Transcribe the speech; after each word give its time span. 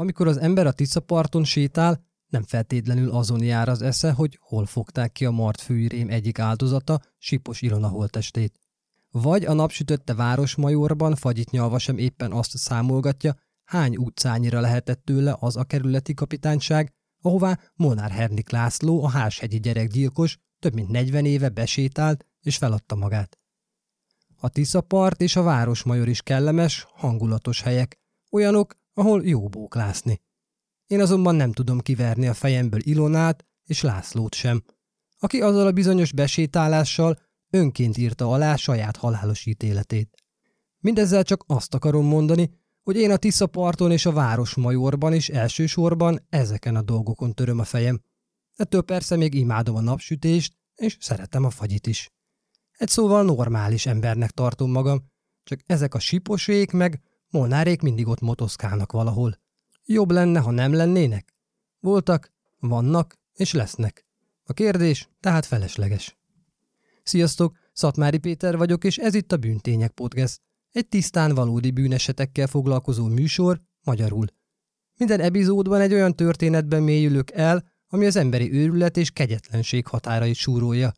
Amikor 0.00 0.26
az 0.26 0.36
ember 0.36 0.66
a 0.66 0.72
Tiszaparton 0.72 1.44
sétál, 1.44 2.04
nem 2.28 2.42
feltétlenül 2.42 3.10
azon 3.10 3.42
jár 3.42 3.68
az 3.68 3.82
esze, 3.82 4.12
hogy 4.12 4.38
hol 4.40 4.66
fogták 4.66 5.12
ki 5.12 5.24
a 5.24 5.30
mart 5.30 5.60
fűrém 5.60 6.08
egyik 6.08 6.38
áldozata, 6.38 7.00
Sipos 7.18 7.62
Ilona 7.62 7.88
holtestét. 7.88 8.58
Vagy 9.10 9.44
a 9.44 9.52
napsütötte 9.52 10.14
városmajorban 10.14 11.14
fagyit 11.14 11.50
nyalva 11.50 11.78
sem 11.78 11.98
éppen 11.98 12.32
azt 12.32 12.56
számolgatja, 12.56 13.36
hány 13.64 13.96
utcányira 13.96 14.60
lehetett 14.60 15.04
tőle 15.04 15.36
az 15.40 15.56
a 15.56 15.64
kerületi 15.64 16.14
kapitányság, 16.14 16.92
ahová 17.22 17.58
Molnár 17.74 18.10
Hernik 18.10 18.50
László, 18.50 19.04
a 19.04 19.08
háshegyi 19.08 19.60
gyerekgyilkos, 19.60 20.38
több 20.58 20.74
mint 20.74 20.88
40 20.88 21.24
éve 21.24 21.48
besétált 21.48 22.26
és 22.40 22.56
feladta 22.56 22.94
magát. 22.94 23.38
A 24.36 24.48
Tiszapart 24.48 25.20
és 25.20 25.36
a 25.36 25.42
Városmajor 25.42 26.08
is 26.08 26.22
kellemes, 26.22 26.86
hangulatos 26.94 27.62
helyek, 27.62 27.98
olyanok, 28.30 28.77
ahol 28.98 29.24
jó 29.24 29.48
bóklászni. 29.48 30.20
Én 30.86 31.00
azonban 31.00 31.34
nem 31.34 31.52
tudom 31.52 31.80
kiverni 31.80 32.26
a 32.26 32.34
fejemből 32.34 32.80
Ilonát 32.82 33.46
és 33.64 33.82
Lászlót 33.82 34.34
sem, 34.34 34.62
aki 35.18 35.40
azzal 35.40 35.66
a 35.66 35.72
bizonyos 35.72 36.12
besétálással 36.12 37.18
önként 37.50 37.96
írta 37.96 38.32
alá 38.32 38.56
saját 38.56 38.96
halálos 38.96 39.46
ítéletét. 39.46 40.16
Mindezzel 40.78 41.22
csak 41.22 41.44
azt 41.46 41.74
akarom 41.74 42.06
mondani, 42.06 42.50
hogy 42.82 42.96
én 42.96 43.10
a 43.10 43.16
Tisza 43.16 43.46
parton 43.46 43.90
és 43.90 44.06
a 44.06 44.12
Városmajorban 44.12 45.14
is 45.14 45.28
elsősorban 45.28 46.26
ezeken 46.28 46.76
a 46.76 46.82
dolgokon 46.82 47.34
töröm 47.34 47.58
a 47.58 47.64
fejem. 47.64 48.02
Ettől 48.54 48.82
persze 48.82 49.16
még 49.16 49.34
imádom 49.34 49.76
a 49.76 49.80
napsütést, 49.80 50.56
és 50.74 50.96
szeretem 51.00 51.44
a 51.44 51.50
fagyit 51.50 51.86
is. 51.86 52.10
Egy 52.72 52.88
szóval 52.88 53.24
normális 53.24 53.86
embernek 53.86 54.30
tartom 54.30 54.70
magam, 54.70 55.04
csak 55.44 55.60
ezek 55.66 55.94
a 55.94 55.98
siposék 55.98 56.70
meg 56.70 57.02
Molnárék 57.30 57.80
mindig 57.80 58.06
ott 58.06 58.20
motoszkálnak 58.20 58.92
valahol. 58.92 59.38
Jobb 59.84 60.10
lenne, 60.10 60.38
ha 60.38 60.50
nem 60.50 60.72
lennének? 60.72 61.34
Voltak, 61.80 62.32
vannak 62.58 63.18
és 63.34 63.52
lesznek. 63.52 64.06
A 64.44 64.52
kérdés 64.52 65.08
tehát 65.20 65.46
felesleges. 65.46 66.18
Sziasztok, 67.02 67.56
Szatmári 67.72 68.18
Péter 68.18 68.56
vagyok, 68.56 68.84
és 68.84 68.96
ez 68.98 69.14
itt 69.14 69.32
a 69.32 69.36
Bűntények 69.36 69.90
Podcast. 69.90 70.40
Egy 70.70 70.88
tisztán 70.88 71.34
valódi 71.34 71.70
bűnesetekkel 71.70 72.46
foglalkozó 72.46 73.06
műsor, 73.06 73.60
magyarul. 73.82 74.26
Minden 74.96 75.20
epizódban 75.20 75.80
egy 75.80 75.92
olyan 75.92 76.14
történetben 76.14 76.82
mélyülök 76.82 77.30
el, 77.30 77.64
ami 77.88 78.06
az 78.06 78.16
emberi 78.16 78.52
őrület 78.52 78.96
és 78.96 79.10
kegyetlenség 79.10 79.86
határait 79.86 80.34
súrolja. 80.34 80.92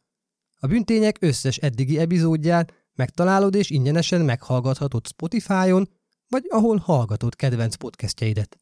A 0.58 0.66
bűntények 0.66 1.16
összes 1.20 1.56
eddigi 1.56 1.98
epizódját 1.98 2.72
megtalálod 2.94 3.54
és 3.54 3.70
ingyenesen 3.70 4.20
meghallgathatod 4.20 5.06
Spotify-on, 5.06 5.88
vagy 6.30 6.46
ahol 6.48 6.76
hallgatod 6.76 7.34
kedvenc 7.34 7.74
podcastjeidet. 7.74 8.58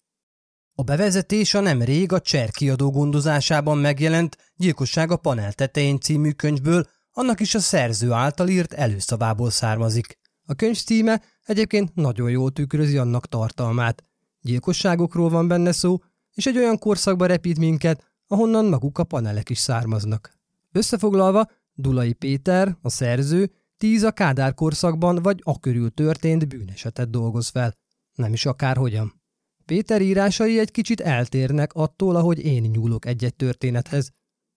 A 0.75 0.83
bevezetés 0.83 1.55
a 1.55 1.61
nem 1.61 1.83
rég 1.83 2.13
a 2.13 2.21
Cser 2.21 2.51
kiadó 2.51 2.91
gondozásában 2.91 3.79
megjelent 3.79 4.37
Gyilkosság 4.57 5.11
a 5.11 5.17
panel 5.17 5.53
tetején 5.53 6.01
című 6.01 6.31
könyvből, 6.31 6.87
annak 7.13 7.41
is 7.41 7.55
a 7.55 7.59
szerző 7.59 8.13
által 8.13 8.49
írt 8.49 8.73
előszavából 8.73 9.51
származik. 9.51 10.19
A 10.47 10.55
könyv 10.55 10.77
címe 10.77 11.23
egyébként 11.43 11.95
nagyon 11.95 12.31
jól 12.31 12.51
tükrözi 12.51 12.97
annak 12.97 13.27
tartalmát. 13.27 14.05
Gyilkosságokról 14.41 15.29
van 15.29 15.49
benne 15.49 15.73
szó, 15.73 15.99
és 16.35 16.47
egy 16.47 16.57
olyan 16.57 16.79
korszakba 16.79 17.27
repít 17.27 17.59
minket, 17.59 18.05
ahonnan 18.27 18.65
maguk 18.65 18.99
a 18.99 19.05
panelek 19.05 19.51
is 19.51 19.59
származnak. 19.59 20.33
Összefoglalva, 20.73 21.51
Dulai 21.73 22.13
Péter, 22.13 22.77
a 22.83 22.89
szerző, 22.89 23.51
Tíz 23.79 24.03
a 24.03 24.13
Kádár 24.13 24.55
korszakban 24.55 25.23
vagy 25.23 25.41
a 25.43 25.61
körül 25.61 25.91
történt 25.91 26.49
bűnesetet 26.49 27.11
dolgoz 27.11 27.49
fel. 27.49 27.75
Nem 28.15 28.33
is 28.33 28.47
akárhogyan. 28.47 29.23
Péter 29.65 30.03
írásai 30.03 30.59
egy 30.59 30.71
kicsit 30.71 31.01
eltérnek 31.01 31.73
attól, 31.73 32.17
ahogy 32.17 32.45
én 32.45 32.63
nyúlok 32.63 33.07
egy-egy 33.07 33.35
történethez. 33.35 34.11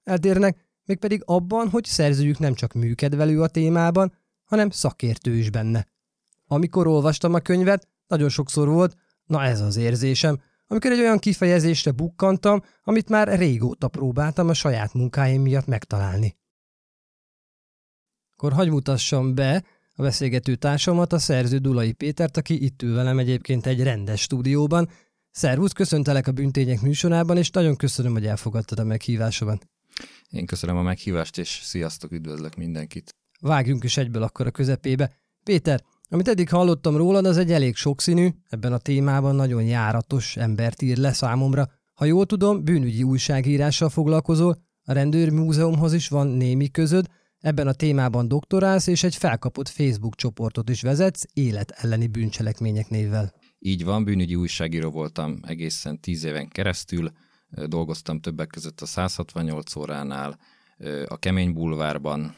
Eltérnek 0.03 0.57
mégpedig 0.85 1.21
abban, 1.25 1.69
hogy 1.69 1.85
szerzőjük 1.85 2.39
nem 2.39 2.53
csak 2.53 2.73
műkedvelő 2.73 3.41
a 3.41 3.47
témában, 3.47 4.13
hanem 4.43 4.69
szakértő 4.69 5.35
is 5.35 5.49
benne. 5.49 5.87
Amikor 6.47 6.87
olvastam 6.87 7.33
a 7.33 7.39
könyvet, 7.39 7.87
nagyon 8.07 8.29
sokszor 8.29 8.67
volt, 8.67 8.95
na 9.25 9.43
ez 9.43 9.61
az 9.61 9.75
érzésem, 9.75 10.41
amikor 10.67 10.91
egy 10.91 10.99
olyan 10.99 11.19
kifejezésre 11.19 11.91
bukkantam, 11.91 12.61
amit 12.83 13.09
már 13.09 13.37
régóta 13.37 13.87
próbáltam 13.87 14.49
a 14.49 14.53
saját 14.53 14.93
munkáim 14.93 15.41
miatt 15.41 15.65
megtalálni 15.65 16.39
akkor 18.41 18.53
hagy 18.53 18.69
mutassam 18.69 19.35
be 19.35 19.63
a 19.95 20.01
beszélgető 20.01 20.55
társamat, 20.55 21.13
a 21.13 21.19
szerző 21.19 21.57
Dulai 21.57 21.91
Pétert, 21.91 22.37
aki 22.37 22.63
itt 22.63 22.81
ül 22.81 22.95
velem 22.95 23.19
egyébként 23.19 23.65
egy 23.65 23.83
rendes 23.83 24.21
stúdióban. 24.21 24.89
Szervusz, 25.31 25.71
köszöntelek 25.71 26.27
a 26.27 26.31
Büntények 26.31 26.81
műsorában, 26.81 27.37
és 27.37 27.49
nagyon 27.49 27.75
köszönöm, 27.75 28.11
hogy 28.11 28.25
elfogadtad 28.25 28.79
a 28.79 28.83
meghívásomat. 28.83 29.67
Én 30.29 30.45
köszönöm 30.45 30.77
a 30.77 30.81
meghívást, 30.81 31.37
és 31.37 31.59
sziasztok, 31.63 32.11
üdvözlök 32.11 32.55
mindenkit. 32.55 33.15
Vágjunk 33.41 33.83
is 33.83 33.97
egyből 33.97 34.23
akkor 34.23 34.47
a 34.47 34.51
közepébe. 34.51 35.11
Péter, 35.43 35.83
amit 36.09 36.27
eddig 36.27 36.49
hallottam 36.49 36.97
rólad, 36.97 37.25
az 37.25 37.37
egy 37.37 37.51
elég 37.51 37.75
sokszínű, 37.75 38.29
ebben 38.49 38.73
a 38.73 38.77
témában 38.77 39.35
nagyon 39.35 39.63
járatos 39.63 40.37
embert 40.37 40.81
ír 40.81 40.97
le 40.97 41.13
számomra. 41.13 41.71
Ha 41.93 42.05
jól 42.05 42.25
tudom, 42.25 42.63
bűnügyi 42.63 43.03
újságírással 43.03 43.89
foglalkozol, 43.89 44.57
a 44.83 44.93
rendőrmúzeumhoz 44.93 45.93
is 45.93 46.07
van 46.07 46.27
némi 46.27 46.71
közöd, 46.71 47.05
Ebben 47.41 47.67
a 47.67 47.73
témában 47.73 48.27
doktorálsz, 48.27 48.87
és 48.87 49.03
egy 49.03 49.15
felkapott 49.15 49.67
Facebook 49.67 50.15
csoportot 50.15 50.69
is 50.69 50.81
vezetsz, 50.81 51.25
élet 51.33 51.71
elleni 51.71 52.07
bűncselekmények 52.07 52.89
névvel. 52.89 53.33
Így 53.59 53.83
van, 53.83 54.03
bűnügyi 54.03 54.35
újságíró 54.35 54.89
voltam 54.89 55.39
egészen 55.47 55.99
tíz 55.99 56.23
éven 56.23 56.47
keresztül, 56.47 57.11
dolgoztam 57.65 58.19
többek 58.19 58.47
között 58.47 58.81
a 58.81 58.85
168 58.85 59.75
óránál, 59.75 60.39
a 61.07 61.17
Kemény 61.17 61.53
Bulvárban, 61.53 62.35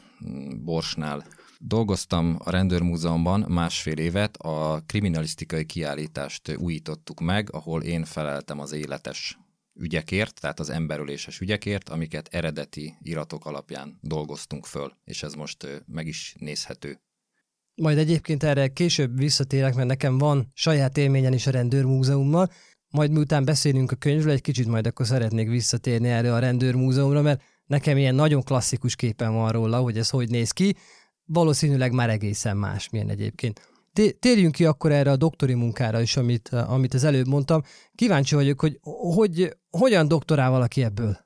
Borsnál. 0.64 1.24
Dolgoztam 1.58 2.36
a 2.44 2.50
Rendőrmúzeumban 2.50 3.44
másfél 3.48 3.98
évet, 3.98 4.36
a 4.36 4.82
kriminalisztikai 4.86 5.66
kiállítást 5.66 6.56
újítottuk 6.56 7.20
meg, 7.20 7.48
ahol 7.52 7.82
én 7.82 8.04
feleltem 8.04 8.60
az 8.60 8.72
életes 8.72 9.38
ügyekért, 9.74 10.40
tehát 10.40 10.60
az 10.60 10.70
emberöléses 10.70 11.40
ügyekért, 11.40 11.88
amiket 11.88 12.28
eredeti 12.32 12.94
iratok 13.02 13.46
alapján 13.46 13.98
dolgoztunk 14.00 14.66
föl, 14.66 14.92
és 15.04 15.22
ez 15.22 15.34
most 15.34 15.82
meg 15.86 16.06
is 16.06 16.34
nézhető. 16.38 17.00
Majd 17.74 17.98
egyébként 17.98 18.42
erre 18.42 18.68
később 18.68 19.18
visszatérek, 19.18 19.74
mert 19.74 19.88
nekem 19.88 20.18
van 20.18 20.50
saját 20.54 20.96
élményen 20.96 21.32
is 21.32 21.46
a 21.46 21.50
rendőrmúzeummal, 21.50 22.50
majd 22.88 23.10
miután 23.10 23.44
beszélünk 23.44 23.92
a 23.92 23.96
könyvről, 23.96 24.32
egy 24.32 24.40
kicsit 24.40 24.66
majd 24.66 24.86
akkor 24.86 25.06
szeretnék 25.06 25.48
visszatérni 25.48 26.08
erre 26.08 26.34
a 26.34 26.38
rendőrmúzeumra, 26.38 27.22
mert 27.22 27.42
nekem 27.66 27.96
ilyen 27.96 28.14
nagyon 28.14 28.42
klasszikus 28.42 28.96
képen 28.96 29.34
van 29.34 29.52
róla, 29.52 29.80
hogy 29.80 29.98
ez 29.98 30.10
hogy 30.10 30.28
néz 30.28 30.50
ki, 30.50 30.76
valószínűleg 31.24 31.92
már 31.92 32.10
egészen 32.10 32.56
más, 32.56 32.88
milyen 32.88 33.08
egyébként. 33.08 33.72
Térjünk 34.18 34.54
ki 34.54 34.64
akkor 34.64 34.92
erre 34.92 35.10
a 35.10 35.16
doktori 35.16 35.54
munkára 35.54 36.00
is, 36.00 36.16
amit, 36.16 36.48
amit 36.48 36.94
az 36.94 37.04
előbb 37.04 37.26
mondtam. 37.26 37.62
Kíváncsi 37.94 38.34
vagyok, 38.34 38.60
hogy, 38.60 38.78
hogy 39.14 39.56
hogyan 39.78 40.08
doktorál 40.08 40.50
valaki 40.50 40.82
ebből? 40.82 41.22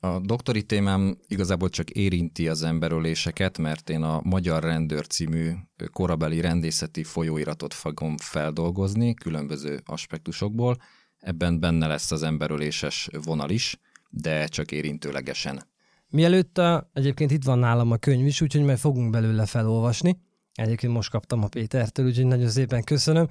A 0.00 0.18
doktori 0.20 0.62
témám 0.62 1.16
igazából 1.28 1.68
csak 1.68 1.90
érinti 1.90 2.48
az 2.48 2.62
emberöléseket, 2.62 3.58
mert 3.58 3.90
én 3.90 4.02
a 4.02 4.20
Magyar 4.24 4.62
Rendőr 4.62 5.06
című 5.06 5.52
korabeli 5.92 6.40
rendészeti 6.40 7.04
folyóiratot 7.04 7.74
fogom 7.74 8.16
feldolgozni 8.16 9.14
különböző 9.14 9.80
aspektusokból. 9.84 10.76
Ebben 11.18 11.60
benne 11.60 11.86
lesz 11.86 12.10
az 12.10 12.22
emberöléses 12.22 13.08
vonal 13.24 13.50
is, 13.50 13.78
de 14.10 14.46
csak 14.46 14.72
érintőlegesen. 14.72 15.62
Mielőtt 16.08 16.58
a, 16.58 16.90
egyébként 16.92 17.30
itt 17.30 17.44
van 17.44 17.58
nálam 17.58 17.90
a 17.90 17.96
könyv 17.96 18.26
is, 18.26 18.40
úgyhogy 18.40 18.62
majd 18.62 18.78
fogunk 18.78 19.10
belőle 19.10 19.46
felolvasni. 19.46 20.18
Egyébként 20.54 20.92
most 20.92 21.10
kaptam 21.10 21.42
a 21.42 21.48
Pétertől, 21.48 22.06
úgyhogy 22.06 22.26
nagyon 22.26 22.48
szépen 22.48 22.84
köszönöm. 22.84 23.28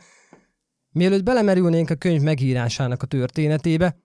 Mielőtt 0.95 1.23
belemerülnénk 1.23 1.89
a 1.89 1.95
könyv 1.95 2.21
megírásának 2.21 3.03
a 3.03 3.05
történetébe, 3.05 3.95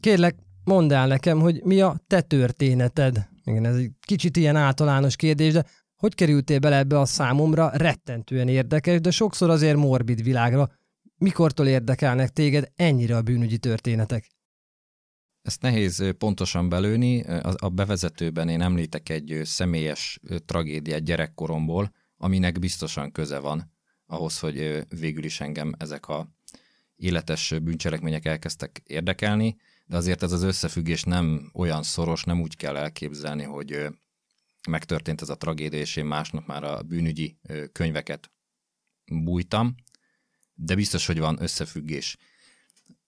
kérlek, 0.00 0.36
mondd 0.64 0.92
el 0.92 1.06
nekem, 1.06 1.40
hogy 1.40 1.62
mi 1.64 1.80
a 1.80 2.00
te 2.06 2.20
történeted, 2.20 3.28
Igen, 3.44 3.64
ez 3.64 3.76
egy 3.76 3.90
kicsit 4.00 4.36
ilyen 4.36 4.56
általános 4.56 5.16
kérdés, 5.16 5.52
de 5.52 5.64
hogy 5.96 6.14
kerültél 6.14 6.58
bele 6.58 6.76
ebbe 6.76 6.98
a 6.98 7.04
számomra 7.04 7.70
rettentően 7.74 8.48
érdekes, 8.48 9.00
de 9.00 9.10
sokszor 9.10 9.50
azért 9.50 9.76
morbid 9.76 10.22
világra? 10.22 10.70
Mikortól 11.18 11.66
érdekelnek 11.66 12.30
téged 12.30 12.72
ennyire 12.74 13.16
a 13.16 13.22
bűnügyi 13.22 13.58
történetek? 13.58 14.30
Ezt 15.42 15.62
nehéz 15.62 16.14
pontosan 16.18 16.68
belőni. 16.68 17.22
A 17.56 17.68
bevezetőben 17.68 18.48
én 18.48 18.60
említek 18.60 19.08
egy 19.08 19.40
személyes 19.44 20.20
tragédiát 20.44 21.04
gyerekkoromból, 21.04 21.92
aminek 22.16 22.58
biztosan 22.58 23.12
köze 23.12 23.38
van 23.38 23.74
ahhoz, 24.06 24.38
hogy 24.38 24.86
végül 24.88 25.24
is 25.24 25.40
engem 25.40 25.74
ezek 25.78 26.08
a 26.08 26.28
életes 26.96 27.54
bűncselekmények 27.62 28.24
elkezdtek 28.24 28.82
érdekelni, 28.86 29.56
de 29.86 29.96
azért 29.96 30.22
ez 30.22 30.32
az 30.32 30.42
összefüggés 30.42 31.02
nem 31.02 31.50
olyan 31.54 31.82
szoros, 31.82 32.24
nem 32.24 32.40
úgy 32.40 32.56
kell 32.56 32.76
elképzelni, 32.76 33.42
hogy 33.42 33.86
megtörtént 34.68 35.20
ez 35.22 35.28
a 35.28 35.36
tragédia, 35.36 35.80
és 35.80 35.96
én 35.96 36.04
másnap 36.04 36.46
már 36.46 36.64
a 36.64 36.82
bűnügyi 36.82 37.38
könyveket 37.72 38.30
bújtam, 39.04 39.74
de 40.54 40.74
biztos, 40.74 41.06
hogy 41.06 41.18
van 41.18 41.42
összefüggés. 41.42 42.16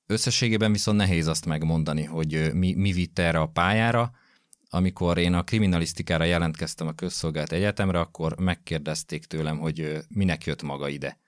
Összességében 0.07 0.73
viszont 0.73 0.97
nehéz 0.97 1.27
azt 1.27 1.47
megmondani, 1.47 2.05
hogy 2.05 2.55
mi, 2.55 2.75
mi 2.75 2.93
vitte 2.93 3.23
erre 3.23 3.41
a 3.41 3.49
pályára. 3.49 4.13
Amikor 4.71 5.19
én 5.19 5.35
a 5.35 5.43
kriminalisztikára 5.43 6.25
jelentkeztem 6.25 6.87
a 6.87 6.93
közszolgált 6.93 7.53
egyetemre, 7.53 8.01
akkor 8.01 8.39
megkérdezték 8.39 9.25
tőlem, 9.25 9.59
hogy 9.59 9.99
minek 10.09 10.45
jött 10.45 10.63
maga 10.63 10.89
ide. 10.89 11.19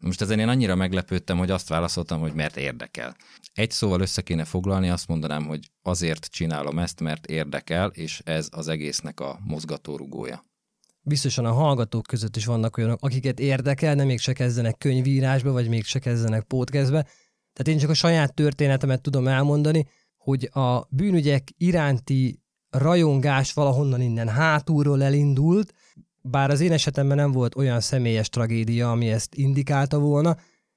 Most 0.00 0.20
ezen 0.20 0.38
én 0.38 0.48
annyira 0.48 0.74
meglepődtem, 0.74 1.38
hogy 1.38 1.50
azt 1.50 1.68
válaszoltam, 1.68 2.20
hogy 2.20 2.32
mert 2.34 2.56
érdekel. 2.56 3.16
Egy 3.52 3.70
szóval 3.70 4.00
össze 4.00 4.22
kéne 4.22 4.44
foglalni, 4.44 4.88
azt 4.88 5.08
mondanám, 5.08 5.46
hogy 5.46 5.70
azért 5.82 6.26
csinálom 6.26 6.78
ezt, 6.78 7.00
mert 7.00 7.26
érdekel, 7.26 7.88
és 7.88 8.20
ez 8.24 8.48
az 8.50 8.68
egésznek 8.68 9.20
a 9.20 9.38
mozgatórugója. 9.44 10.44
Biztosan 11.00 11.44
a 11.44 11.52
hallgatók 11.52 12.06
között 12.06 12.36
is 12.36 12.46
vannak 12.46 12.76
olyanok, 12.76 13.02
akiket 13.02 13.40
érdekel, 13.40 13.94
de 13.94 14.04
még 14.04 14.18
se 14.18 14.32
kezdenek 14.32 14.78
könyvírásba, 14.78 15.52
vagy 15.52 15.68
még 15.68 15.84
se 15.84 15.98
kezdenek 15.98 16.42
podcastbe. 16.42 17.02
Tehát 17.52 17.68
én 17.68 17.78
csak 17.78 17.90
a 17.90 17.94
saját 17.94 18.34
történetemet 18.34 19.00
tudom 19.00 19.28
elmondani, 19.28 19.86
hogy 20.16 20.48
a 20.52 20.86
bűnügyek 20.90 21.48
iránti 21.56 22.43
rajongás 22.78 23.52
valahonnan 23.52 24.00
innen 24.00 24.28
hátulról 24.28 25.02
elindult, 25.02 25.74
bár 26.22 26.50
az 26.50 26.60
én 26.60 26.72
esetemben 26.72 27.16
nem 27.16 27.32
volt 27.32 27.56
olyan 27.56 27.80
személyes 27.80 28.28
tragédia, 28.28 28.90
ami 28.90 29.10
ezt 29.10 29.34
indikálta 29.34 29.98
volna, 29.98 30.36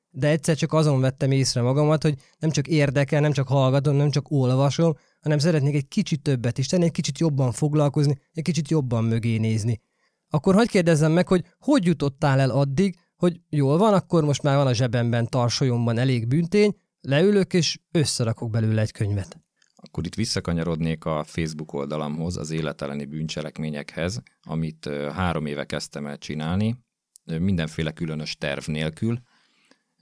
de 0.10 0.28
egyszer 0.28 0.56
csak 0.56 0.74
azon 0.74 1.00
vettem 1.00 1.32
észre 1.32 1.62
magamat, 1.62 2.04
hogy 2.04 2.16
nem 2.40 2.50
csak 2.50 2.68
érdekel, 2.68 3.22
nem 3.22 3.32
csak 3.32 3.48
hallgatom, 3.48 3.96
nem 3.96 4.10
csak 4.10 4.32
olvasom, 4.32 4.96
hanem 5.22 5.38
szeretnék 5.38 5.76
egy 5.76 5.88
kicsit 5.88 6.22
többet 6.22 6.58
is 6.58 6.68
tenni, 6.68 6.84
egy 6.84 6.92
kicsit 6.92 7.20
jobban 7.20 7.52
foglalkozni, 7.52 8.20
egy 8.34 8.44
kicsit 8.44 8.70
jobban 8.70 9.04
mögé 9.04 9.38
nézni. 9.38 9.82
Akkor 10.30 10.56
hagyd 10.56 10.70
kérdezzem 10.70 11.12
meg, 11.12 11.28
hogy 11.28 11.46
hogy 11.60 11.86
jutottál 11.86 12.40
el 12.40 12.50
addig, 12.50 12.96
hogy 13.16 13.42
jól 13.50 13.78
van, 13.78 13.94
akkor 13.94 14.24
most 14.24 14.44
már 14.44 14.56
van 14.56 14.68
a 14.68 14.74
zsebemben, 14.74 15.28
tarsolyomban 15.30 15.98
elég 15.98 16.28
büntény, 16.28 16.76
leülök 17.02 17.54
és 17.54 17.80
összerakok 17.92 18.50
belőle 18.50 18.82
egy 18.82 18.92
könyvet. 18.92 19.47
Akkor 19.81 20.06
itt 20.06 20.15
visszakanyarodnék 20.15 21.06
a 21.06 21.24
Facebook 21.24 21.74
oldalamhoz, 21.74 22.38
az 22.38 22.51
életeleni 22.51 23.06
bűncselekményekhez, 23.06 24.21
amit 24.44 24.89
három 25.13 25.45
éve 25.45 25.65
kezdtem 25.65 26.06
el 26.07 26.18
csinálni, 26.18 26.75
mindenféle 27.24 27.91
különös 27.91 28.38
terv 28.38 28.68
nélkül. 28.68 29.21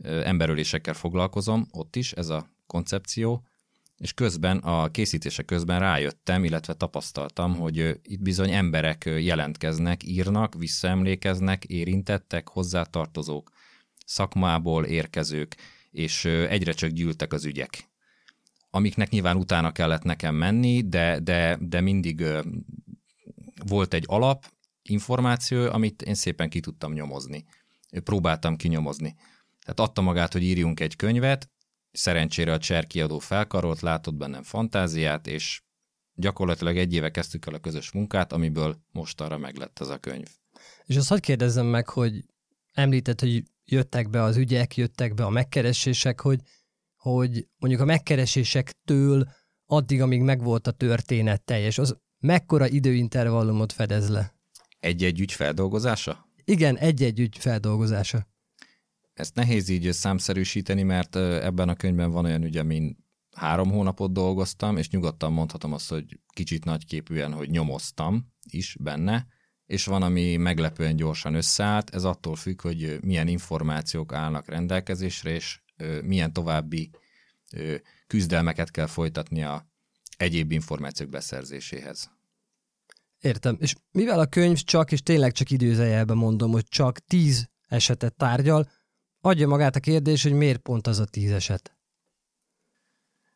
Emberölésekkel 0.04 0.94
foglalkozom, 0.94 1.68
ott 1.72 1.96
is 1.96 2.12
ez 2.12 2.30
a 2.30 2.50
koncepció, 2.68 3.48
és 3.98 4.14
közben 4.14 4.58
a 4.58 4.92
készítése 4.92 5.44
közben 5.44 5.80
rájöttem, 5.80 6.44
illetve 6.44 6.74
tapasztaltam, 6.74 7.56
hogy 7.56 8.00
itt 8.04 8.22
bizony 8.22 8.52
emberek 8.52 9.04
jelentkeznek, 9.06 10.04
írnak, 10.04 10.56
visszaemlékeznek, 10.56 11.64
érintettek, 11.64 12.50
hozzátartozók, 12.50 13.50
szakmából 14.06 14.86
érkezők, 14.86 15.56
és 15.92 16.26
egyre 16.26 16.72
csak 16.72 16.90
gyűltek 16.90 17.34
az 17.34 17.46
ügyek 17.46 17.90
amiknek 18.76 19.10
nyilván 19.10 19.38
utána 19.38 19.72
kellett 19.72 20.04
nekem 20.04 20.36
menni, 20.36 20.82
de, 20.82 21.20
de, 21.20 21.58
de 21.62 21.82
mindig 21.82 22.26
volt 23.66 23.94
egy 23.94 24.04
alap 24.08 24.54
információ, 24.82 25.72
amit 25.72 26.02
én 26.02 26.14
szépen 26.14 26.50
ki 26.50 26.60
tudtam 26.60 26.94
nyomozni. 26.94 27.46
Próbáltam 28.04 28.56
kinyomozni. 28.56 29.16
Tehát 29.60 29.80
adta 29.80 30.02
magát, 30.02 30.34
hogy 30.34 30.44
írjunk 30.44 30.80
egy 30.80 30.96
könyvet, 30.96 31.50
szerencsére 31.92 32.54
a 32.54 32.58
Cser 32.58 32.88
kiadó 32.88 33.20
felkarolt, 33.20 33.80
látott 33.80 34.16
bennem 34.16 34.44
fantáziát, 34.44 35.28
és 35.28 35.62
gyakorlatilag 36.14 36.78
egy 36.78 36.94
éve 36.94 37.12
kezdtük 37.12 37.46
el 37.46 37.54
a 37.54 37.60
közös 37.60 37.92
munkát, 37.92 38.34
amiből 38.34 38.82
most 38.92 39.22
arra 39.22 39.38
meglett 39.38 39.80
ez 39.80 39.90
a 39.90 39.98
könyv. 39.98 40.28
És 40.86 40.96
azt 40.96 41.10
hagyd 41.10 41.24
kérdezzem 41.24 41.66
meg, 41.66 41.90
hogy 41.90 42.26
említett, 42.74 43.20
hogy 43.20 43.44
jöttek 43.66 44.10
be 44.10 44.22
az 44.22 44.38
ügyek, 44.38 44.78
jöttek 44.78 45.14
be 45.14 45.26
a 45.26 45.30
megkeresések, 45.30 46.22
hogy 46.22 46.40
hogy 47.12 47.48
mondjuk 47.58 47.82
a 47.82 47.86
megkeresésektől 47.86 49.28
addig, 49.66 50.02
amíg 50.02 50.22
megvolt 50.22 50.68
a 50.68 50.72
történet 50.72 51.44
teljes, 51.44 51.78
az 51.78 51.98
mekkora 52.20 52.68
időintervallumot 52.68 53.72
fedez 53.72 54.10
le? 54.10 54.36
Egy-egy 54.80 55.20
ügy 55.20 55.32
feldolgozása? 55.32 56.30
Igen, 56.44 56.78
egy-egy 56.78 57.20
ügy 57.20 57.38
feldolgozása. 57.38 58.28
Ezt 59.14 59.36
nehéz 59.36 59.70
így 59.70 59.94
számszerűsíteni, 59.94 60.84
mert 60.84 61.16
ebben 61.16 61.70
a 61.70 61.76
könyvben 61.76 62.12
van 62.12 62.26
olyan 62.26 62.44
ügy, 62.44 62.58
amin 62.58 62.98
három 63.36 63.72
hónapot 63.72 64.14
dolgoztam, 64.14 64.78
és 64.78 64.90
nyugodtan 64.90 65.34
mondhatom 65.34 65.74
azt, 65.74 65.90
hogy 65.90 66.20
kicsit 66.34 66.66
nagyképűen, 66.66 67.34
hogy 67.34 67.50
nyomoztam 67.50 68.34
is 68.50 68.78
benne, 68.80 69.28
és 69.66 69.86
van, 69.86 70.02
ami 70.02 70.36
meglepően 70.36 70.96
gyorsan 70.96 71.34
összeállt. 71.34 71.90
Ez 71.90 72.04
attól 72.04 72.36
függ, 72.36 72.62
hogy 72.62 72.98
milyen 73.02 73.28
információk 73.28 74.14
állnak 74.14 74.48
rendelkezésre, 74.48 75.30
és 75.30 75.64
milyen 76.04 76.34
további 76.34 76.90
küzdelmeket 78.08 78.72
kell 78.72 78.88
folytatni 78.88 79.44
a 79.44 79.68
egyéb 80.18 80.52
információk 80.52 81.10
beszerzéséhez. 81.10 82.12
Értem. 83.20 83.58
És 83.60 83.76
mivel 83.92 84.20
a 84.20 84.26
könyv 84.26 84.58
csak, 84.58 84.92
és 84.92 85.04
tényleg 85.04 85.32
csak 85.32 85.50
időzeljelben 85.50 86.18
mondom, 86.18 86.52
hogy 86.52 86.68
csak 86.68 87.00
tíz 87.00 87.50
esetet 87.68 88.16
tárgyal, 88.16 88.70
adja 89.22 89.48
magát 89.48 89.76
a 89.76 89.80
kérdés, 89.80 90.24
hogy 90.24 90.34
miért 90.34 90.60
pont 90.60 90.88
az 90.88 91.00
a 91.00 91.06
tíz 91.06 91.32
eset? 91.32 91.78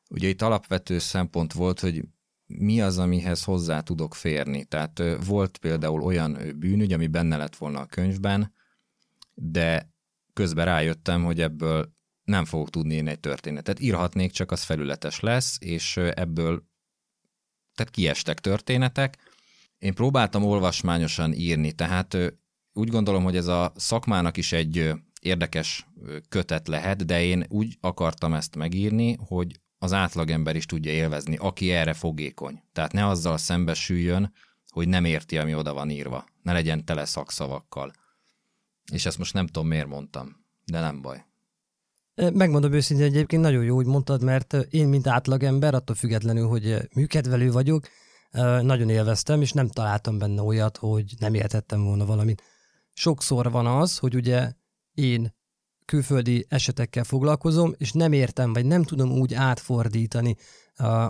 Ugye 0.09 0.27
itt 0.27 0.41
alapvető 0.41 0.99
szempont 0.99 1.53
volt, 1.53 1.79
hogy 1.79 2.03
mi 2.45 2.81
az, 2.81 2.97
amihez 2.97 3.43
hozzá 3.43 3.81
tudok 3.81 4.15
férni. 4.15 4.65
Tehát 4.65 5.01
volt 5.25 5.57
például 5.57 6.01
olyan 6.01 6.53
bűnügy, 6.55 6.93
ami 6.93 7.07
benne 7.07 7.37
lett 7.37 7.55
volna 7.55 7.79
a 7.79 7.85
könyvben, 7.85 8.53
de 9.33 9.93
közben 10.33 10.65
rájöttem, 10.65 11.23
hogy 11.23 11.41
ebből 11.41 11.97
nem 12.29 12.45
fogok 12.45 12.69
tudni 12.69 12.93
írni 12.93 13.09
egy 13.09 13.19
történetet. 13.19 13.79
Írhatnék, 13.79 14.31
csak 14.31 14.51
az 14.51 14.63
felületes 14.63 15.19
lesz, 15.19 15.57
és 15.59 15.97
ebből 15.97 16.63
tehát 17.75 17.93
kiestek 17.93 18.39
történetek. 18.39 19.17
Én 19.77 19.93
próbáltam 19.93 20.43
olvasmányosan 20.43 21.33
írni, 21.33 21.71
tehát 21.71 22.17
úgy 22.73 22.89
gondolom, 22.89 23.23
hogy 23.23 23.35
ez 23.35 23.47
a 23.47 23.73
szakmának 23.75 24.37
is 24.37 24.51
egy 24.51 24.91
érdekes 25.21 25.87
kötet 26.29 26.67
lehet, 26.67 27.05
de 27.05 27.23
én 27.23 27.45
úgy 27.49 27.77
akartam 27.81 28.33
ezt 28.33 28.55
megírni, 28.55 29.17
hogy 29.27 29.59
az 29.77 29.93
átlagember 29.93 30.55
is 30.55 30.65
tudja 30.65 30.91
élvezni, 30.91 31.35
aki 31.35 31.71
erre 31.71 31.93
fogékony. 31.93 32.61
Tehát 32.73 32.91
ne 32.91 33.07
azzal 33.07 33.37
szembesüljön, 33.37 34.33
hogy 34.67 34.87
nem 34.87 35.05
érti, 35.05 35.37
ami 35.37 35.55
oda 35.55 35.73
van 35.73 35.89
írva. 35.89 36.25
Ne 36.41 36.53
legyen 36.53 36.85
tele 36.85 37.05
szakszavakkal. 37.05 37.91
És 38.91 39.05
ezt 39.05 39.17
most 39.17 39.33
nem 39.33 39.45
tudom, 39.45 39.67
miért 39.67 39.87
mondtam, 39.87 40.45
de 40.65 40.79
nem 40.79 41.01
baj. 41.01 41.25
Megmondom 42.33 42.73
őszintén, 42.73 43.05
egyébként 43.05 43.41
nagyon 43.41 43.63
jó, 43.63 43.75
hogy 43.75 43.85
mondtad, 43.85 44.23
mert 44.23 44.53
én, 44.53 44.87
mint 44.87 45.07
átlagember, 45.07 45.73
attól 45.73 45.95
függetlenül, 45.95 46.47
hogy 46.47 46.89
műkedvelő 46.95 47.51
vagyok, 47.51 47.87
nagyon 48.61 48.89
élveztem, 48.89 49.41
és 49.41 49.51
nem 49.51 49.67
találtam 49.67 50.17
benne 50.17 50.41
olyat, 50.41 50.77
hogy 50.77 51.13
nem 51.19 51.33
értettem 51.33 51.83
volna 51.83 52.05
valamit. 52.05 52.43
Sokszor 52.93 53.51
van 53.51 53.65
az, 53.65 53.97
hogy 53.97 54.15
ugye 54.15 54.51
én 54.93 55.33
külföldi 55.85 56.45
esetekkel 56.49 57.03
foglalkozom, 57.03 57.73
és 57.77 57.91
nem 57.91 58.13
értem, 58.13 58.53
vagy 58.53 58.65
nem 58.65 58.83
tudom 58.83 59.11
úgy 59.11 59.33
átfordítani 59.33 60.35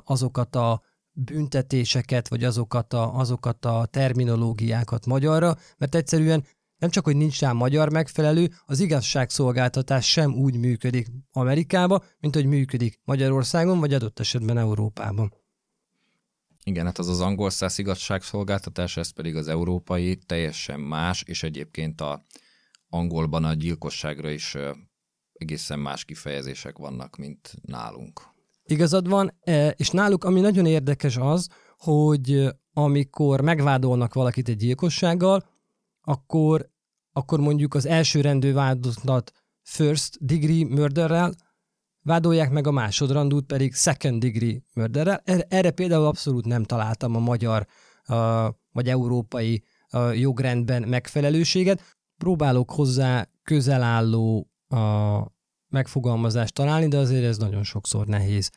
azokat 0.03 0.55
a 0.55 0.81
büntetéseket, 1.11 2.27
vagy 2.27 2.43
azokat 2.43 2.93
a, 2.93 3.15
azokat 3.17 3.65
a 3.65 3.87
terminológiákat 3.91 5.05
magyarra, 5.05 5.57
mert 5.77 5.95
egyszerűen 5.95 6.45
nem 6.79 6.89
csak, 6.89 7.03
hogy 7.03 7.15
nincs 7.15 7.39
rá 7.39 7.51
magyar 7.51 7.91
megfelelő, 7.91 8.51
az 8.65 8.79
igazságszolgáltatás 8.79 10.09
sem 10.09 10.33
úgy 10.33 10.57
működik 10.57 11.07
Amerikába, 11.31 12.03
mint 12.19 12.35
hogy 12.35 12.45
működik 12.45 12.99
Magyarországon, 13.03 13.79
vagy 13.79 13.93
adott 13.93 14.19
esetben 14.19 14.57
Európában. 14.57 15.33
Igen, 16.63 16.85
hát 16.85 16.97
az 16.97 17.07
az 17.07 17.21
angol 17.21 17.49
száz 17.49 17.79
igazságszolgáltatás, 17.79 18.97
ez 18.97 19.09
pedig 19.09 19.35
az 19.35 19.47
európai, 19.47 20.15
teljesen 20.15 20.79
más, 20.79 21.21
és 21.21 21.43
egyébként 21.43 22.01
a 22.01 22.25
angolban 22.89 23.43
a 23.43 23.53
gyilkosságra 23.53 24.29
is 24.29 24.57
egészen 25.33 25.79
más 25.79 26.05
kifejezések 26.05 26.77
vannak, 26.77 27.15
mint 27.15 27.53
nálunk. 27.61 28.21
Igazad 28.65 29.09
van, 29.09 29.33
e, 29.41 29.69
és 29.69 29.89
náluk 29.89 30.23
ami 30.23 30.39
nagyon 30.39 30.65
érdekes 30.65 31.17
az, 31.17 31.47
hogy 31.77 32.47
amikor 32.73 33.41
megvádolnak 33.41 34.13
valakit 34.13 34.49
egy 34.49 34.55
gyilkossággal, 34.55 35.49
akkor, 36.01 36.69
akkor 37.11 37.39
mondjuk 37.39 37.73
az 37.73 37.85
első 37.85 38.21
rendű 38.21 38.53
vádoltat 38.53 39.31
first 39.61 40.25
degree 40.25 40.65
murderrel, 40.65 41.33
vádolják 42.01 42.51
meg 42.51 42.67
a 42.67 42.71
másodrandút 42.71 43.45
pedig 43.45 43.73
second 43.73 44.21
degree 44.21 44.61
murderrel. 44.73 45.21
Erre, 45.23 45.45
erre 45.49 45.71
például 45.71 46.05
abszolút 46.05 46.45
nem 46.45 46.63
találtam 46.63 47.15
a 47.15 47.19
magyar 47.19 47.67
uh, 48.07 48.15
vagy 48.71 48.89
európai 48.89 49.63
uh, 49.91 50.19
jogrendben 50.19 50.87
megfelelőséget. 50.87 51.97
Próbálok 52.17 52.71
hozzá 52.71 53.29
közelálló 53.43 54.51
uh, 54.69 55.25
megfogalmazást 55.67 56.53
találni, 56.53 56.87
de 56.87 56.97
azért 56.97 57.23
ez 57.23 57.37
nagyon 57.37 57.63
sokszor 57.63 58.07
nehéz. 58.07 58.51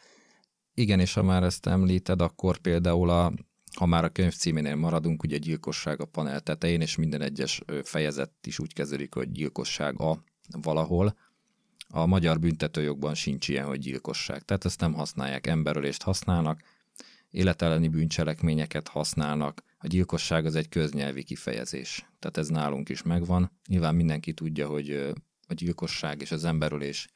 Igen, 0.75 1.01
és 1.01 1.15
ha 1.15 1.23
már 1.23 1.43
ezt 1.43 1.67
említed, 1.67 2.23
akkor 2.23 2.59
például 2.59 3.11
a, 3.11 3.33
ha 3.75 3.87
már 3.87 4.05
a 4.05 4.09
könyv 4.09 4.35
címénél 4.35 4.77
maradunk, 4.77 5.23
ugye 5.23 5.37
gyilkosság 5.37 6.01
a 6.01 6.05
panel 6.05 6.41
tetején, 6.41 6.81
és 6.81 6.97
minden 6.97 7.21
egyes 7.21 7.63
fejezet 7.83 8.33
is 8.47 8.59
úgy 8.59 8.73
kezdődik, 8.73 9.15
hogy 9.15 9.33
gyilkosság 9.33 10.01
a 10.01 10.25
valahol. 10.63 11.17
A 11.89 12.07
magyar 12.07 12.39
büntetőjogban 12.39 13.15
sincs 13.15 13.49
ilyen, 13.49 13.67
hogy 13.67 13.79
gyilkosság. 13.79 14.43
Tehát 14.43 14.65
ezt 14.65 14.81
nem 14.81 14.93
használják, 14.93 15.47
emberölést 15.47 16.03
használnak, 16.03 16.63
életelleni 17.31 17.89
bűncselekményeket 17.89 18.89
használnak. 18.89 19.63
A 19.79 19.87
gyilkosság 19.87 20.47
az 20.47 20.55
egy 20.55 20.69
köznyelvi 20.69 21.23
kifejezés. 21.23 22.07
Tehát 22.19 22.37
ez 22.37 22.49
nálunk 22.49 22.89
is 22.89 23.03
megvan. 23.03 23.51
Nyilván 23.67 23.95
mindenki 23.95 24.33
tudja, 24.33 24.69
hogy 24.69 25.13
a 25.49 25.55
gyilkosság 25.55 26.21
és 26.21 26.33
az 26.33 26.45
emberölés 26.45 27.09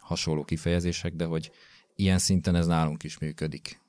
hasonló 0.00 0.44
kifejezések, 0.44 1.14
de 1.14 1.24
hogy 1.24 1.50
ilyen 1.94 2.18
szinten 2.18 2.54
ez 2.54 2.66
nálunk 2.66 3.02
is 3.02 3.18
működik. 3.18 3.80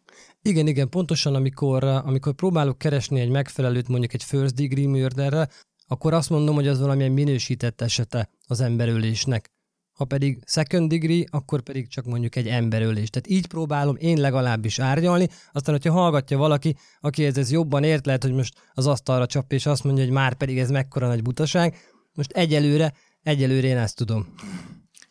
Igen, 0.41 0.67
igen, 0.67 0.89
pontosan 0.89 1.35
amikor, 1.35 1.83
amikor 1.83 2.33
próbálok 2.33 2.77
keresni 2.77 3.19
egy 3.19 3.29
megfelelőt 3.29 3.87
mondjuk 3.87 4.13
egy 4.13 4.23
first 4.23 4.55
degree 4.55 4.87
murderre, 4.87 5.47
akkor 5.87 6.13
azt 6.13 6.29
mondom, 6.29 6.55
hogy 6.55 6.67
az 6.67 6.79
valamilyen 6.79 7.11
minősített 7.11 7.81
esete 7.81 8.29
az 8.47 8.61
emberölésnek. 8.61 9.51
Ha 9.97 10.05
pedig 10.05 10.39
second 10.45 10.89
degree, 10.89 11.25
akkor 11.29 11.61
pedig 11.61 11.87
csak 11.87 12.05
mondjuk 12.05 12.35
egy 12.35 12.47
emberölés. 12.47 13.09
Tehát 13.09 13.29
így 13.29 13.47
próbálom 13.47 13.95
én 13.95 14.17
legalábbis 14.17 14.79
árnyalni, 14.79 15.27
aztán, 15.51 15.75
hogyha 15.75 15.93
hallgatja 15.93 16.37
valaki, 16.37 16.75
aki 16.99 17.25
ez, 17.25 17.37
ez 17.37 17.51
jobban 17.51 17.83
ért, 17.83 18.05
lehet, 18.05 18.23
hogy 18.23 18.33
most 18.33 18.53
az 18.73 18.87
asztalra 18.87 19.25
csap, 19.25 19.51
és 19.51 19.65
azt 19.65 19.83
mondja, 19.83 20.03
hogy 20.03 20.13
már 20.13 20.33
pedig 20.33 20.59
ez 20.59 20.69
mekkora 20.69 21.07
nagy 21.07 21.21
butaság. 21.21 21.77
Most 22.13 22.31
egyelőre, 22.31 22.93
egyelőre 23.23 23.67
én 23.67 23.77
ezt 23.77 23.95
tudom. 23.95 24.33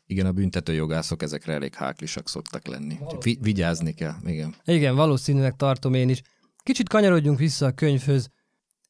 Igen, 0.06 0.26
a 0.26 0.32
büntető 0.32 0.72
jogászok 0.72 1.22
ezekre 1.22 1.52
elég 1.52 1.74
háklisak 1.74 2.28
szoktak 2.28 2.66
lenni. 2.66 2.98
Vi- 3.20 3.38
vigyázni 3.42 3.92
kell, 3.92 4.14
igen. 4.24 4.54
Igen, 4.64 4.94
valószínűleg 4.94 5.56
tartom 5.56 5.94
én 5.94 6.08
is. 6.08 6.22
Kicsit 6.62 6.88
kanyarodjunk 6.88 7.38
vissza 7.38 7.66
a 7.66 7.72
könyvhöz. 7.72 8.28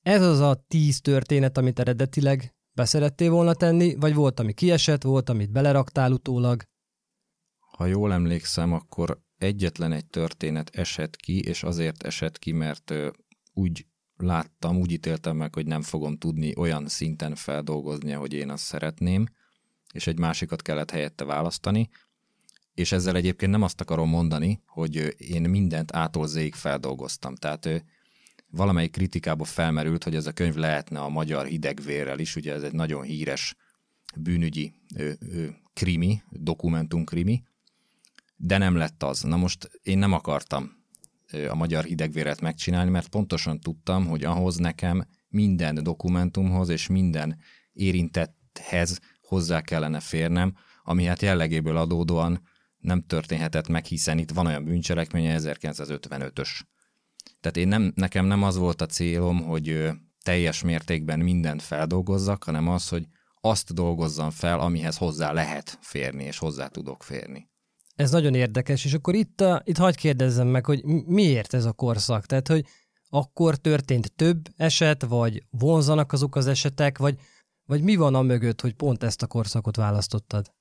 Ez 0.03 0.23
az 0.23 0.41
a 0.41 0.65
tíz 0.69 1.01
történet, 1.01 1.59
amit 1.59 1.79
eredetileg 1.79 2.55
beszerettél 2.73 3.31
volna 3.31 3.55
tenni, 3.55 3.95
vagy 3.95 4.15
volt, 4.15 4.41
ami 4.41 4.53
kiesett, 4.53 5.03
volt, 5.03 5.29
amit 5.29 5.51
beleraktál 5.53 6.13
utólag? 6.13 6.63
Ha 7.77 7.87
jól 7.87 8.13
emlékszem, 8.13 8.73
akkor 8.73 9.21
egyetlen 9.39 9.93
egy 9.93 10.07
történet 10.07 10.71
esett 10.75 11.17
ki, 11.17 11.41
és 11.41 11.63
azért 11.63 12.03
esett 12.03 12.39
ki, 12.39 12.53
mert 12.53 12.95
úgy 13.53 13.87
láttam, 14.17 14.77
úgy 14.77 14.93
ítéltem 14.93 15.37
meg, 15.37 15.55
hogy 15.55 15.67
nem 15.67 15.83
fogom 15.83 16.17
tudni 16.17 16.53
olyan 16.57 16.89
szinten 16.89 17.35
feldolgozni, 17.35 18.13
hogy 18.13 18.33
én 18.33 18.51
azt 18.51 18.65
szeretném, 18.65 19.27
és 19.97 20.07
egy 20.07 20.19
másikat 20.19 20.62
kellett 20.62 20.91
helyette 20.91 21.25
választani, 21.25 21.88
és 22.75 22.93
ezzel 22.93 23.17
egyébként 23.17 23.53
nem 23.53 23.62
azt 23.62 23.81
akarom 23.81 24.09
mondani, 24.09 24.62
hogy 24.67 25.15
én 25.19 25.43
mindent 25.43 25.95
ától 25.95 26.26
zéig 26.26 26.55
feldolgoztam. 26.55 27.35
Tehát 27.35 27.85
valamelyik 28.50 28.91
kritikába 28.91 29.45
felmerült, 29.45 30.05
hogy 30.05 30.15
ez 30.15 30.26
a 30.26 30.33
könyv 30.33 30.55
lehetne 30.55 31.00
a 31.00 31.09
magyar 31.09 31.47
hidegvérrel 31.47 32.19
is, 32.19 32.37
ugye 32.37 32.53
ez 32.53 32.62
egy 32.62 32.73
nagyon 32.73 33.03
híres 33.03 33.57
bűnügyi 34.17 34.73
krimi, 35.73 36.23
dokumentum 36.31 37.05
krimi, 37.05 37.43
de 38.37 38.59
nem 38.59 38.76
lett 38.76 39.03
az. 39.03 39.23
Na 39.23 39.37
most 39.37 39.71
én 39.83 39.99
nem 39.99 40.12
akartam 40.12 40.73
a 41.49 41.55
magyar 41.55 41.85
hidegvéret 41.85 42.41
megcsinálni, 42.41 42.91
mert 42.91 43.09
pontosan 43.09 43.61
tudtam, 43.61 44.07
hogy 44.07 44.25
ahhoz 44.25 44.57
nekem 44.57 45.07
minden 45.29 45.83
dokumentumhoz 45.83 46.69
és 46.69 46.87
minden 46.87 47.38
érintetthez 47.73 49.00
hozzá 49.26 49.61
kellene 49.61 50.00
férnem, 50.00 50.54
ami 50.83 51.04
hát 51.04 51.23
jellegéből 51.23 51.76
adódóan 51.76 52.42
nem 52.78 53.02
történhetett 53.06 53.68
meg, 53.68 53.85
hiszen 53.85 54.18
itt 54.18 54.30
van 54.30 54.47
olyan 54.47 54.64
bűncselekménye 54.64 55.38
1955-ös. 55.40 56.49
Tehát 57.40 57.56
én 57.56 57.68
nem, 57.68 57.92
nekem 57.95 58.26
nem 58.26 58.42
az 58.42 58.56
volt 58.56 58.83
a 58.83 58.87
célom, 58.87 59.42
hogy 59.42 59.90
teljes 60.23 60.62
mértékben 60.62 61.18
mindent 61.18 61.62
feldolgozzak, 61.62 62.45
hanem 62.45 62.68
az, 62.68 62.88
hogy 62.88 63.06
azt 63.40 63.75
dolgozzam 63.75 64.30
fel, 64.30 64.61
amihez 64.61 64.97
hozzá 64.97 65.33
lehet 65.33 65.78
férni, 65.80 66.25
és 66.25 66.38
hozzá 66.38 66.66
tudok 66.66 67.02
férni. 67.02 67.49
Ez 67.97 68.11
nagyon 68.11 68.35
érdekes, 68.35 68.85
és 68.85 68.95
akkor 68.95 69.14
itt, 69.14 69.40
a, 69.40 69.62
itt 69.64 69.76
hagyd 69.76 69.97
kérdezzem 69.97 70.49
meg, 70.49 70.64
hogy 70.64 70.85
miért 71.06 71.54
ez 71.54 71.64
a 71.64 71.73
korszak? 71.73 72.26
Tehát, 72.26 72.49
hogy 72.49 72.64
akkor 73.09 73.56
történt 73.56 74.12
több 74.12 74.49
eset, 74.56 75.04
vagy 75.04 75.42
vonzanak 75.50 76.12
azok 76.12 76.37
az 76.37 76.47
esetek, 76.47 76.99
vagy 76.99 77.18
vagy 77.67 77.83
mi 77.83 77.97
van 77.97 78.15
a 78.15 78.23
mögött, 78.23 78.61
hogy 78.61 78.75
pont 78.75 79.03
ezt 79.03 79.23
a 79.23 79.27
korszakot 79.27 79.77
választottad? 79.77 80.55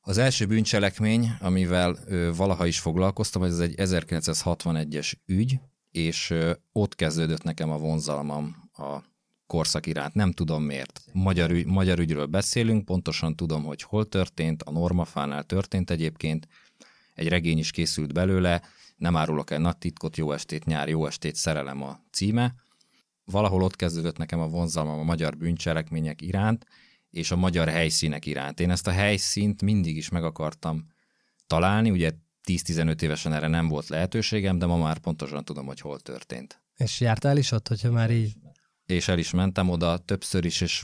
Az 0.00 0.18
első 0.18 0.46
bűncselekmény, 0.46 1.30
amivel 1.40 1.96
ö, 2.06 2.30
valaha 2.36 2.66
is 2.66 2.80
foglalkoztam, 2.80 3.42
ez 3.42 3.58
egy 3.58 3.74
1961-es 3.76 5.12
ügy, 5.26 5.60
és 5.90 6.30
ö, 6.30 6.52
ott 6.72 6.94
kezdődött 6.94 7.42
nekem 7.42 7.70
a 7.70 7.78
vonzalmam 7.78 8.70
a 8.72 8.98
korszak 9.46 9.86
iránt. 9.86 10.14
Nem 10.14 10.32
tudom 10.32 10.62
miért. 10.62 11.04
Magyar, 11.12 11.50
ügy, 11.50 11.66
magyar 11.66 11.98
ügyről 11.98 12.26
beszélünk, 12.26 12.84
pontosan 12.84 13.36
tudom, 13.36 13.64
hogy 13.64 13.82
hol 13.82 14.08
történt, 14.08 14.62
a 14.62 14.70
Normafánál 14.70 15.44
történt 15.44 15.90
egyébként, 15.90 16.48
egy 17.14 17.28
regény 17.28 17.58
is 17.58 17.70
készült 17.70 18.12
belőle, 18.12 18.62
nem 18.96 19.16
árulok 19.16 19.50
el 19.50 19.58
nagy 19.58 19.78
titkot, 19.78 20.16
jó 20.16 20.32
estét 20.32 20.64
nyár, 20.64 20.88
jó 20.88 21.06
estét 21.06 21.34
szerelem 21.34 21.82
a 21.82 22.00
címe, 22.10 22.54
valahol 23.24 23.62
ott 23.62 23.76
kezdődött 23.76 24.16
nekem 24.16 24.40
a 24.40 24.48
vonzalmam 24.48 24.98
a 24.98 25.02
magyar 25.02 25.36
bűncselekmények 25.36 26.22
iránt, 26.22 26.64
és 27.10 27.30
a 27.30 27.36
magyar 27.36 27.68
helyszínek 27.68 28.26
iránt. 28.26 28.60
Én 28.60 28.70
ezt 28.70 28.86
a 28.86 28.90
helyszínt 28.90 29.62
mindig 29.62 29.96
is 29.96 30.08
meg 30.08 30.24
akartam 30.24 30.86
találni, 31.46 31.90
ugye 31.90 32.12
10-15 32.48 33.02
évesen 33.02 33.32
erre 33.32 33.46
nem 33.46 33.68
volt 33.68 33.88
lehetőségem, 33.88 34.58
de 34.58 34.66
ma 34.66 34.76
már 34.76 34.98
pontosan 34.98 35.44
tudom, 35.44 35.66
hogy 35.66 35.80
hol 35.80 36.00
történt. 36.00 36.62
És 36.76 37.00
jártál 37.00 37.36
is 37.36 37.52
ott, 37.52 37.68
hogyha 37.68 37.90
már 37.90 38.10
így? 38.10 38.34
És 38.86 39.08
el 39.08 39.18
is 39.18 39.30
mentem 39.30 39.68
oda 39.68 39.98
többször 39.98 40.44
is, 40.44 40.60
és 40.60 40.82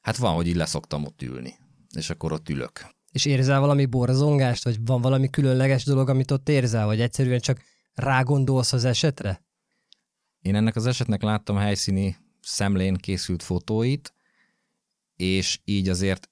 hát 0.00 0.16
van, 0.16 0.34
hogy 0.34 0.46
így 0.46 0.56
leszoktam 0.56 1.04
ott 1.04 1.22
ülni, 1.22 1.54
és 1.94 2.10
akkor 2.10 2.32
ott 2.32 2.48
ülök. 2.48 2.86
És 3.12 3.24
érzel 3.24 3.60
valami 3.60 3.86
borzongást, 3.86 4.64
vagy 4.64 4.84
van 4.84 5.00
valami 5.00 5.30
különleges 5.30 5.84
dolog, 5.84 6.08
amit 6.08 6.30
ott 6.30 6.48
érzel, 6.48 6.86
vagy 6.86 7.00
egyszerűen 7.00 7.40
csak 7.40 7.62
rágondolsz 7.94 8.72
az 8.72 8.84
esetre? 8.84 9.42
Én 10.42 10.54
ennek 10.54 10.76
az 10.76 10.86
esetnek 10.86 11.22
láttam 11.22 11.56
helyszíni 11.56 12.16
szemlén 12.40 12.94
készült 12.94 13.42
fotóit, 13.42 14.14
és 15.16 15.60
így 15.64 15.88
azért 15.88 16.30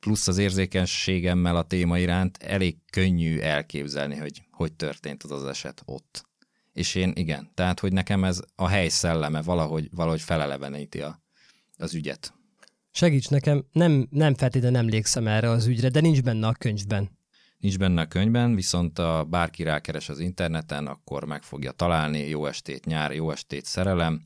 plusz 0.00 0.28
az 0.28 0.38
érzékenységemmel 0.38 1.56
a 1.56 1.62
téma 1.62 1.98
iránt 1.98 2.36
elég 2.42 2.76
könnyű 2.90 3.38
elképzelni, 3.38 4.16
hogy 4.16 4.42
hogy 4.50 4.72
történt 4.72 5.22
az 5.22 5.30
az 5.30 5.44
eset 5.44 5.82
ott. 5.84 6.28
És 6.72 6.94
én 6.94 7.12
igen, 7.14 7.50
tehát 7.54 7.80
hogy 7.80 7.92
nekem 7.92 8.24
ez 8.24 8.40
a 8.54 8.68
hely 8.68 8.88
szelleme 8.88 9.42
valahogy, 9.42 9.88
valahogy 9.94 10.20
feleleveníti 10.20 11.00
a, 11.00 11.22
az 11.76 11.94
ügyet. 11.94 12.34
Segíts 12.90 13.28
nekem, 13.28 13.64
nem, 13.72 14.08
nem 14.10 14.34
feltétlenül 14.34 14.78
emlékszem 14.78 15.26
erre 15.26 15.50
az 15.50 15.66
ügyre, 15.66 15.88
de 15.88 16.00
nincs 16.00 16.22
benne 16.22 16.46
a 16.46 16.52
könyvben 16.52 17.10
nincs 17.60 17.78
benne 17.78 18.00
a 18.00 18.06
könyvben, 18.06 18.54
viszont 18.54 18.98
a 18.98 19.24
bárki 19.24 19.62
rákeres 19.62 20.08
az 20.08 20.18
interneten, 20.18 20.86
akkor 20.86 21.24
meg 21.24 21.42
fogja 21.42 21.72
találni 21.72 22.28
Jó 22.28 22.46
estét 22.46 22.84
nyár, 22.84 23.12
Jó 23.12 23.30
estét 23.30 23.64
szerelem 23.64 24.20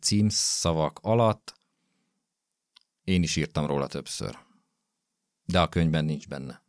címszavak 0.00 0.98
alatt. 1.02 1.54
Én 3.04 3.22
is 3.22 3.36
írtam 3.36 3.66
róla 3.66 3.86
többször, 3.86 4.38
de 5.44 5.60
a 5.60 5.68
könyvben 5.68 6.04
nincs 6.04 6.28
benne. 6.28 6.64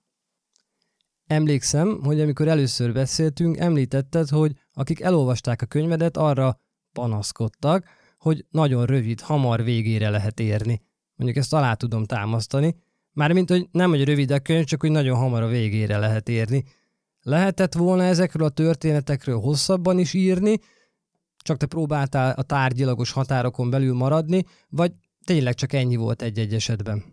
Emlékszem, 1.27 2.03
hogy 2.03 2.21
amikor 2.21 2.47
először 2.47 2.93
beszéltünk, 2.93 3.57
említetted, 3.57 4.29
hogy 4.29 4.55
akik 4.73 5.01
elolvasták 5.01 5.61
a 5.61 5.65
könyvedet, 5.65 6.17
arra 6.17 6.59
panaszkodtak, 6.93 7.85
hogy 8.17 8.45
nagyon 8.49 8.85
rövid, 8.85 9.21
hamar 9.21 9.63
végére 9.63 10.09
lehet 10.09 10.39
érni. 10.39 10.81
Mondjuk 11.15 11.39
ezt 11.39 11.53
alá 11.53 11.73
tudom 11.73 12.05
támasztani, 12.05 12.75
Mármint, 13.17 13.49
hogy 13.49 13.67
nem, 13.71 13.89
hogy 13.89 14.03
rövid 14.03 14.31
a 14.31 14.39
könyv, 14.39 14.65
csak 14.65 14.81
hogy 14.81 14.91
nagyon 14.91 15.17
hamar 15.17 15.43
a 15.43 15.47
végére 15.47 15.97
lehet 15.97 16.29
érni. 16.29 16.63
Lehetett 17.21 17.73
volna 17.73 18.03
ezekről 18.03 18.47
a 18.47 18.49
történetekről 18.49 19.39
hosszabban 19.39 19.99
is 19.99 20.13
írni, 20.13 20.59
csak 21.37 21.57
te 21.57 21.65
próbáltál 21.65 22.33
a 22.33 22.41
tárgyilagos 22.41 23.11
határokon 23.11 23.69
belül 23.69 23.93
maradni, 23.93 24.43
vagy 24.69 24.91
tényleg 25.25 25.53
csak 25.53 25.73
ennyi 25.73 25.95
volt 25.95 26.21
egy-egy 26.21 26.53
esetben? 26.53 27.03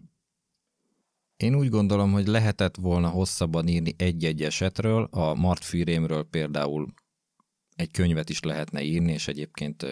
Én 1.37 1.55
úgy 1.55 1.69
gondolom, 1.69 2.13
hogy 2.13 2.27
lehetett 2.27 2.77
volna 2.77 3.09
hosszabban 3.09 3.69
írni 3.69 3.95
egy-egy 3.97 4.43
esetről, 4.43 5.09
a 5.11 5.35
Martfűrémről 5.35 6.23
például 6.23 6.95
egy 7.77 7.91
könyvet 7.91 8.31
is 8.31 8.41
lehetne 8.41 8.83
írni, 8.83 9.13
és 9.13 9.29
egyébként 9.29 9.87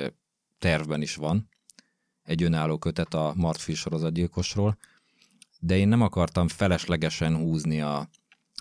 tervben 0.59 1.03
is 1.03 1.15
van, 1.15 1.49
egy 2.23 2.43
önálló 2.43 2.79
kötet 2.79 3.15
a 3.15 3.33
Martfish 3.37 3.81
sorozatgyilkosról, 3.81 4.77
de 5.65 5.77
én 5.77 5.89
nem 5.89 6.01
akartam 6.01 6.49
feleslegesen 6.49 7.37
húzni 7.37 7.81
a 7.81 8.09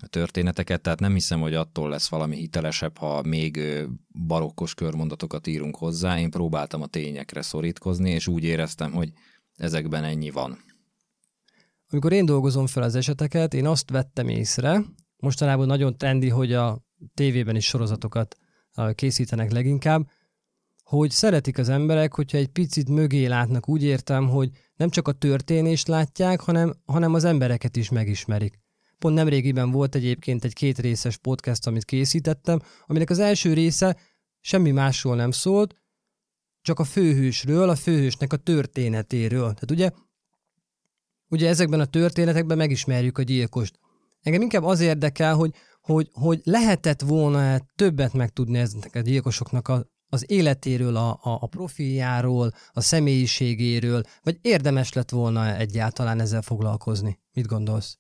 történeteket, 0.10 0.82
tehát 0.82 1.00
nem 1.00 1.14
hiszem, 1.14 1.42
hogy 1.42 1.54
attól 1.54 1.90
lesz 1.90 2.10
valami 2.10 2.36
hitelesebb, 2.36 2.98
ha 2.98 3.22
még 3.22 3.60
barokkos 4.28 4.74
körmondatokat 4.74 5.48
írunk 5.48 5.76
hozzá. 5.76 6.20
Én 6.20 6.30
próbáltam 6.30 6.82
a 6.82 6.88
tényekre 6.88 7.42
szorítkozni, 7.42 8.10
és 8.10 8.28
úgy 8.28 8.44
éreztem, 8.44 8.92
hogy 8.92 9.12
ezekben 9.56 10.04
ennyi 10.04 10.30
van. 10.30 10.58
Amikor 11.90 12.12
én 12.12 12.26
dolgozom 12.26 12.68
fel 12.68 12.84
az 12.84 12.96
eseteket, 12.96 13.54
én 13.54 13.66
azt 13.66 13.90
vettem 13.90 14.28
észre, 14.28 14.84
mostanában 15.18 15.68
nagyon 15.68 15.98
trendi, 15.98 16.30
hogy 16.30 16.54
a 16.54 16.86
tévében 17.14 17.56
is 17.56 17.66
sorozatokat 17.66 18.38
készítenek 18.96 19.52
leginkább, 19.52 20.10
hogy 20.84 21.12
szeretik 21.12 21.58
az 21.58 21.70
emberek, 21.70 22.14
hogyha 22.14 22.38
egy 22.38 22.48
picit 22.48 22.90
mögé 22.90 23.26
látnak, 23.26 23.70
úgy 23.70 23.84
értem, 23.84 24.28
hogy 24.30 24.50
nem 24.82 24.90
csak 24.90 25.08
a 25.08 25.12
történést 25.12 25.88
látják, 25.88 26.40
hanem, 26.40 26.74
hanem 26.86 27.14
az 27.14 27.24
embereket 27.24 27.76
is 27.76 27.90
megismerik. 27.90 28.60
Pont 29.00 29.16
nemrégiben 29.16 29.72
volt 29.72 29.96
egyébként 29.96 30.44
egy 30.44 30.54
két 30.54 30.80
részes 30.80 31.18
podcast, 31.18 31.68
amit 31.68 31.86
készítettem, 31.86 32.60
aminek 32.88 33.10
az 33.10 33.20
első 33.20 33.54
része 33.54 33.98
semmi 34.40 34.72
másról 34.72 35.16
nem 35.16 35.32
szólt, 35.32 35.76
csak 36.62 36.80
a 36.80 36.84
főhősről, 36.84 37.70
a 37.70 37.76
főhősnek 37.76 38.34
a 38.34 38.38
történetéről. 38.38 39.54
Tehát 39.54 39.72
ugye, 39.72 39.90
ugye 41.28 41.48
ezekben 41.48 41.80
a 41.80 41.86
történetekben 41.86 42.58
megismerjük 42.58 43.18
a 43.18 43.24
gyilkost. 43.24 43.80
Engem 44.22 44.42
inkább 44.42 44.64
az 44.64 44.80
érdekel, 44.80 45.36
hogy, 45.36 45.54
hogy, 45.82 46.10
hogy 46.14 46.42
lehetett 46.44 47.02
volna 47.02 47.60
többet 47.76 48.14
megtudni 48.14 48.58
ezeknek 48.58 48.96
a 48.96 49.00
gyilkosoknak 49.00 49.68
a, 49.68 49.86
az 50.14 50.32
életéről, 50.32 50.96
a, 50.96 51.10
a, 51.10 51.38
a 51.42 51.48
profiljáról, 51.48 52.52
a 52.72 52.82
személyiségéről, 52.82 54.04
vagy 54.24 54.38
érdemes 54.42 54.94
lett 54.94 55.10
volna 55.10 55.56
egyáltalán 55.56 56.20
ezzel 56.20 56.42
foglalkozni? 56.42 57.20
Mit 57.34 57.46
gondolsz? 57.48 57.98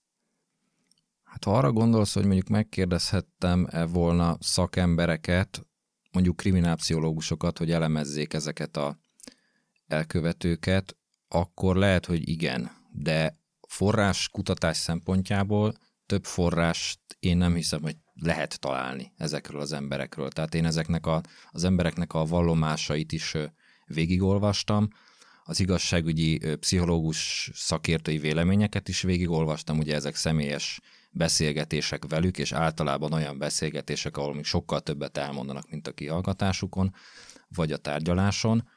Hát 1.24 1.44
ha 1.44 1.58
arra 1.58 1.72
gondolsz, 1.72 2.13
hogy 2.13 2.25
mondjuk 2.25 2.48
megkérdezhettem-e 2.48 3.86
volna 3.86 4.38
szakembereket, 4.39 5.65
mondjuk 6.12 6.36
kriminálpszichológusokat, 6.36 7.58
hogy 7.58 7.72
elemezzék 7.72 8.34
ezeket 8.34 8.77
a 8.77 8.98
elkövetőket, 9.88 10.98
akkor 11.27 11.75
lehet, 11.75 12.06
hogy 12.06 12.30
igen, 12.30 12.72
de 12.91 13.39
forrás 13.68 14.30
kutatás 14.30 14.77
szempontjából 14.77 15.74
több 16.12 16.25
forrást 16.25 17.00
én 17.20 17.38
nem 17.38 17.56
hiszem, 17.56 17.82
hogy 17.82 17.96
lehet 18.13 18.60
találni 18.60 19.13
ezekről 19.18 19.62
az 19.62 19.72
emberekről. 19.72 20.30
Tehát 20.30 20.56
én 20.56 20.65
ezeknek 20.65 21.06
a, 21.06 21.22
az 21.51 21.63
embereknek 21.63 22.13
a 22.13 22.25
vallomásait 22.25 23.12
is 23.12 23.38
végigolvastam, 23.86 24.88
az 25.44 25.60
igazságügyi 25.60 26.56
pszichológus 26.56 27.51
szakértői 27.53 28.18
véleményeket 28.18 28.88
is 28.88 29.01
végigolvastam, 29.01 29.77
ugye 29.77 29.96
ezek 29.96 30.15
személyes 30.15 30.80
beszélgetések 31.12 32.06
velük, 32.08 32.38
és 32.38 32.51
általában 32.51 33.13
olyan 33.13 33.38
beszélgetések, 33.38 34.18
ahol 34.18 34.34
még 34.34 34.46
sokkal 34.46 34.80
többet 34.80 35.18
elmondanak, 35.18 35.70
mint 35.70 35.88
a 35.88 35.91
kihallgatásukon, 35.91 36.94
vagy 37.48 37.72
a 37.72 37.77
tárgyaláson. 37.77 38.70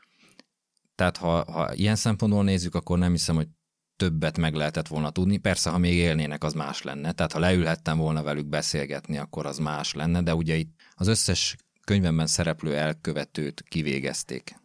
Tehát 0.95 1.17
ha, 1.17 1.53
ha 1.53 1.75
ilyen 1.75 1.97
szempontból 1.97 2.45
nézzük, 2.45 2.75
akkor 2.75 2.99
nem 2.99 3.11
hiszem, 3.11 3.35
hogy 3.35 3.49
többet 3.97 4.39
meg 4.39 4.55
lehetett 4.55 4.89
volna 4.89 5.11
tudni. 5.11 5.37
Persze, 5.37 5.71
ha 5.71 5.79
még 5.79 5.95
élnének, 5.95 6.45
az 6.45 6.53
más 6.53 6.83
lenne. 6.83 7.13
Tehát 7.13 7.33
ha 7.33 7.39
leülhettem 7.39 7.99
volna 7.99 8.23
velük 8.23 8.47
beszélgetni, 8.47 9.19
akkor 9.19 9.47
az 9.47 9.59
más 9.59 9.95
lenne, 9.95 10.23
de 10.23 10.35
ugye 10.35 10.55
itt 10.55 10.75
az 10.95 11.07
összes 11.07 11.57
könyvemben 11.85 12.27
szereplő 12.27 12.77
elkövetőt 12.77 13.65
kivégezték. 13.69 14.63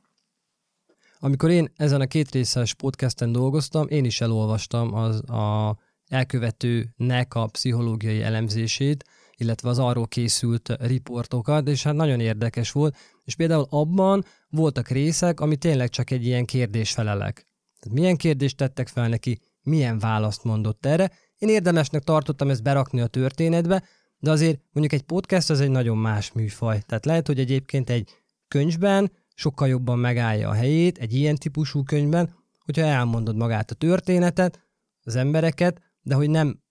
Amikor 1.20 1.50
én 1.50 1.72
ezen 1.76 2.02
a 2.02 2.08
két 2.08 2.32
részes 2.32 2.74
podcasten 2.74 3.32
dolgoztam, 3.32 3.88
én 3.88 4.06
is 4.06 4.22
elolvastam 4.22 4.94
az 4.94 5.30
a 5.30 5.78
elkövetőnek 6.08 7.36
a 7.36 7.46
pszichológiai 7.46 8.22
elemzését, 8.22 9.04
illetve 9.36 9.70
az 9.70 9.80
arról 9.80 10.08
készült 10.08 10.76
riportokat, 10.80 11.68
és 11.68 11.84
hát 11.84 11.94
nagyon 11.94 12.20
érdekes 12.20 12.72
volt, 12.72 12.98
és 13.24 13.36
például 13.36 13.66
abban 13.70 14.26
voltak 14.50 14.88
részek, 14.88 15.40
ami 15.40 15.58
tényleg 15.58 15.90
csak 15.90 16.12
egy 16.12 16.26
ilyen 16.26 16.46
kérdésfelelek. 16.46 17.49
Tehát 17.80 18.00
milyen 18.00 18.18
kérdést 18.18 18.58
tettek 18.58 18.88
fel 18.88 19.08
neki, 19.08 19.40
milyen 19.62 20.00
választ 20.00 20.44
mondott 20.44 20.86
erre. 20.86 21.12
Én 21.38 21.50
érdemesnek 21.50 22.04
tartottam 22.04 22.50
ezt 22.50 22.64
berakni 22.64 23.02
a 23.02 23.08
történetbe, 23.08 23.84
de 24.18 24.32
azért 24.32 24.60
mondjuk 24.72 25.02
egy 25.02 25.06
podcast 25.08 25.50
az 25.50 25.60
egy 25.60 25.70
nagyon 25.70 25.98
más 25.98 26.32
műfaj. 26.32 26.82
Tehát 26.82 27.06
lehet, 27.06 27.28
hogy 27.28 27.40
egyébként 27.40 27.90
egy 27.90 28.10
könyvben 28.48 29.12
sokkal 29.36 29.68
jobban 29.68 30.00
megállja 30.00 30.50
a 30.50 30.54
helyét, 30.54 30.98
egy 30.98 31.14
ilyen 31.14 31.36
típusú 31.36 31.84
könyvben, 31.84 32.36
hogyha 32.66 32.86
elmondod 32.86 33.36
magát 33.36 33.72
a 33.72 33.76
történetet, 33.76 34.68
az 35.04 35.16
embereket, 35.16 35.82
de 36.02 36.16
hogy 36.16 36.30
nem 36.30 36.62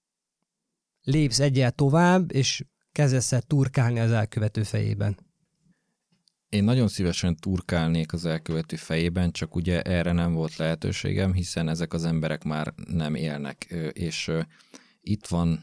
lépsz 1.03 1.40
egyel 1.40 1.71
tovább, 1.71 2.33
és 2.33 2.64
kezdesz 2.92 3.33
el 3.33 3.42
turkálni 3.42 3.99
az 4.01 4.11
elkövető 4.11 4.62
fejében. 4.62 5.28
Én 6.48 6.64
nagyon 6.64 6.88
szívesen 6.88 7.37
turkálnék 7.37 8.12
az 8.12 8.24
elkövető 8.24 8.76
fejében, 8.76 9.30
csak 9.30 9.54
ugye 9.54 9.82
erre 9.82 10.12
nem 10.12 10.32
volt 10.32 10.56
lehetőségem, 10.56 11.32
hiszen 11.32 11.68
ezek 11.68 11.92
az 11.92 12.04
emberek 12.04 12.44
már 12.44 12.74
nem 12.87 13.14
élnek, 13.14 13.64
és 13.92 14.30
itt 15.00 15.26
van 15.26 15.61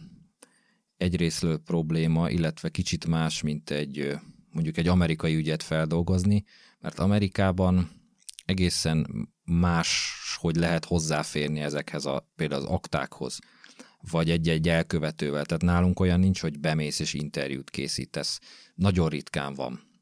egyrésztről 0.97 1.57
probléma, 1.57 2.29
illetve 2.29 2.69
kicsit 2.69 3.07
más, 3.07 3.41
mint 3.41 3.69
egy 3.69 4.17
mondjuk 4.51 4.77
egy 4.77 4.87
amerikai 4.87 5.35
ügyet 5.35 5.63
feldolgozni, 5.63 6.43
mert 6.79 6.99
Amerikában 6.99 7.89
egészen 8.45 9.29
más, 9.43 10.13
hogy 10.35 10.55
lehet 10.55 10.85
hozzáférni 10.85 11.59
ezekhez 11.59 12.05
a, 12.05 12.31
például 12.35 12.61
az 12.61 12.67
aktákhoz, 12.67 13.39
vagy 14.11 14.29
egy-egy 14.29 14.69
elkövetővel. 14.69 15.45
Tehát 15.45 15.63
nálunk 15.63 15.99
olyan 15.99 16.19
nincs, 16.19 16.41
hogy 16.41 16.59
bemész 16.59 16.99
és 16.99 17.13
interjút 17.13 17.69
készítesz. 17.69 18.39
Nagyon 18.75 19.09
ritkán 19.09 19.53
van. 19.53 19.93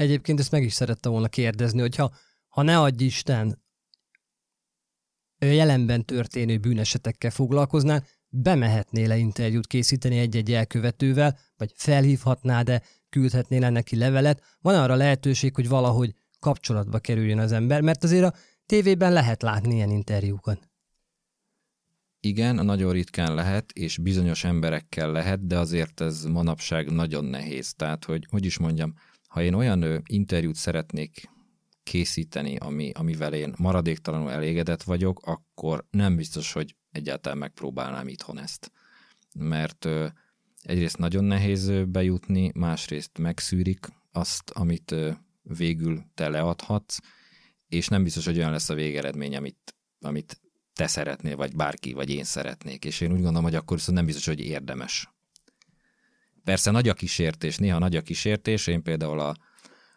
Egyébként 0.00 0.38
ezt 0.38 0.50
meg 0.50 0.62
is 0.62 0.72
szerette 0.72 1.08
volna 1.08 1.28
kérdezni, 1.28 1.80
hogyha 1.80 2.14
ha 2.48 2.62
ne 2.62 2.80
adj 2.80 3.04
Isten 3.04 3.62
jelenben 5.38 6.04
történő 6.04 6.58
bűnesetekkel 6.58 7.30
foglalkoznál, 7.30 8.06
bemehetnél 8.28 9.08
le 9.08 9.16
interjút 9.16 9.66
készíteni 9.66 10.18
egy-egy 10.18 10.52
elkövetővel, 10.52 11.38
vagy 11.56 11.72
felhívhatnád 11.74 12.66
de 12.66 12.82
küldhetnél 13.08 13.70
neki 13.70 13.96
levelet, 13.96 14.42
van 14.60 14.74
arra 14.74 14.94
lehetőség, 14.94 15.54
hogy 15.54 15.68
valahogy 15.68 16.14
kapcsolatba 16.38 16.98
kerüljön 16.98 17.38
az 17.38 17.52
ember, 17.52 17.80
mert 17.80 18.04
azért 18.04 18.24
a 18.24 18.34
tévében 18.66 19.12
lehet 19.12 19.42
látni 19.42 19.74
ilyen 19.74 19.90
interjúkat. 19.90 20.70
Igen, 22.20 22.54
nagyon 22.54 22.92
ritkán 22.92 23.34
lehet, 23.34 23.72
és 23.72 23.98
bizonyos 23.98 24.44
emberekkel 24.44 25.12
lehet, 25.12 25.46
de 25.46 25.58
azért 25.58 26.00
ez 26.00 26.24
manapság 26.24 26.90
nagyon 26.90 27.24
nehéz. 27.24 27.74
Tehát, 27.74 28.04
hogy 28.04 28.26
hogy 28.30 28.44
is 28.44 28.58
mondjam, 28.58 28.94
ha 29.30 29.42
én 29.42 29.54
olyan 29.54 30.02
interjút 30.06 30.54
szeretnék 30.54 31.30
készíteni, 31.82 32.56
ami, 32.56 32.90
amivel 32.94 33.34
én 33.34 33.54
maradéktalanul 33.58 34.30
elégedett 34.30 34.82
vagyok, 34.82 35.20
akkor 35.26 35.86
nem 35.90 36.16
biztos, 36.16 36.52
hogy 36.52 36.76
egyáltalán 36.90 37.38
megpróbálnám 37.38 38.08
itthon 38.08 38.38
ezt. 38.38 38.72
Mert 39.38 39.88
egyrészt 40.62 40.98
nagyon 40.98 41.24
nehéz 41.24 41.72
bejutni, 41.86 42.50
másrészt 42.54 43.18
megszűrik 43.18 43.86
azt, 44.12 44.50
amit 44.50 44.94
végül 45.42 46.02
te 46.14 46.28
leadhatsz, 46.28 46.98
és 47.68 47.88
nem 47.88 48.02
biztos, 48.02 48.24
hogy 48.24 48.38
olyan 48.38 48.50
lesz 48.50 48.70
a 48.70 48.74
végeredmény, 48.74 49.36
amit, 49.36 49.76
amit 50.00 50.40
te 50.72 50.86
szeretnél, 50.86 51.36
vagy 51.36 51.56
bárki, 51.56 51.92
vagy 51.92 52.10
én 52.10 52.24
szeretnék. 52.24 52.84
És 52.84 53.00
én 53.00 53.10
úgy 53.10 53.20
gondolom, 53.20 53.42
hogy 53.42 53.54
akkor 53.54 53.76
viszont 53.76 53.96
nem 53.96 54.06
biztos, 54.06 54.26
hogy 54.26 54.40
érdemes. 54.40 55.08
Persze 56.44 56.70
nagy 56.70 56.88
a 56.88 56.94
kísértés, 56.94 57.56
néha 57.56 57.78
nagy 57.78 57.96
a 57.96 58.00
kísértés. 58.02 58.66
Én 58.66 58.82
például 58.82 59.20
a 59.20 59.36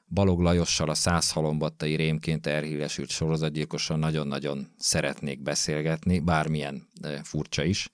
Balog 0.08 0.40
Lajossal, 0.40 0.90
a 0.90 0.94
száz 0.94 1.32
halombattai 1.32 1.96
rémként 1.96 2.48
elhíresült 2.48 3.10
sorozatgyilkosan 3.10 4.00
nagyon-nagyon 4.00 4.74
szeretnék 4.78 5.42
beszélgetni, 5.42 6.20
bármilyen 6.20 6.88
furcsa 7.24 7.64
is. 7.64 7.90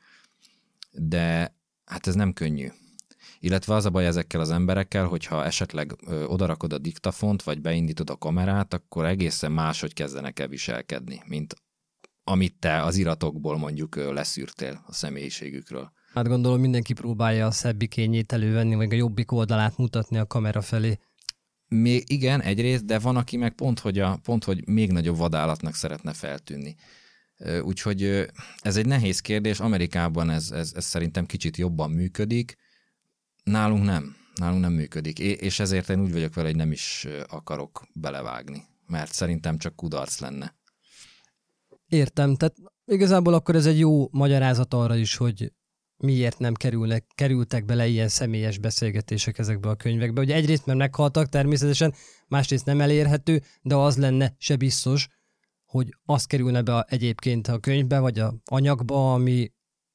De 0.92 1.56
hát 1.86 2.08
ez 2.08 2.16
nem 2.16 2.34
könnyű. 2.34 2.68
Illetve 3.40 3.74
az 3.74 3.86
a 3.86 3.90
baj 3.90 4.06
ezekkel 4.06 4.40
az 4.40 4.52
emberekkel, 4.52 5.06
hogyha 5.06 5.46
esetleg 5.46 5.96
odarakod 6.28 6.74
a 6.74 6.78
diktafont, 6.78 7.44
vagy 7.44 7.62
beindítod 7.62 8.10
a 8.10 8.18
kamerát, 8.18 8.74
akkor 8.74 9.06
egészen 9.06 9.52
máshogy 9.52 9.94
kezdenek 9.94 10.40
el 10.40 10.48
viselkedni, 10.48 11.22
mint 11.26 11.56
amit 12.24 12.56
te 12.60 12.84
az 12.84 12.96
iratokból 12.96 13.58
mondjuk 13.58 13.96
ö, 13.96 14.14
leszűrtél 14.14 14.84
a 14.88 14.94
személyiségükről. 14.94 15.92
Hát 16.13 16.28
gondolom 16.28 16.60
mindenki 16.60 16.93
próbálja 16.93 17.45
a 17.45 17.52
szebbik 17.52 17.89
kényét 17.89 18.32
elővenni, 18.32 18.76
vagy 18.76 18.93
a 18.93 18.95
jobbik 18.95 19.32
oldalát 19.32 19.78
mutatni 19.78 20.17
a 20.17 20.26
kamera 20.26 20.62
felé. 20.62 21.00
Még 21.67 22.04
igen, 22.08 22.41
egyrészt, 22.41 22.86
de 22.86 23.00
van, 23.00 23.15
aki 23.15 23.38
meg 23.38 23.54
pont, 23.54 23.80
hogy, 23.80 24.00
a, 24.00 24.19
pont, 24.24 24.43
hogy 24.43 24.67
még 24.67 24.91
nagyobb 24.91 25.17
vadállatnak 25.17 25.76
szeretne 25.76 26.13
feltűnni. 26.13 26.76
Úgyhogy 27.62 28.26
ez 28.60 28.78
egy 28.78 28.86
nehéz 28.86 29.19
kérdés. 29.19 29.60
Amerikában 29.60 30.30
ez, 30.30 30.52
ez, 30.52 30.72
ez 30.76 30.86
szerintem 30.86 31.26
kicsit 31.26 31.58
jobban 31.58 31.91
működik, 31.91 32.58
Nálunk 33.43 33.84
nem. 33.84 34.15
nálunk 34.36 34.62
nem 34.62 34.74
működik. 34.74 35.19
És 35.19 35.60
ezért 35.60 35.89
én 35.89 36.02
úgy 36.02 36.12
vagyok 36.12 36.34
vele, 36.34 36.48
hogy 36.48 36.58
nem 36.58 36.72
is 36.72 37.08
akarok 37.28 37.88
belevágni, 37.93 38.63
mert 38.88 39.13
szerintem 39.13 39.58
csak 39.58 39.76
kudarc 39.76 40.19
lenne. 40.19 40.56
Értem, 41.88 42.36
tehát 42.36 42.56
igazából 42.86 43.34
akkor 43.34 43.56
ez 43.56 43.65
egy 43.65 43.80
jó 43.80 44.08
magyarázat 44.12 44.74
arra 44.74 44.95
is, 44.95 45.15
hogy 45.15 45.54
miért 46.00 46.40
nem 46.40 46.54
kerülnek, 46.54 47.06
kerültek 47.16 47.66
bele 47.66 47.88
ilyen 47.88 48.08
személyes 48.08 48.58
beszélgetések 48.58 49.38
ezekbe 49.38 49.70
a 49.70 49.76
könyvekbe. 49.76 50.22
Ugye 50.22 50.36
egyrészt, 50.36 50.66
mert 50.66 50.78
meghaltak 50.78 51.30
természetesen, 51.30 51.94
másrészt 52.28 52.66
nem 52.66 52.82
elérhető, 52.82 53.42
de 53.62 53.76
az 53.76 53.98
lenne 53.98 54.36
se 54.38 54.56
biztos, 54.56 55.08
hogy 55.66 55.96
az 56.06 56.26
kerülne 56.26 56.62
be 56.62 56.86
egyébként 56.90 57.48
a 57.48 57.60
könyvbe, 57.60 58.00
vagy 58.00 58.20
a 58.20 58.34
anyagba, 58.46 59.14
ami, 59.14 59.52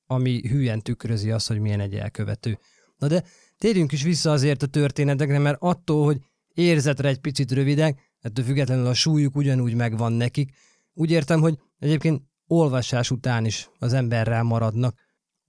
ami 0.07 0.49
hülyen 0.49 0.81
tükrözi 0.81 1.31
azt, 1.31 1.49
hogy 1.49 1.59
milyen 1.61 1.81
egy 1.81 1.95
elkövető. 1.95 2.59
Na 2.97 3.07
de 3.07 3.25
térjünk 3.59 3.93
is 3.93 4.03
vissza 4.03 4.31
azért 4.31 4.63
a 4.63 4.67
történetekre, 4.67 5.39
mert 5.39 5.57
attól, 5.61 6.05
hogy 6.05 6.21
érzetre 6.55 7.09
egy 7.09 7.19
picit 7.19 7.53
rövidek, 7.53 8.13
ettől 8.21 8.45
függetlenül 8.45 8.87
a 8.87 8.95
súlyuk 8.95 9.37
ugyanúgy 9.37 9.75
megvan 9.75 10.13
nekik. 10.13 10.55
Úgy 10.93 11.11
értem, 11.11 11.41
hogy 11.41 11.59
egyébként 11.79 12.23
olvasás 12.47 13.11
után 13.11 13.45
is 13.45 13.69
az 13.79 13.93
emberrel 13.93 14.43
maradnak. 14.43 15.04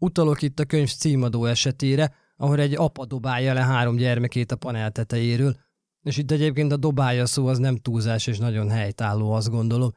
Utalok 0.06 0.42
itt 0.42 0.60
a 0.60 0.66
könyv 0.66 0.90
címadó 0.90 1.46
esetére, 1.46 2.14
ahol 2.38 2.60
egy 2.60 2.76
apa 2.76 3.06
dobálja 3.06 3.54
le 3.54 3.64
három 3.64 3.96
gyermekét 3.96 4.52
a 4.52 4.56
panel 4.56 4.92
tetejéről, 4.92 5.56
és 6.04 6.18
itt 6.18 6.32
egyébként 6.32 6.72
a 6.72 6.78
dobálja 6.78 7.26
szó 7.26 7.48
az 7.48 7.58
nem 7.58 7.76
túlzás 7.76 8.28
és 8.28 8.38
nagyon 8.38 8.70
helytálló, 8.70 9.32
azt 9.32 9.50
gondolom. 9.50 9.92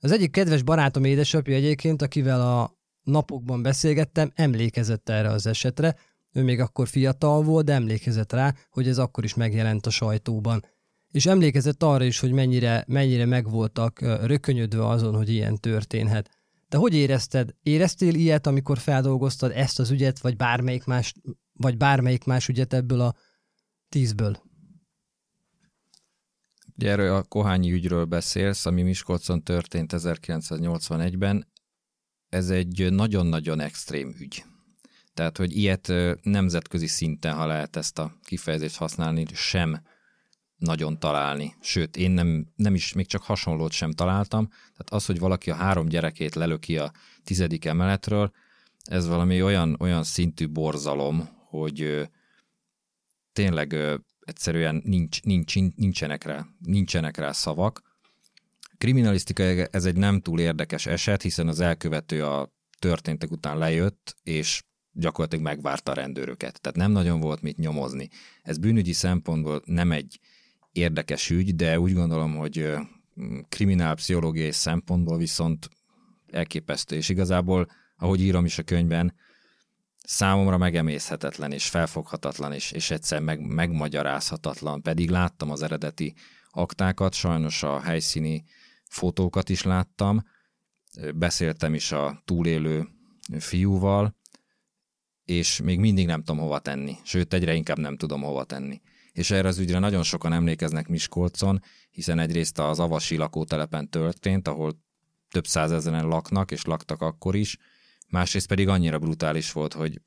Az 0.00 0.12
egyik 0.12 0.30
kedves 0.30 0.62
barátom 0.62 1.04
édesapja 1.04 1.54
egyébként, 1.54 2.02
akivel 2.02 2.40
a 2.40 2.78
napokban 3.02 3.62
beszélgettem, 3.62 4.30
emlékezett 4.34 5.08
erre 5.08 5.28
az 5.28 5.46
esetre, 5.46 5.96
ő 6.32 6.42
még 6.42 6.60
akkor 6.60 6.88
fiatal 6.88 7.42
volt, 7.42 7.64
de 7.64 7.72
emlékezett 7.72 8.32
rá, 8.32 8.54
hogy 8.70 8.88
ez 8.88 8.98
akkor 8.98 9.24
is 9.24 9.34
megjelent 9.34 9.86
a 9.86 9.90
sajtóban. 9.90 10.64
És 11.10 11.26
emlékezett 11.26 11.82
arra 11.82 12.04
is, 12.04 12.20
hogy 12.20 12.32
mennyire, 12.32 12.84
mennyire 12.86 13.26
megvoltak 13.26 14.00
rökönyödve 14.00 14.86
azon, 14.86 15.14
hogy 15.14 15.28
ilyen 15.28 15.56
történhet. 15.56 16.41
Te 16.72 16.78
hogy 16.78 16.94
érezted? 16.94 17.54
Éreztél 17.62 18.14
ilyet, 18.14 18.46
amikor 18.46 18.78
feldolgoztad 18.78 19.50
ezt 19.50 19.78
az 19.78 19.90
ügyet, 19.90 20.18
vagy 20.18 20.36
bármelyik 20.36 20.84
más, 20.84 21.14
vagy 21.52 21.76
bármelyik 21.76 22.24
más 22.24 22.48
ügyet 22.48 22.72
ebből 22.72 23.00
a 23.00 23.16
tízből? 23.88 24.42
Ugye 26.76 26.90
erről 26.90 27.14
a 27.14 27.22
Kohányi 27.22 27.72
ügyről 27.72 28.04
beszélsz, 28.04 28.66
ami 28.66 28.82
Miskolcon 28.82 29.42
történt 29.42 29.92
1981-ben. 29.96 31.52
Ez 32.28 32.50
egy 32.50 32.92
nagyon-nagyon 32.92 33.60
extrém 33.60 34.14
ügy. 34.18 34.44
Tehát, 35.14 35.36
hogy 35.36 35.56
ilyet 35.56 35.92
nemzetközi 36.22 36.86
szinten, 36.86 37.34
ha 37.34 37.46
lehet 37.46 37.76
ezt 37.76 37.98
a 37.98 38.12
kifejezést 38.24 38.76
használni, 38.76 39.24
sem 39.32 39.82
nagyon 40.62 40.98
találni. 40.98 41.54
Sőt, 41.60 41.96
én 41.96 42.10
nem, 42.10 42.46
nem 42.56 42.74
is, 42.74 42.92
még 42.92 43.06
csak 43.06 43.22
hasonlót 43.22 43.72
sem 43.72 43.90
találtam. 43.90 44.48
Tehát 44.48 44.90
az, 44.90 45.06
hogy 45.06 45.18
valaki 45.18 45.50
a 45.50 45.54
három 45.54 45.86
gyerekét 45.86 46.34
lelöki 46.34 46.78
a 46.78 46.92
tizedik 47.24 47.64
emeletről, 47.64 48.32
ez 48.84 49.06
valami 49.06 49.42
olyan, 49.42 49.76
olyan 49.80 50.02
szintű 50.02 50.48
borzalom, 50.48 51.28
hogy 51.48 52.08
tényleg 53.32 53.76
egyszerűen 54.20 54.82
nincs, 54.84 55.22
nincs, 55.22 55.54
nincsenek, 55.76 56.24
rá, 56.24 56.46
nincsenek 56.58 57.16
rá 57.16 57.32
szavak. 57.32 57.82
Kriminalisztika 58.78 59.42
ez 59.42 59.84
egy 59.84 59.96
nem 59.96 60.20
túl 60.20 60.40
érdekes 60.40 60.86
eset, 60.86 61.22
hiszen 61.22 61.48
az 61.48 61.60
elkövető 61.60 62.24
a 62.24 62.52
történtek 62.78 63.30
után 63.30 63.58
lejött, 63.58 64.16
és 64.22 64.62
gyakorlatilag 64.92 65.44
megvárta 65.44 65.90
a 65.90 65.94
rendőröket. 65.94 66.60
Tehát 66.60 66.78
nem 66.78 66.90
nagyon 66.90 67.20
volt 67.20 67.42
mit 67.42 67.56
nyomozni. 67.56 68.08
Ez 68.42 68.58
bűnügyi 68.58 68.92
szempontból 68.92 69.62
nem 69.64 69.92
egy 69.92 70.18
érdekes 70.72 71.30
ügy, 71.30 71.54
de 71.54 71.80
úgy 71.80 71.92
gondolom, 71.92 72.36
hogy 72.36 72.74
kriminálpszichológiai 73.48 74.52
szempontból 74.52 75.16
viszont 75.16 75.68
elképesztő, 76.30 76.96
és 76.96 77.08
igazából, 77.08 77.70
ahogy 77.96 78.20
írom 78.20 78.44
is 78.44 78.58
a 78.58 78.62
könyvben, 78.62 79.14
számomra 80.04 80.58
megemészhetetlen 80.58 81.52
és 81.52 81.68
felfoghatatlan, 81.68 82.52
és, 82.52 82.70
és 82.70 82.90
egyszer 82.90 83.20
meg, 83.20 83.40
megmagyarázhatatlan, 83.40 84.82
pedig 84.82 85.10
láttam 85.10 85.50
az 85.50 85.62
eredeti 85.62 86.14
aktákat, 86.50 87.14
sajnos 87.14 87.62
a 87.62 87.80
helyszíni 87.80 88.44
fotókat 88.88 89.48
is 89.48 89.62
láttam, 89.62 90.24
beszéltem 91.14 91.74
is 91.74 91.92
a 91.92 92.22
túlélő 92.24 92.88
fiúval, 93.38 94.16
és 95.24 95.60
még 95.60 95.78
mindig 95.78 96.06
nem 96.06 96.22
tudom 96.22 96.40
hova 96.42 96.58
tenni, 96.58 96.96
sőt, 97.04 97.32
egyre 97.32 97.54
inkább 97.54 97.78
nem 97.78 97.96
tudom 97.96 98.22
hova 98.22 98.44
tenni. 98.44 98.80
És 99.12 99.30
erre 99.30 99.48
az 99.48 99.58
ügyre 99.58 99.78
nagyon 99.78 100.02
sokan 100.02 100.32
emlékeznek 100.32 100.88
Miskolcon, 100.88 101.62
hiszen 101.90 102.18
egyrészt 102.18 102.58
az 102.58 102.78
Avasi 102.78 103.16
lakótelepen 103.16 103.88
történt, 103.90 104.48
ahol 104.48 104.80
több 105.30 105.46
százezeren 105.46 106.06
laknak, 106.06 106.50
és 106.50 106.64
laktak 106.64 107.00
akkor 107.00 107.34
is, 107.34 107.56
másrészt 108.08 108.48
pedig 108.48 108.68
annyira 108.68 108.98
brutális 108.98 109.52
volt, 109.52 109.72
hogy 109.72 110.00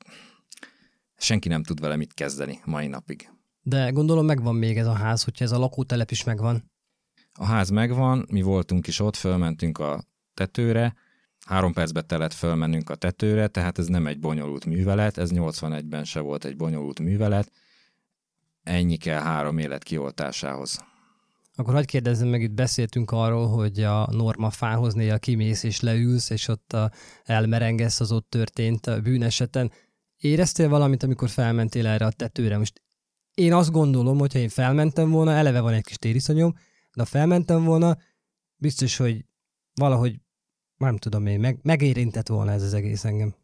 senki 1.16 1.48
nem 1.48 1.62
tud 1.62 1.80
vele 1.80 1.96
mit 1.96 2.14
kezdeni 2.14 2.60
mai 2.64 2.86
napig. 2.86 3.30
De 3.62 3.90
gondolom 3.90 4.26
megvan 4.26 4.54
még 4.54 4.78
ez 4.78 4.86
a 4.86 4.92
ház, 4.92 5.22
hogyha 5.22 5.44
ez 5.44 5.52
a 5.52 5.58
lakótelep 5.58 6.10
is 6.10 6.24
megvan. 6.24 6.70
A 7.32 7.44
ház 7.44 7.70
megvan, 7.70 8.26
mi 8.30 8.42
voltunk 8.42 8.86
is 8.86 9.00
ott, 9.00 9.16
fölmentünk 9.16 9.78
a 9.78 10.04
tetőre, 10.34 10.94
három 11.46 11.72
percbe 11.72 12.02
telett 12.02 12.32
fölmennünk 12.32 12.90
a 12.90 12.94
tetőre, 12.94 13.48
tehát 13.48 13.78
ez 13.78 13.86
nem 13.86 14.06
egy 14.06 14.18
bonyolult 14.18 14.64
művelet, 14.64 15.18
ez 15.18 15.30
81-ben 15.32 16.04
se 16.04 16.20
volt 16.20 16.44
egy 16.44 16.56
bonyolult 16.56 17.00
művelet, 17.00 17.52
ennyi 18.66 18.96
kell 18.96 19.20
három 19.20 19.58
élet 19.58 19.82
kioltásához. 19.82 20.84
Akkor 21.54 21.74
hagyd 21.74 21.86
kérdezzem 21.86 22.28
meg, 22.28 22.42
itt 22.42 22.52
beszéltünk 22.52 23.10
arról, 23.10 23.48
hogy 23.48 23.82
a 23.82 24.06
norma 24.10 24.50
fához 24.50 24.94
néha 24.94 25.18
kimész 25.18 25.62
és 25.62 25.80
leülsz, 25.80 26.30
és 26.30 26.48
ott 26.48 26.76
elmerengesz 27.24 28.00
az 28.00 28.12
ott 28.12 28.30
történt 28.30 29.02
bűneseten. 29.02 29.72
Éreztél 30.16 30.68
valamit, 30.68 31.02
amikor 31.02 31.28
felmentél 31.28 31.86
erre 31.86 32.06
a 32.06 32.10
tetőre? 32.10 32.58
Most 32.58 32.82
én 33.34 33.52
azt 33.52 33.70
gondolom, 33.70 34.18
hogyha 34.18 34.38
én 34.38 34.48
felmentem 34.48 35.10
volna, 35.10 35.32
eleve 35.32 35.60
van 35.60 35.72
egy 35.72 35.84
kis 35.84 35.96
tériszonyom, 35.96 36.52
de 36.94 37.02
ha 37.02 37.04
felmentem 37.04 37.64
volna, 37.64 37.96
biztos, 38.56 38.96
hogy 38.96 39.24
valahogy, 39.74 40.20
nem 40.76 40.96
tudom 40.96 41.26
én, 41.26 41.40
meg, 41.40 41.58
megérintett 41.62 42.28
volna 42.28 42.52
ez 42.52 42.62
az 42.62 42.74
egész 42.74 43.04
engem. 43.04 43.34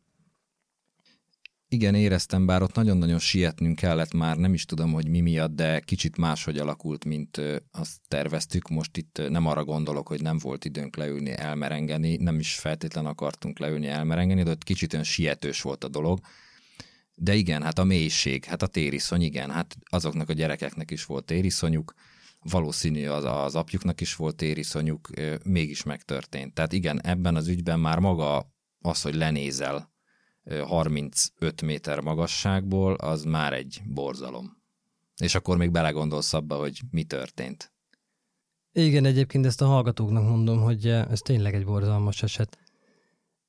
Igen, 1.72 1.94
éreztem, 1.94 2.46
bár 2.46 2.62
ott 2.62 2.74
nagyon-nagyon 2.74 3.18
sietnünk 3.18 3.76
kellett 3.76 4.12
már, 4.12 4.37
nem 4.37 4.54
is 4.54 4.64
tudom, 4.64 4.92
hogy 4.92 5.08
mi 5.08 5.20
miatt, 5.20 5.54
de 5.54 5.80
kicsit 5.80 6.16
máshogy 6.16 6.58
alakult, 6.58 7.04
mint 7.04 7.40
azt 7.70 8.00
terveztük. 8.08 8.68
Most 8.68 8.96
itt 8.96 9.22
nem 9.28 9.46
arra 9.46 9.64
gondolok, 9.64 10.08
hogy 10.08 10.22
nem 10.22 10.38
volt 10.38 10.64
időnk 10.64 10.96
leülni, 10.96 11.30
elmerengeni, 11.30 12.16
nem 12.16 12.38
is 12.38 12.54
feltétlen 12.54 13.06
akartunk 13.06 13.58
leülni, 13.58 13.87
elmerengeni, 13.87 14.42
de 14.42 14.50
ott 14.50 14.64
kicsit 14.64 14.92
olyan 14.92 15.04
sietős 15.04 15.62
volt 15.62 15.85
a 15.85 15.88
dolog. 15.88 16.20
De 17.14 17.35
igen, 17.35 17.62
hát 17.62 17.78
a 17.78 17.85
mélység, 17.85 18.44
hát 18.44 18.62
a 18.62 18.66
tériszony, 18.66 19.22
igen, 19.22 19.50
hát 19.50 19.76
azoknak 19.90 20.28
a 20.28 20.32
gyerekeknek 20.32 20.90
is 20.90 21.04
volt 21.04 21.24
tériszonyuk, 21.24 21.94
valószínű 22.42 23.06
az, 23.06 23.24
az 23.24 23.54
apjuknak 23.54 24.00
is 24.00 24.16
volt 24.16 24.37
tériszonyuk, 24.37 25.08
mégis 25.44 25.82
megtörtént. 25.82 26.54
Tehát 26.54 26.72
igen, 26.72 27.00
ebben 27.02 27.37
az 27.37 27.48
ügyben 27.48 27.80
már 27.80 27.98
maga 27.98 28.52
az, 28.80 29.02
hogy 29.02 29.14
lenézel 29.14 29.91
35 30.64 31.62
méter 31.62 32.00
magasságból, 32.00 32.94
az 32.94 33.24
már 33.24 33.52
egy 33.52 33.83
borzalom. 33.85 34.57
És 35.16 35.35
akkor 35.35 35.57
még 35.57 35.70
belegondolsz 35.70 36.33
abba, 36.33 36.57
hogy 36.57 36.81
mi 36.90 37.05
történt. 37.05 37.72
Igen, 38.72 39.05
egyébként 39.05 39.46
ezt 39.46 39.62
a 39.62 39.66
hallgatóknak 39.66 40.22
mondom, 40.22 40.61
hogy 40.61 40.87
ez 40.87 41.20
tényleg 41.20 41.55
egy 41.55 41.64
borzalmas 41.64 42.22
eset. 42.22 42.59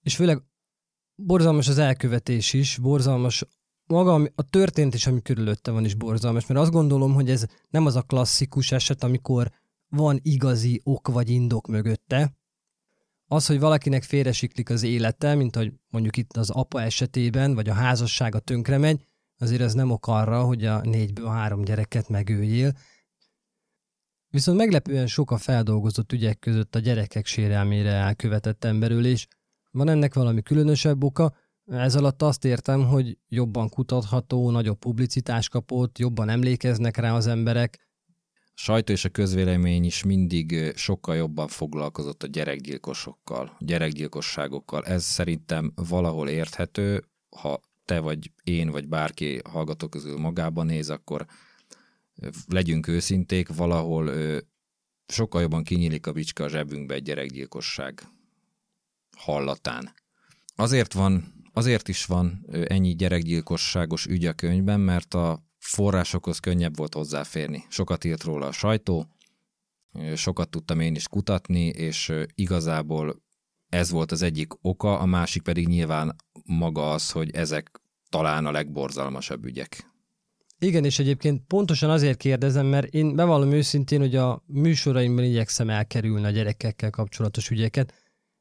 És 0.02 0.16
főleg 0.16 0.42
borzalmas 1.16 1.68
az 1.68 1.78
elkövetés 1.78 2.54
is, 2.54 2.78
borzalmas 2.78 3.46
maga 3.86 4.30
a 4.36 4.50
történtés, 4.50 5.08
ami 5.08 5.22
körülötte 5.22 5.72
van 5.72 5.86
is 5.86 5.96
borzalmas, 5.96 6.46
mert 6.46 6.60
azt 6.60 6.72
gondolom, 6.72 7.14
hogy 7.14 7.30
ez 7.30 7.46
nem 7.70 7.86
az 7.86 7.96
a 7.96 8.02
klasszikus 8.02 8.72
eset, 8.72 9.04
amikor 9.04 9.52
van 9.90 10.20
igazi 10.22 10.82
ok 10.84 11.08
vagy 11.08 11.30
indok 11.30 11.68
mögötte, 11.68 12.38
az, 13.34 13.46
hogy 13.46 13.60
valakinek 13.60 14.04
félresiklik 14.04 14.70
az 14.70 14.84
élete, 14.84 15.36
mint 15.36 15.56
hogy 15.56 15.74
mondjuk 15.90 16.18
itt 16.18 16.38
az 16.38 16.50
apa 16.50 16.82
esetében, 16.82 17.54
vagy 17.54 17.70
a 17.70 17.74
házassága 17.74 18.40
tönkre 18.40 18.78
megy, 18.78 19.06
azért 19.40 19.62
ez 19.62 19.74
nem 19.74 19.92
ok 19.92 20.08
arra, 20.08 20.44
hogy 20.44 20.66
a 20.66 20.82
négyből 20.82 21.28
három 21.28 21.64
gyereket 21.64 22.10
megöljél. 22.10 22.74
Viszont 24.30 24.58
meglepően 24.58 25.08
sok 25.08 25.32
a 25.32 25.38
feldolgozott 25.38 26.12
ügyek 26.12 26.40
között 26.40 26.76
a 26.76 26.80
gyerekek 26.80 27.26
sérelmére 27.26 27.92
elkövetett 27.92 28.64
emberülés. 28.64 29.28
Van 29.72 29.90
ennek 29.90 30.14
valami 30.14 30.42
különösebb 30.42 31.04
oka, 31.04 31.34
ez 31.66 31.96
alatt 31.96 32.22
azt 32.22 32.46
értem, 32.46 32.88
hogy 32.88 33.18
jobban 33.28 33.70
kutatható, 33.70 34.52
nagyobb 34.52 34.78
publicitás 34.78 35.50
kapott, 35.50 35.98
jobban 35.98 36.30
emlékeznek 36.30 36.98
rá 36.98 37.14
az 37.16 37.28
emberek, 37.28 37.80
sajtó 38.54 38.94
és 38.94 39.06
a 39.06 39.10
közvélemény 39.10 39.84
is 39.86 40.04
mindig 40.04 40.74
sokkal 40.76 41.16
jobban 41.16 41.48
foglalkozott 41.48 42.24
a 42.24 42.28
gyerekgyilkosokkal, 42.28 43.56
gyerekgyilkosságokkal. 43.60 44.86
Ez 44.86 45.04
szerintem 45.04 45.72
valahol 45.76 46.30
érthető, 46.30 47.04
ha 47.30 47.60
te 47.86 48.00
vagy 48.00 48.32
én, 48.44 48.70
vagy 48.70 48.88
bárki 48.88 49.40
hallgató 49.50 49.88
közül 49.88 50.18
magában 50.18 50.66
néz, 50.66 50.90
akkor 50.90 51.26
legyünk 52.48 52.88
őszinték, 52.88 53.56
valahol 53.56 54.12
sokkal 55.08 55.42
jobban 55.42 55.64
kinyílik 55.64 56.08
a 56.08 56.12
bicska 56.12 56.44
a 56.44 56.50
zsebünkbe 56.50 56.94
egy 56.94 57.04
gyerekgyilkosság 57.04 58.08
hallatán. 59.18 59.94
Azért 60.56 60.94
van, 60.94 61.34
azért 61.54 61.88
is 61.88 62.06
van 62.06 62.46
ennyi 62.68 62.96
gyerekgyilkosságos 62.96 64.06
ügy 64.06 64.26
a 64.26 64.34
könyvben, 64.34 64.80
mert 64.80 65.14
a 65.14 65.44
forrásokhoz 65.64 66.40
könnyebb 66.40 66.78
volt 66.78 66.94
hozzáférni. 66.94 67.66
Sokat 67.70 68.04
írt 68.04 68.24
róla 68.24 68.48
a 68.48 68.52
sajtó, 68.52 69.08
sokat 70.16 70.50
tudtam 70.50 70.80
én 70.80 70.96
is 70.96 71.08
kutatni, 71.08 71.66
és 71.66 72.14
igazából 72.36 73.22
ez 73.70 73.90
volt 73.90 74.12
az 74.12 74.22
egyik 74.22 74.52
oka, 74.62 75.00
a 75.00 75.06
másik 75.06 75.42
pedig 75.42 75.68
nyilván 75.68 76.16
maga 76.46 76.92
az, 76.92 77.12
hogy 77.12 77.32
ezek 77.32 77.82
talán 78.10 78.46
a 78.46 78.52
legborzalmasabb 78.52 79.46
ügyek. 79.46 79.92
Igen, 80.60 80.86
és 80.86 81.00
egyébként 81.00 81.42
pontosan 81.48 81.90
azért 81.90 82.18
kérdezem, 82.18 82.66
mert 82.66 82.94
én 82.94 83.16
bevallom 83.16 83.52
őszintén, 83.52 84.00
hogy 84.00 84.16
a 84.16 84.44
műsoraimban 84.46 85.24
igyekszem 85.24 85.70
elkerülni 85.70 86.26
a 86.26 86.30
gyerekekkel 86.30 86.90
kapcsolatos 86.90 87.50
ügyeket. 87.50 87.94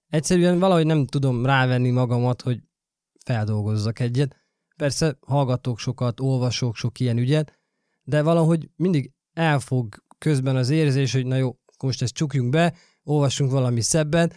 Egyszerűen 0.09 0.59
valahogy 0.59 0.87
nem 0.87 1.07
tudom 1.07 1.47
rávenni 1.47 1.91
magamat, 1.91 2.43
hogy 2.43 2.61
feldolgozzak 3.25 3.99
egyet. 3.99 4.42
Persze 4.83 5.17
hallgatok 5.27 5.79
sokat, 5.79 6.21
olvasok 6.21 6.77
sok 6.77 7.01
ilyen 7.01 7.19
ügyet, 7.19 7.59
de 8.03 8.23
valahogy 8.23 8.69
mindig 8.77 9.11
elfog 9.33 10.05
közben 10.19 10.57
az 10.57 10.71
érzés, 10.71 11.13
hogy 11.13 11.27
na 11.27 11.37
jó, 11.37 11.57
most 11.83 12.03
ezt 12.03 12.15
csukjunk 12.15 12.51
be, 12.51 12.75
olvassunk 13.05 13.51
valami 13.51 13.81
szebbet. 13.81 14.37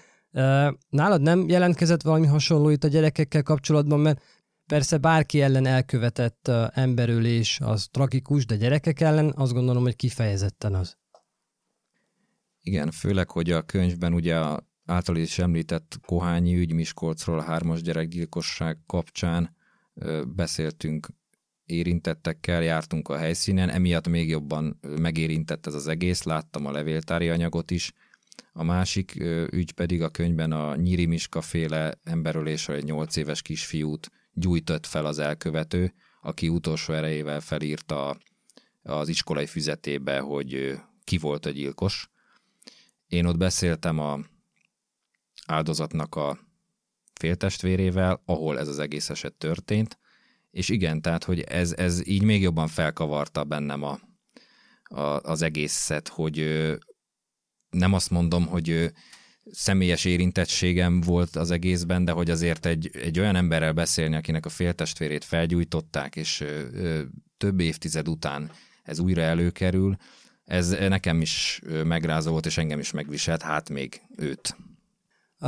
Nálad 0.89 1.21
nem 1.21 1.49
jelentkezett 1.49 2.01
valami 2.01 2.27
hasonló 2.27 2.69
itt 2.69 2.83
a 2.83 2.87
gyerekekkel 2.87 3.43
kapcsolatban, 3.43 3.99
mert 3.99 4.21
persze 4.65 4.97
bárki 4.97 5.41
ellen 5.41 5.65
elkövetett 5.65 6.47
emberölés 6.73 7.59
az 7.63 7.87
tragikus, 7.91 8.45
de 8.45 8.55
gyerekek 8.55 9.01
ellen 9.01 9.33
azt 9.35 9.53
gondolom, 9.53 9.83
hogy 9.83 9.95
kifejezetten 9.95 10.75
az. 10.75 10.97
Igen, 12.61 12.91
főleg, 12.91 13.29
hogy 13.29 13.51
a 13.51 13.61
könyvben 13.61 14.13
ugye 14.13 14.35
által 14.85 15.15
is 15.15 15.39
említett 15.39 15.99
Kohányi 16.05 16.55
ügy 16.55 16.73
Miskolcról 16.73 17.39
a 17.39 17.43
hármas 17.43 17.81
gyerekgyilkosság 17.81 18.77
kapcsán 18.85 19.54
beszéltünk 20.27 21.07
érintettekkel, 21.65 22.63
jártunk 22.63 23.09
a 23.09 23.17
helyszínen, 23.17 23.69
emiatt 23.69 24.07
még 24.07 24.29
jobban 24.29 24.79
megérintett 24.81 25.65
ez 25.65 25.73
az 25.73 25.87
egész, 25.87 26.23
láttam 26.23 26.65
a 26.65 26.71
levéltári 26.71 27.29
anyagot 27.29 27.71
is. 27.71 27.93
A 28.53 28.63
másik 28.63 29.15
ügy 29.51 29.71
pedig 29.71 30.01
a 30.01 30.09
könyvben 30.09 30.51
a 30.51 30.75
Nyíri 30.75 31.05
Miska 31.05 31.41
féle 31.41 31.93
emberölésről 32.03 32.75
egy 32.75 32.83
8 32.83 33.15
éves 33.15 33.41
kisfiút 33.41 34.11
gyújtott 34.33 34.85
fel 34.85 35.05
az 35.05 35.19
elkövető, 35.19 35.93
aki 36.21 36.49
utolsó 36.49 36.93
erejével 36.93 37.39
felírta 37.39 38.17
az 38.83 39.07
iskolai 39.07 39.45
füzetébe, 39.45 40.19
hogy 40.19 40.79
ki 41.03 41.17
volt 41.17 41.45
a 41.45 41.49
gyilkos. 41.49 42.09
Én 43.07 43.25
ott 43.25 43.37
beszéltem 43.37 43.99
a 43.99 44.19
áldozatnak 45.45 46.15
a 46.15 46.39
féltestvérével, 47.19 48.21
ahol 48.25 48.59
ez 48.59 48.67
az 48.67 48.79
egész 48.79 49.09
eset 49.09 49.33
történt, 49.33 49.99
és 50.51 50.69
igen, 50.69 51.01
tehát, 51.01 51.23
hogy 51.23 51.39
ez, 51.39 51.73
ez 51.73 52.07
így 52.07 52.23
még 52.23 52.41
jobban 52.41 52.67
felkavarta 52.67 53.43
bennem 53.43 53.83
a, 53.83 53.99
a, 54.83 55.01
az 55.01 55.41
egészet, 55.41 56.07
hogy 56.07 56.67
nem 57.69 57.93
azt 57.93 58.09
mondom, 58.09 58.45
hogy 58.45 58.91
személyes 59.51 60.05
érintettségem 60.05 61.01
volt 61.01 61.35
az 61.35 61.51
egészben, 61.51 62.05
de 62.05 62.11
hogy 62.11 62.29
azért 62.29 62.65
egy, 62.65 62.89
egy 62.93 63.19
olyan 63.19 63.35
emberrel 63.35 63.73
beszélni, 63.73 64.15
akinek 64.15 64.45
a 64.45 64.49
féltestvérét 64.49 65.23
felgyújtották, 65.23 66.15
és 66.15 66.43
több 67.37 67.59
évtized 67.59 68.07
után 68.07 68.51
ez 68.83 68.99
újra 68.99 69.21
előkerül, 69.21 69.95
ez 70.45 70.69
nekem 70.69 71.21
is 71.21 71.61
megrázó 71.83 72.31
volt, 72.31 72.45
és 72.45 72.57
engem 72.57 72.79
is 72.79 72.91
megviselt, 72.91 73.41
hát 73.41 73.69
még 73.69 74.01
őt. 74.17 74.55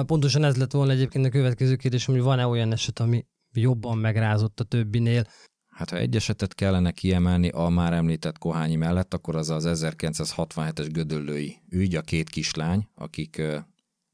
Pontosan 0.05 0.43
ez 0.43 0.55
lett 0.55 0.71
volna 0.71 0.91
egyébként 0.91 1.25
a 1.25 1.29
következő 1.29 1.75
kérdés, 1.75 2.05
hogy 2.05 2.21
van-e 2.21 2.45
olyan 2.45 2.71
eset, 2.71 2.99
ami 2.99 3.25
jobban 3.53 3.97
megrázott 3.97 4.59
a 4.59 4.63
többinél. 4.63 5.27
Hát 5.67 5.89
ha 5.89 5.97
egy 5.97 6.15
esetet 6.15 6.55
kellene 6.55 6.91
kiemelni 6.91 7.49
a 7.49 7.67
már 7.67 7.93
említett 7.93 8.37
Kohányi 8.37 8.75
mellett, 8.75 9.13
akkor 9.13 9.35
az 9.35 9.49
az 9.49 9.65
1967-es 9.67 10.89
gödöllői 10.91 11.57
ügy, 11.69 11.95
a 11.95 12.01
két 12.01 12.29
kislány, 12.29 12.87
akik 12.95 13.41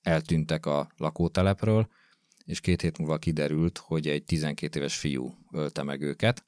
eltűntek 0.02 0.66
a 0.66 0.88
lakótelepről, 0.98 1.88
és 2.46 2.60
két 2.60 2.82
hét 2.82 2.98
múlva 2.98 3.18
kiderült, 3.18 3.78
hogy 3.78 4.08
egy 4.08 4.24
12 4.24 4.80
éves 4.80 4.96
fiú 4.98 5.38
ölte 5.52 5.84
meg 5.84 6.02
őket. 6.02 6.46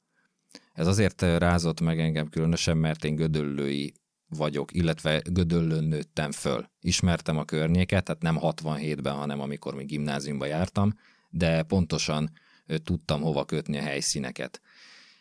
Ez 0.73 0.87
azért 0.87 1.21
rázott 1.21 1.81
meg 1.81 1.99
engem 1.99 2.29
különösen, 2.29 2.77
mert 2.77 3.03
én 3.03 3.15
gödöllői 3.15 3.93
vagyok, 4.29 4.73
illetve 4.73 5.21
Gödöllőn 5.29 5.83
nőttem 5.83 6.31
föl. 6.31 6.69
Ismertem 6.81 7.37
a 7.37 7.45
környéket, 7.45 8.03
tehát 8.03 8.21
nem 8.21 8.37
67-ben, 8.41 9.15
hanem 9.15 9.39
amikor 9.39 9.75
még 9.75 9.87
gimnáziumba 9.87 10.45
jártam, 10.45 10.93
de 11.29 11.63
pontosan 11.63 12.31
tudtam 12.83 13.21
hova 13.21 13.45
kötni 13.45 13.77
a 13.77 13.81
helyszíneket. 13.81 14.61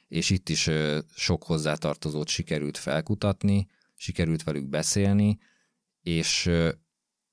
És 0.09 0.31
itt 0.31 0.49
is 0.49 0.71
sok 1.15 1.43
hozzátartozót 1.43 2.29
sikerült 2.29 2.77
felkutatni, 2.77 3.67
sikerült 3.97 4.43
velük 4.43 4.69
beszélni, 4.69 5.39
és 6.03 6.51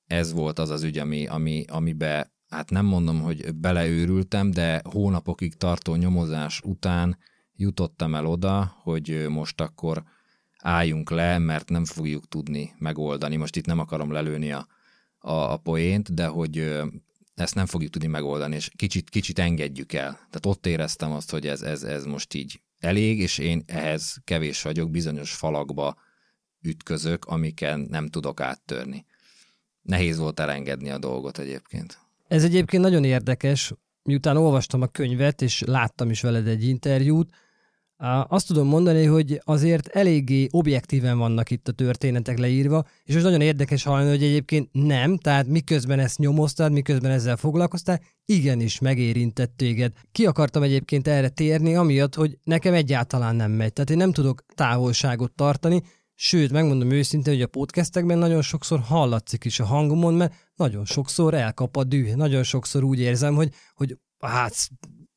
ez 0.06 0.32
volt 0.32 0.60
az 0.60 0.70
az 0.70 0.84
ügy, 0.84 0.98
ami, 0.98 1.26
ami, 1.26 1.66
amibe, 1.68 2.34
hát 2.50 2.70
nem 2.70 2.86
mondom, 2.86 3.22
hogy 3.22 3.56
beleőrültem, 3.56 4.52
de 4.52 4.82
hónapokig 4.84 5.56
tartó 5.56 5.96
nyomozás 5.96 6.62
után 6.64 7.18
jutottam 7.56 8.16
el 8.16 8.26
oda, 8.26 8.76
hogy 8.84 9.26
most 9.30 9.62
akkor 9.62 10.04
álljunk 10.62 11.10
le, 11.10 11.38
mert 11.38 11.70
nem 11.70 11.86
fogjuk 11.86 12.28
tudni 12.28 12.74
megoldani. 12.78 13.36
Most 13.36 13.56
itt 13.56 13.66
nem 13.66 13.80
akarom 13.80 14.12
lelőni 14.12 14.52
a, 14.52 14.68
a, 15.18 15.32
a 15.32 15.58
poént, 15.58 16.14
de 16.14 16.26
hogy 16.26 16.82
ezt 17.36 17.56
nem 17.56 17.66
fogjuk 17.66 17.92
tudni 17.92 18.08
megoldani, 18.08 18.56
és 18.56 18.72
kicsit, 18.76 19.10
kicsit 19.10 19.40
engedjük 19.40 19.94
el. 19.94 20.12
Tehát 20.12 20.46
ott 20.46 20.66
éreztem 20.66 21.12
azt, 21.12 21.32
hogy 21.32 21.48
ez, 21.48 21.62
ez, 21.62 21.84
ez 21.84 22.06
most 22.06 22.34
így 22.34 22.62
elég, 22.80 23.20
és 23.20 23.38
én 23.38 23.64
ehhez 23.66 24.18
kevés 24.24 24.62
vagyok, 24.62 24.92
bizonyos 24.92 25.34
falakba 25.34 25.96
ütközök, 26.62 27.26
amiken 27.26 27.80
nem 27.80 28.08
tudok 28.08 28.40
áttörni. 28.40 29.06
Nehéz 29.82 30.18
volt 30.18 30.40
elengedni 30.40 30.90
a 30.90 30.98
dolgot 30.98 31.38
egyébként. 31.38 32.00
Ez 32.28 32.44
egyébként 32.44 32.84
nagyon 32.84 33.04
érdekes, 33.04 33.74
miután 34.04 34.38
olvastam 34.38 34.82
a 34.82 34.88
könyvet, 34.88 35.42
és 35.42 35.62
láttam 35.66 36.10
is 36.10 36.22
veled 36.22 36.48
egy 36.48 36.68
interjút, 36.68 37.30
azt 38.28 38.48
tudom 38.48 38.68
mondani, 38.68 39.06
hogy 39.06 39.42
azért 39.44 39.88
eléggé 39.88 40.48
objektíven 40.52 41.18
vannak 41.18 41.52
itt 41.52 41.68
a 41.68 41.72
történetek 41.72 42.38
leírva, 42.38 42.86
és 43.04 43.14
most 43.14 43.26
nagyon 43.26 43.42
érdekes 43.42 43.84
hallani, 43.84 44.10
hogy 44.10 44.24
egyébként 44.24 44.70
nem, 44.72 45.18
tehát 45.18 45.48
miközben 45.48 46.00
ezt 46.00 46.18
nyomoztad, 46.18 46.72
miközben 46.72 47.12
ezzel 47.12 47.38
foglalkoztál, 47.38 48.02
igenis 48.26 48.80
megérintett 48.80 49.54
téged. 49.56 49.92
Ki 50.12 50.26
akartam 50.26 50.64
egyébként 50.64 51.08
erre 51.08 51.30
térni, 51.30 51.76
amiatt, 51.76 52.16
hogy 52.16 52.38
nekem 52.44 52.74
egyáltalán 52.74 53.36
nem 53.36 53.52
megy. 53.52 53.74
Tehát 53.74 53.90
én 53.90 53.98
nem 53.98 54.12
tudok 54.12 54.44
távolságot 54.56 55.32
tartani, 55.32 55.82
sőt, 56.16 56.52
megmondom 56.52 56.92
őszintén, 56.92 57.34
hogy 57.34 57.42
a 57.42 57.48
podcastekben 57.48 58.18
nagyon 58.18 58.42
sokszor 58.42 58.80
hallatszik 58.80 59.46
is 59.46 59.60
a 59.60 59.66
hangomon, 59.66 60.14
mert 60.14 60.34
nagyon 60.56 60.86
sokszor 60.86 61.34
elkap 61.34 61.78
a 61.78 61.84
düh, 61.84 62.16
nagyon 62.16 62.44
sokszor 62.44 62.84
úgy 62.84 63.00
érzem, 63.00 63.36
hogy, 63.36 63.54
hogy 63.74 63.98
hát 64.20 64.70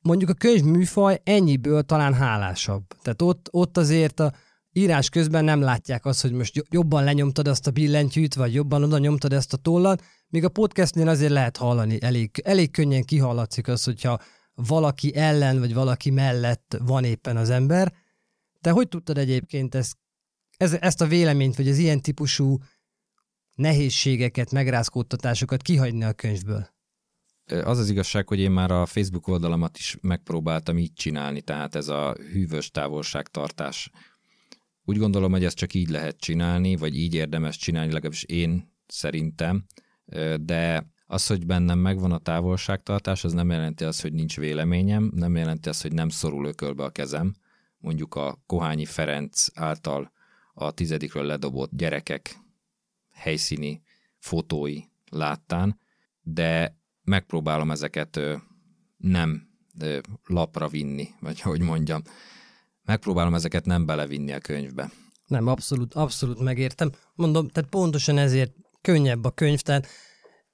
mondjuk 0.05 0.31
a 0.31 0.35
könyvműfaj 0.35 1.21
ennyiből 1.25 1.83
talán 1.83 2.15
hálásabb. 2.15 2.85
Tehát 3.03 3.23
ott, 3.23 3.49
ott 3.51 3.77
azért 3.77 4.21
a 4.21 4.33
írás 4.73 5.09
közben 5.09 5.45
nem 5.45 5.61
látják 5.61 6.05
azt, 6.05 6.23
hogy 6.23 6.33
most 6.33 6.65
jobban 6.71 7.05
lenyomtad 7.05 7.49
azt 7.49 7.67
a 7.67 7.71
billentyűt, 7.71 8.35
vagy 8.35 8.55
jobban 8.55 8.83
oda 8.83 8.99
nyomtad 8.99 9.33
ezt 9.33 9.53
a 9.53 9.57
tollat, 9.57 10.03
míg 10.29 10.45
a 10.45 10.49
podcastnél 10.49 11.09
azért 11.09 11.33
lehet 11.33 11.57
hallani, 11.57 12.03
elég, 12.03 12.41
elég 12.45 12.71
könnyen 12.71 13.03
kihallatszik 13.03 13.69
az, 13.69 13.85
hogyha 13.85 14.19
valaki 14.55 15.15
ellen, 15.17 15.59
vagy 15.59 15.75
valaki 15.75 16.11
mellett 16.11 16.77
van 16.85 17.05
éppen 17.05 17.37
az 17.37 17.51
ember. 17.51 17.93
Te 18.61 18.71
hogy 18.71 18.89
tudtad 18.89 19.19
egyébként 19.19 19.75
ezt, 19.75 19.97
ez, 20.57 20.77
ezt 20.81 21.01
a 21.01 21.07
véleményt, 21.07 21.57
vagy 21.57 21.69
az 21.69 21.79
ilyen 21.79 22.01
típusú 22.01 22.59
nehézségeket, 23.55 24.51
megrázkódtatásokat 24.51 25.63
kihagyni 25.63 26.05
a 26.05 26.13
könyvből? 26.13 26.74
Az 27.47 27.79
az 27.79 27.91
igazság, 27.91 28.29
hogy 28.29 28.39
én 28.39 28.51
már 28.51 28.71
a 28.71 28.87
Facebook 28.87 29.29
oldalamat 29.29 29.77
is 29.77 29.97
megpróbáltam 30.01 30.79
így 30.79 30.93
csinálni, 30.93 31.43
tehát 31.43 31.75
ez 31.75 31.89
a 31.89 32.13
hűvös 32.13 32.71
távolságtartás. 32.71 33.91
Úgy 34.85 34.99
gondolom, 34.99 35.31
hogy 35.31 35.45
ezt 35.45 35.57
csak 35.57 35.75
így 35.75 35.89
lehet 35.89 36.17
csinálni, 36.17 36.77
vagy 36.77 36.97
így 36.97 37.15
érdemes 37.15 37.57
csinálni, 37.57 37.93
legalábbis 37.93 38.23
én 38.23 38.73
szerintem, 38.87 39.65
de 40.41 40.93
az, 41.07 41.27
hogy 41.27 41.47
bennem 41.47 41.79
megvan 41.79 42.13
a 42.13 42.19
távolságtartás, 42.19 43.25
az 43.25 43.33
nem 43.33 43.51
jelenti 43.51 43.85
azt, 43.85 44.03
hogy 44.03 44.13
nincs 44.13 44.37
véleményem, 44.37 45.11
nem 45.15 45.37
jelenti 45.37 45.69
azt, 45.69 45.83
hogy 45.83 45.93
nem 45.93 46.09
szorul 46.09 46.47
ökölbe 46.47 46.85
a 46.85 46.91
kezem. 46.91 47.35
Mondjuk 47.79 48.15
a 48.15 48.43
Kohányi 48.47 48.85
Ferenc 48.85 49.47
által 49.55 50.13
a 50.55 50.71
tizedikről 50.71 51.25
ledobott 51.25 51.71
gyerekek 51.73 52.39
helyszíni 53.13 53.83
fotói 54.19 54.81
láttán, 55.11 55.81
de 56.21 56.77
megpróbálom 57.05 57.71
ezeket 57.71 58.21
nem 58.97 59.49
lapra 60.27 60.69
vinni, 60.69 61.09
vagy 61.21 61.41
hogy 61.41 61.61
mondjam. 61.61 62.03
Megpróbálom 62.83 63.35
ezeket 63.35 63.65
nem 63.65 63.87
belevinni 63.87 64.33
a 64.33 64.39
könyvbe. 64.39 64.91
Nem, 65.27 65.47
abszolút, 65.47 65.95
abszolút 65.95 66.41
megértem. 66.41 66.93
Mondom, 67.15 67.49
tehát 67.49 67.71
pontosan 67.71 68.19
ezért 68.19 68.53
könnyebb 68.81 69.25
a 69.25 69.31
könyv, 69.31 69.61
tehát 69.61 69.87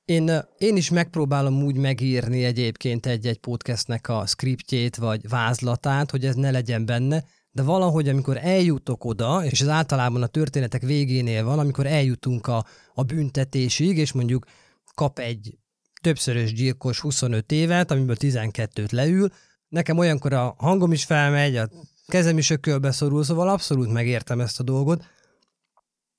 én, 0.04 0.30
én 0.58 0.76
is 0.76 0.90
megpróbálom 0.90 1.62
úgy 1.62 1.76
megírni 1.76 2.44
egyébként 2.44 3.06
egy-egy 3.06 3.38
podcastnek 3.38 4.08
a 4.08 4.26
skriptjét 4.26 4.96
vagy 4.96 5.28
vázlatát, 5.28 6.10
hogy 6.10 6.24
ez 6.24 6.34
ne 6.34 6.50
legyen 6.50 6.86
benne, 6.86 7.24
de 7.52 7.62
valahogy, 7.62 8.08
amikor 8.08 8.36
eljutok 8.36 9.04
oda, 9.04 9.44
és 9.44 9.60
ez 9.60 9.68
általában 9.68 10.22
a 10.22 10.26
történetek 10.26 10.82
végénél 10.82 11.44
van, 11.44 11.58
amikor 11.58 11.86
eljutunk 11.86 12.46
a, 12.46 12.64
a 12.94 13.02
büntetésig, 13.02 13.98
és 13.98 14.12
mondjuk 14.12 14.46
kap 14.94 15.18
egy 15.18 15.58
többszörös 16.00 16.52
gyilkos 16.52 17.00
25 17.00 17.52
évet, 17.52 17.90
amiből 17.90 18.16
12-t 18.18 18.92
leül, 18.92 19.28
nekem 19.68 19.98
olyankor 19.98 20.32
a 20.32 20.54
hangom 20.58 20.92
is 20.92 21.04
felmegy, 21.04 21.56
a 21.56 21.68
kezem 22.06 22.38
is 22.38 22.50
ökölbe 22.50 22.90
szorul, 22.90 23.24
szóval 23.24 23.48
abszolút 23.48 23.92
megértem 23.92 24.40
ezt 24.40 24.60
a 24.60 24.62
dolgot. 24.62 25.04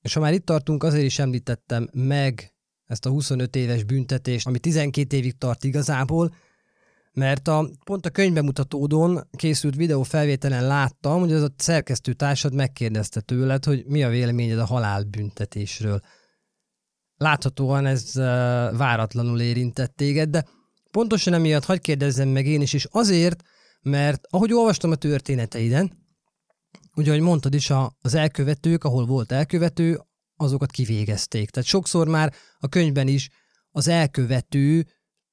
És 0.00 0.14
ha 0.14 0.20
már 0.20 0.32
itt 0.32 0.46
tartunk, 0.46 0.82
azért 0.82 1.04
is 1.04 1.18
említettem 1.18 1.88
meg 1.92 2.52
ezt 2.86 3.06
a 3.06 3.10
25 3.10 3.56
éves 3.56 3.84
büntetést, 3.84 4.46
ami 4.46 4.58
12 4.58 5.16
évig 5.16 5.38
tart 5.38 5.64
igazából, 5.64 6.34
mert 7.12 7.48
a, 7.48 7.70
pont 7.84 8.06
a 8.06 8.10
könyvbemutatódón 8.10 9.28
készült 9.36 9.76
videó 9.76 10.02
felvételen 10.02 10.66
láttam, 10.66 11.20
hogy 11.20 11.32
az 11.32 11.42
a 11.42 11.54
szerkesztő 11.56 12.12
társad 12.12 12.54
megkérdezte 12.54 13.20
tőled, 13.20 13.64
hogy 13.64 13.84
mi 13.86 14.02
a 14.02 14.08
véleményed 14.08 14.58
a 14.58 14.64
halálbüntetésről. 14.64 16.00
Láthatóan 17.22 17.86
ez 17.86 18.14
váratlanul 18.76 19.40
érintett 19.40 19.96
téged, 19.96 20.30
de 20.30 20.44
pontosan 20.90 21.32
emiatt 21.32 21.64
hagyj 21.64 21.80
kérdezzem 21.80 22.28
meg 22.28 22.46
én 22.46 22.60
is, 22.60 22.72
és 22.72 22.88
azért, 22.90 23.42
mert 23.82 24.26
ahogy 24.30 24.52
olvastam 24.52 24.90
a 24.90 24.94
történeteiden, 24.94 25.92
ugye, 26.94 27.10
ahogy 27.10 27.22
mondtad 27.22 27.54
is, 27.54 27.70
az 28.00 28.14
elkövetők, 28.14 28.84
ahol 28.84 29.06
volt 29.06 29.32
elkövető, 29.32 30.00
azokat 30.36 30.70
kivégezték. 30.70 31.50
Tehát 31.50 31.68
sokszor 31.68 32.08
már 32.08 32.34
a 32.58 32.68
könyvben 32.68 33.08
is 33.08 33.30
az 33.70 33.88
elkövető 33.88 34.86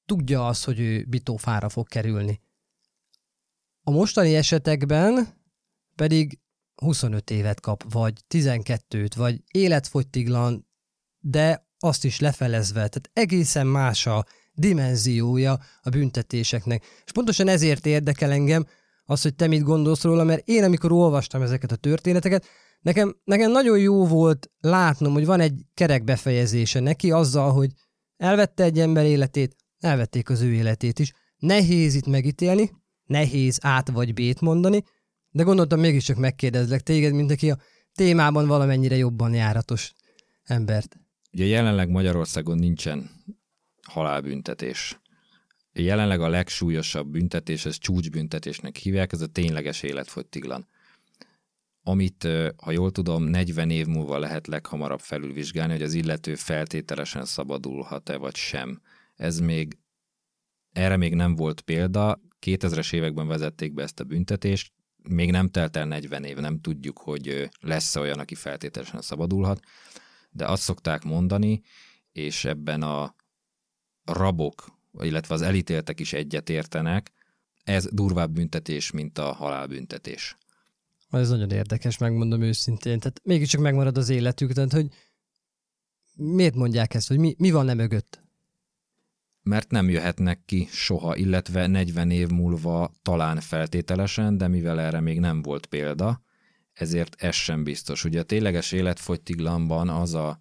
tudja 0.06 0.47
azt, 0.47 0.65
hogy 0.65 0.80
ő 0.80 1.06
bitófára 1.08 1.69
fog 1.69 1.88
kerülni. 1.88 2.41
A 3.84 3.91
mostani 3.91 4.36
esetekben 4.36 5.28
pedig 5.95 6.39
25 6.75 7.30
évet 7.30 7.60
kap, 7.60 7.91
vagy 7.91 8.13
12-t, 8.30 9.12
vagy 9.15 9.43
életfogytiglan, 9.52 10.67
de 11.19 11.67
azt 11.79 12.05
is 12.05 12.19
lefelezve. 12.19 12.73
Tehát 12.73 13.09
egészen 13.13 13.67
más 13.67 14.07
a 14.07 14.25
dimenziója 14.53 15.59
a 15.81 15.89
büntetéseknek. 15.89 16.85
És 17.05 17.11
pontosan 17.11 17.47
ezért 17.47 17.85
érdekel 17.85 18.31
engem 18.31 18.65
az, 19.05 19.21
hogy 19.21 19.35
te 19.35 19.47
mit 19.47 19.63
gondolsz 19.63 20.03
róla, 20.03 20.23
mert 20.23 20.47
én 20.47 20.63
amikor 20.63 20.91
olvastam 20.91 21.41
ezeket 21.41 21.71
a 21.71 21.75
történeteket, 21.75 22.45
nekem, 22.81 23.15
nekem 23.23 23.51
nagyon 23.51 23.79
jó 23.79 24.05
volt 24.05 24.51
látnom, 24.59 25.13
hogy 25.13 25.25
van 25.25 25.39
egy 25.39 25.65
kerek 25.73 26.03
befejezése 26.03 26.79
neki 26.79 27.11
azzal, 27.11 27.51
hogy 27.51 27.71
elvette 28.17 28.63
egy 28.63 28.79
ember 28.79 29.05
életét, 29.05 29.55
elvették 29.79 30.29
az 30.29 30.41
ő 30.41 30.53
életét 30.53 30.99
is. 30.99 31.13
Nehéz 31.37 31.95
itt 31.95 32.07
megítélni, 32.07 32.71
nehéz 33.05 33.57
át 33.61 33.89
vagy 33.89 34.13
bét 34.13 34.41
mondani, 34.41 34.83
de 35.29 35.43
gondoltam 35.43 35.79
mégiscsak 35.79 36.17
megkérdezlek 36.17 36.81
téged, 36.81 37.13
mint 37.13 37.31
aki 37.31 37.51
a 37.51 37.57
témában 37.93 38.47
valamennyire 38.47 38.95
jobban 38.95 39.33
járatos 39.33 39.93
embert. 40.43 40.97
Ugye 41.31 41.45
jelenleg 41.45 41.89
Magyarországon 41.89 42.57
nincsen 42.57 43.09
halálbüntetés. 43.87 44.99
Jelenleg 45.73 46.21
a 46.21 46.27
legsúlyosabb 46.27 47.07
büntetés, 47.07 47.65
ez 47.65 47.77
csúcsbüntetésnek 47.77 48.75
hívják, 48.75 49.11
ez 49.11 49.21
a 49.21 49.27
tényleges 49.27 49.83
életfogytiglan. 49.83 50.67
Amit, 51.83 52.27
ha 52.57 52.71
jól 52.71 52.91
tudom, 52.91 53.23
40 53.23 53.69
év 53.69 53.85
múlva 53.85 54.17
lehet 54.17 54.47
leghamarabb 54.47 54.99
felülvizsgálni, 54.99 55.71
hogy 55.71 55.81
az 55.81 55.93
illető 55.93 56.35
feltételesen 56.35 57.25
szabadulhat-e 57.25 58.17
vagy 58.17 58.35
sem. 58.35 58.81
Ez 59.15 59.39
még, 59.39 59.77
erre 60.71 60.97
még 60.97 61.15
nem 61.15 61.35
volt 61.35 61.61
példa, 61.61 62.21
2000-es 62.45 62.93
években 62.93 63.27
vezették 63.27 63.73
be 63.73 63.83
ezt 63.83 63.99
a 63.99 64.03
büntetést, 64.03 64.71
még 65.03 65.31
nem 65.31 65.47
telt 65.49 65.75
el 65.75 65.85
40 65.85 66.23
év, 66.23 66.37
nem 66.37 66.61
tudjuk, 66.61 66.97
hogy 66.97 67.49
lesz 67.59 67.95
olyan, 67.95 68.19
aki 68.19 68.35
feltételesen 68.35 69.01
szabadulhat, 69.01 69.59
de 70.29 70.45
azt 70.45 70.61
szokták 70.61 71.03
mondani, 71.03 71.61
és 72.11 72.45
ebben 72.45 72.81
a 72.81 73.15
rabok, 74.03 74.79
illetve 74.99 75.33
az 75.33 75.41
elítéltek 75.41 75.99
is 75.99 76.13
egyetértenek, 76.13 77.11
ez 77.63 77.87
durvább 77.91 78.31
büntetés, 78.31 78.91
mint 78.91 79.17
a 79.17 79.33
halálbüntetés. 79.33 80.37
Ez 81.09 81.29
nagyon 81.29 81.51
érdekes, 81.51 81.97
megmondom 81.97 82.41
őszintén. 82.41 82.99
Tehát 82.99 83.21
mégiscsak 83.23 83.61
megmarad 83.61 83.97
az 83.97 84.09
életük, 84.09 84.51
tehát 84.51 84.71
hogy 84.71 84.87
miért 86.15 86.55
mondják 86.55 86.93
ezt, 86.93 87.07
hogy 87.07 87.17
mi, 87.17 87.35
mi 87.37 87.51
van 87.51 87.65
nem 87.65 87.77
mögött? 87.77 88.21
Mert 89.41 89.71
nem 89.71 89.89
jöhetnek 89.89 90.41
ki 90.45 90.67
soha, 90.71 91.15
illetve 91.15 91.67
40 91.67 92.11
év 92.11 92.29
múlva 92.29 92.93
talán 93.01 93.39
feltételesen, 93.39 94.37
de 94.37 94.47
mivel 94.47 94.79
erre 94.79 94.99
még 94.99 95.19
nem 95.19 95.41
volt 95.41 95.65
példa, 95.65 96.21
ezért 96.79 97.21
ez 97.21 97.35
sem 97.35 97.63
biztos. 97.63 98.03
Ugye 98.03 98.19
a 98.19 98.23
tényleges 98.23 98.71
életfogytiglanban 98.71 99.89
az 99.89 100.13
a, 100.13 100.39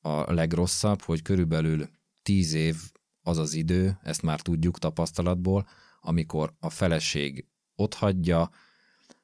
a 0.00 0.32
legrosszabb, 0.32 1.02
hogy 1.02 1.22
körülbelül 1.22 1.88
10 2.22 2.54
év 2.54 2.76
az 3.22 3.38
az 3.38 3.54
idő, 3.54 3.98
ezt 4.02 4.22
már 4.22 4.40
tudjuk 4.40 4.78
tapasztalatból, 4.78 5.68
amikor 6.00 6.54
a 6.60 6.70
feleség 6.70 7.46
otthagyja, 7.74 8.50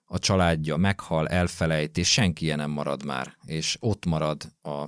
a 0.04 0.18
családja 0.18 0.76
meghal, 0.76 1.28
elfelejt, 1.28 1.98
és 1.98 2.12
senki 2.12 2.54
nem 2.54 2.70
marad 2.70 3.04
már, 3.04 3.36
és 3.44 3.76
ott 3.80 4.04
marad 4.04 4.52
a 4.62 4.86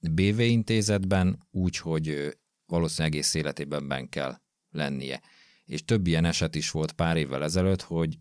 BV 0.00 0.40
intézetben 0.40 1.46
úgy, 1.50 1.76
hogy 1.76 2.36
valószínűleg 2.66 3.12
egész 3.12 3.34
életében 3.34 3.88
ben 3.88 4.08
kell 4.08 4.40
lennie. 4.70 5.20
És 5.64 5.84
több 5.84 6.06
ilyen 6.06 6.24
eset 6.24 6.54
is 6.54 6.70
volt 6.70 6.92
pár 6.92 7.16
évvel 7.16 7.42
ezelőtt, 7.42 7.82
hogy 7.82 8.18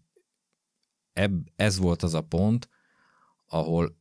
ebb, 1.13 1.51
ez 1.55 1.77
volt 1.77 2.03
az 2.03 2.13
a 2.13 2.21
pont, 2.21 2.69
ahol 3.47 3.97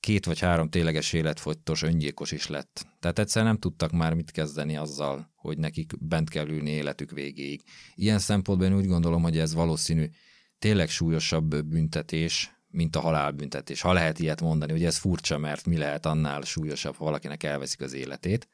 két 0.00 0.26
vagy 0.26 0.38
három 0.38 0.68
tényleges 0.68 1.12
életfogytos 1.12 1.82
öngyilkos 1.82 2.32
is 2.32 2.46
lett. 2.46 2.86
Tehát 3.00 3.18
egyszer 3.18 3.44
nem 3.44 3.58
tudtak 3.58 3.90
már 3.90 4.14
mit 4.14 4.30
kezdeni 4.30 4.76
azzal, 4.76 5.30
hogy 5.34 5.58
nekik 5.58 5.92
bent 5.98 6.30
kell 6.30 6.48
ülni 6.48 6.70
életük 6.70 7.10
végéig. 7.10 7.62
Ilyen 7.94 8.18
szempontból 8.18 8.68
én 8.68 8.76
úgy 8.76 8.86
gondolom, 8.86 9.22
hogy 9.22 9.38
ez 9.38 9.54
valószínű 9.54 10.06
tényleg 10.58 10.88
súlyosabb 10.88 11.64
büntetés, 11.64 12.54
mint 12.68 12.96
a 12.96 13.00
halálbüntetés. 13.00 13.80
Ha 13.80 13.92
lehet 13.92 14.18
ilyet 14.18 14.40
mondani, 14.40 14.72
hogy 14.72 14.84
ez 14.84 14.96
furcsa, 14.96 15.38
mert 15.38 15.66
mi 15.66 15.76
lehet 15.76 16.06
annál 16.06 16.40
súlyosabb, 16.42 16.94
ha 16.94 17.04
valakinek 17.04 17.42
elveszik 17.42 17.80
az 17.80 17.92
életét. 17.92 18.48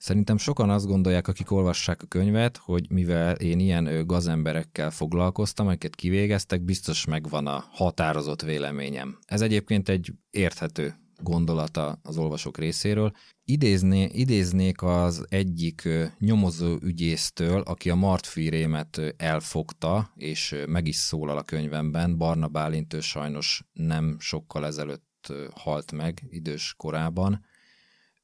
Szerintem 0.00 0.36
sokan 0.36 0.70
azt 0.70 0.86
gondolják, 0.86 1.28
akik 1.28 1.50
olvassák 1.50 2.02
a 2.02 2.06
könyvet, 2.06 2.56
hogy 2.56 2.90
mivel 2.90 3.34
én 3.34 3.58
ilyen 3.58 4.06
gazemberekkel 4.06 4.90
foglalkoztam, 4.90 5.66
akiket 5.66 5.94
kivégeztek, 5.94 6.62
biztos 6.62 7.04
megvan 7.04 7.46
a 7.46 7.64
határozott 7.70 8.42
véleményem. 8.42 9.18
Ez 9.26 9.40
egyébként 9.40 9.88
egy 9.88 10.12
érthető 10.30 10.94
gondolata 11.22 11.98
az 12.02 12.18
olvasók 12.18 12.58
részéről. 12.58 13.12
Idézné, 13.44 14.08
idéznék 14.12 14.82
az 14.82 15.26
egyik 15.28 15.88
nyomozó 16.18 16.76
ügyésztől, 16.82 17.60
aki 17.60 17.90
a 17.90 17.94
Martfűrémet 17.94 19.00
elfogta, 19.16 20.12
és 20.16 20.56
meg 20.66 20.86
is 20.86 20.96
szólal 20.96 21.38
a 21.38 21.42
könyvemben. 21.42 22.16
Barna 22.16 22.48
Bálint 22.48 23.02
sajnos 23.02 23.62
nem 23.72 24.16
sokkal 24.18 24.66
ezelőtt 24.66 25.32
halt 25.54 25.92
meg 25.92 26.26
idős 26.30 26.74
korában 26.76 27.48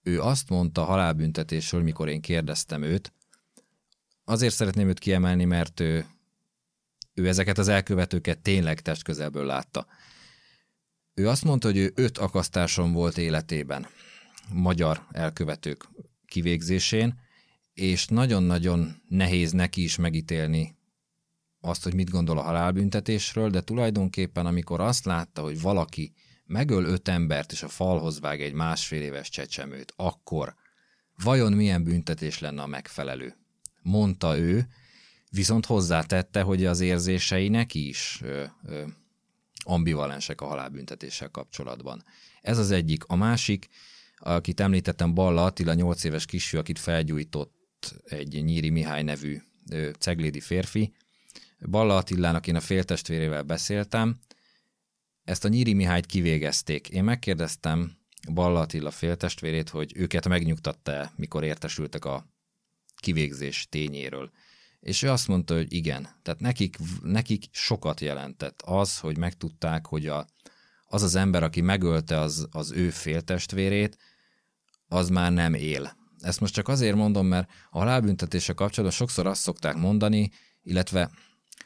ő 0.06 0.20
azt 0.20 0.48
mondta 0.48 0.84
halálbüntetésről, 0.84 1.82
mikor 1.82 2.08
én 2.08 2.20
kérdeztem 2.20 2.82
őt, 2.82 3.12
azért 4.24 4.54
szeretném 4.54 4.88
őt 4.88 4.98
kiemelni, 4.98 5.44
mert 5.44 5.80
ő, 5.80 6.06
ő 7.14 7.28
ezeket 7.28 7.58
az 7.58 7.68
elkövetőket 7.68 8.38
tényleg 8.38 8.80
testközelből 8.80 9.44
látta. 9.44 9.86
Ő 11.14 11.28
azt 11.28 11.44
mondta, 11.44 11.68
hogy 11.68 11.76
ő 11.76 11.92
öt 11.94 12.18
akasztáson 12.18 12.92
volt 12.92 13.18
életében, 13.18 13.86
magyar 14.52 15.06
elkövetők 15.12 15.88
kivégzésén, 16.26 17.20
és 17.72 18.06
nagyon-nagyon 18.06 19.02
nehéz 19.08 19.52
neki 19.52 19.82
is 19.82 19.96
megítélni 19.96 20.76
azt, 21.60 21.82
hogy 21.82 21.94
mit 21.94 22.10
gondol 22.10 22.38
a 22.38 22.42
halálbüntetésről, 22.42 23.50
de 23.50 23.60
tulajdonképpen 23.60 24.46
amikor 24.46 24.80
azt 24.80 25.04
látta, 25.04 25.42
hogy 25.42 25.60
valaki 25.60 26.12
megöl 26.46 26.84
öt 26.84 27.08
embert 27.08 27.52
és 27.52 27.62
a 27.62 27.68
falhoz 27.68 28.20
vág 28.20 28.42
egy 28.42 28.52
másfél 28.52 29.02
éves 29.02 29.28
csecsemőt, 29.28 29.92
akkor 29.96 30.54
vajon 31.22 31.52
milyen 31.52 31.84
büntetés 31.84 32.38
lenne 32.38 32.62
a 32.62 32.66
megfelelő? 32.66 33.36
Mondta 33.82 34.38
ő, 34.38 34.66
viszont 35.30 35.66
hozzátette, 35.66 36.42
hogy 36.42 36.64
az 36.64 36.80
érzései 36.80 37.48
neki 37.48 37.88
is 37.88 38.20
ö, 38.22 38.44
ö, 38.64 38.82
ambivalensek 39.58 40.40
a 40.40 40.46
halálbüntetéssel 40.46 41.28
kapcsolatban. 41.28 42.04
Ez 42.42 42.58
az 42.58 42.70
egyik. 42.70 43.04
A 43.04 43.16
másik, 43.16 43.68
akit 44.16 44.60
említettem, 44.60 45.14
Balla 45.14 45.44
Attila, 45.44 45.74
8 45.74 46.04
éves 46.04 46.24
kisfiú, 46.24 46.60
akit 46.60 46.78
felgyújtott 46.78 47.94
egy 48.04 48.44
Nyíri 48.44 48.70
Mihály 48.70 49.02
nevű 49.02 49.42
ö, 49.70 49.90
ceglédi 49.98 50.40
férfi, 50.40 50.94
Balla 51.60 51.96
Attilának 51.96 52.46
én 52.46 52.56
a 52.56 52.60
féltestvérével 52.60 53.42
beszéltem, 53.42 54.16
ezt 55.26 55.44
a 55.44 55.48
Nyíri 55.48 55.74
Mihályt 55.74 56.06
kivégezték. 56.06 56.88
Én 56.88 57.04
megkérdeztem 57.04 57.96
Balla 58.32 58.60
Attila 58.60 58.90
féltestvérét, 58.90 59.68
hogy 59.68 59.92
őket 59.96 60.28
megnyugtatta 60.28 61.12
mikor 61.16 61.44
értesültek 61.44 62.04
a 62.04 62.26
kivégzés 62.96 63.66
tényéről. 63.70 64.30
És 64.80 65.02
ő 65.02 65.10
azt 65.10 65.28
mondta, 65.28 65.54
hogy 65.54 65.72
igen. 65.72 66.08
Tehát 66.22 66.40
nekik, 66.40 66.76
nekik 67.02 67.44
sokat 67.50 68.00
jelentett 68.00 68.62
az, 68.62 68.98
hogy 68.98 69.18
megtudták, 69.18 69.86
hogy 69.86 70.06
a, 70.06 70.26
az 70.86 71.02
az 71.02 71.14
ember, 71.14 71.42
aki 71.42 71.60
megölte 71.60 72.18
az, 72.18 72.48
az 72.50 72.70
ő 72.70 72.90
féltestvérét, 72.90 73.98
az 74.88 75.08
már 75.08 75.32
nem 75.32 75.54
él. 75.54 75.96
Ezt 76.20 76.40
most 76.40 76.54
csak 76.54 76.68
azért 76.68 76.96
mondom, 76.96 77.26
mert 77.26 77.48
a 77.70 77.78
halálbüntetése 77.78 78.52
kapcsolatban 78.52 78.98
sokszor 78.98 79.26
azt 79.26 79.40
szokták 79.40 79.76
mondani, 79.76 80.30
illetve 80.62 81.10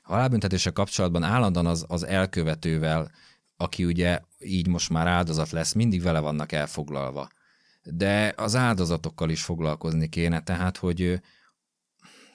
a 0.03 0.13
halálbüntetése 0.13 0.71
kapcsolatban 0.71 1.23
állandóan 1.23 1.67
az, 1.67 1.85
az 1.89 2.07
elkövetővel, 2.07 3.11
aki 3.61 3.85
ugye 3.85 4.21
így 4.39 4.67
most 4.67 4.91
már 4.91 5.07
áldozat 5.07 5.51
lesz, 5.51 5.73
mindig 5.73 6.03
vele 6.03 6.21
vannak 6.21 6.53
elfoglalva. 6.53 7.29
De 7.83 8.35
az 8.37 8.57
áldozatokkal 8.57 9.31
is 9.31 9.43
foglalkozni 9.43 10.09
kéne, 10.09 10.43
tehát 10.43 10.77
hogy 10.77 11.21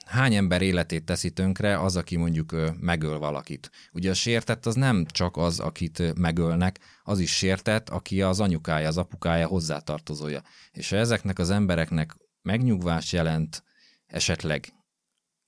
hány 0.06 0.34
ember 0.34 0.62
életét 0.62 1.04
teszi 1.04 1.30
tönkre 1.30 1.80
az, 1.80 1.96
aki 1.96 2.16
mondjuk 2.16 2.56
megöl 2.80 3.18
valakit. 3.18 3.70
Ugye 3.92 4.10
a 4.10 4.14
sértett 4.14 4.66
az 4.66 4.74
nem 4.74 5.06
csak 5.06 5.36
az, 5.36 5.60
akit 5.60 6.14
megölnek, 6.18 6.78
az 7.02 7.18
is 7.18 7.36
sértett, 7.36 7.88
aki 7.88 8.22
az 8.22 8.40
anyukája, 8.40 8.88
az 8.88 8.98
apukája 8.98 9.46
hozzátartozója. 9.46 10.42
És 10.72 10.90
ha 10.90 10.96
ezeknek 10.96 11.38
az 11.38 11.50
embereknek 11.50 12.16
megnyugvás 12.42 13.12
jelent 13.12 13.62
esetleg 14.06 14.72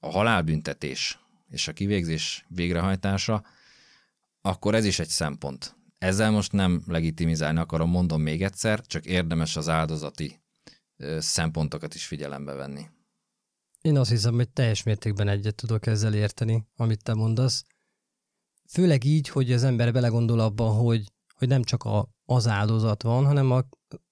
a 0.00 0.10
halálbüntetés 0.10 1.18
és 1.50 1.68
a 1.68 1.72
kivégzés 1.72 2.46
végrehajtása, 2.48 3.42
akkor 4.48 4.74
ez 4.74 4.84
is 4.84 4.98
egy 4.98 5.08
szempont. 5.08 5.76
Ezzel 5.98 6.30
most 6.30 6.52
nem 6.52 6.82
legitimizálni 6.86 7.58
akarom, 7.58 7.90
mondom 7.90 8.22
még 8.22 8.42
egyszer, 8.42 8.86
csak 8.86 9.04
érdemes 9.04 9.56
az 9.56 9.68
áldozati 9.68 10.40
szempontokat 11.18 11.94
is 11.94 12.06
figyelembe 12.06 12.52
venni. 12.52 12.86
Én 13.80 13.96
azt 13.96 14.10
hiszem, 14.10 14.34
hogy 14.34 14.48
teljes 14.48 14.82
mértékben 14.82 15.28
egyet 15.28 15.54
tudok 15.54 15.86
ezzel 15.86 16.14
érteni, 16.14 16.66
amit 16.76 17.02
te 17.02 17.14
mondasz. 17.14 17.64
Főleg 18.68 19.04
így, 19.04 19.28
hogy 19.28 19.52
az 19.52 19.64
ember 19.64 19.92
belegondol 19.92 20.40
abban, 20.40 20.76
hogy, 20.76 21.12
hogy 21.34 21.48
nem 21.48 21.62
csak 21.62 21.84
a, 21.84 22.08
az 22.24 22.46
áldozat 22.46 23.02
van, 23.02 23.24
hanem 23.24 23.50
a, 23.50 23.62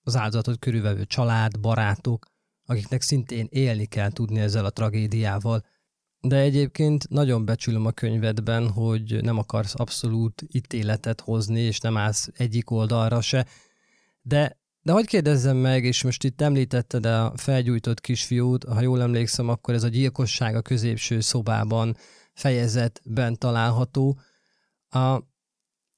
az 0.03 0.17
áldozatot 0.17 0.59
körülvevő 0.59 1.05
család, 1.05 1.61
barátok, 1.61 2.27
akiknek 2.67 3.03
szintén 3.03 3.47
élni 3.51 3.87
kell 3.87 4.11
tudni 4.11 4.41
ezzel 4.41 4.65
a 4.65 4.71
tragédiával. 4.71 5.65
De 6.29 6.37
egyébként 6.37 7.09
nagyon 7.09 7.45
becsülöm 7.45 7.87
a 7.87 7.91
könyvedben, 7.91 8.71
hogy 8.71 9.23
nem 9.23 9.39
akarsz 9.39 9.75
abszolút 9.77 10.43
ítéletet 10.53 11.21
hozni, 11.21 11.61
és 11.61 11.79
nem 11.79 11.97
állsz 11.97 12.29
egyik 12.37 12.71
oldalra 12.71 13.21
se. 13.21 13.47
De 14.23 14.65
de 14.87 14.93
hogy 14.93 15.07
kérdezzem 15.07 15.57
meg, 15.57 15.85
és 15.85 16.03
most 16.03 16.25
itt 16.25 16.41
említetted 16.41 17.07
a 17.07 17.33
felgyújtott 17.37 18.01
kisfiút, 18.01 18.65
ha 18.65 18.81
jól 18.81 19.03
emlékszem, 19.03 19.49
akkor 19.49 19.75
ez 19.75 19.83
a 19.83 19.89
gyilkosság 19.89 20.57
a 20.57 20.63
középső 20.63 21.21
szobában 21.21 21.97
fejezetben 22.33 23.39
található. 23.39 24.19
A, 24.89 25.19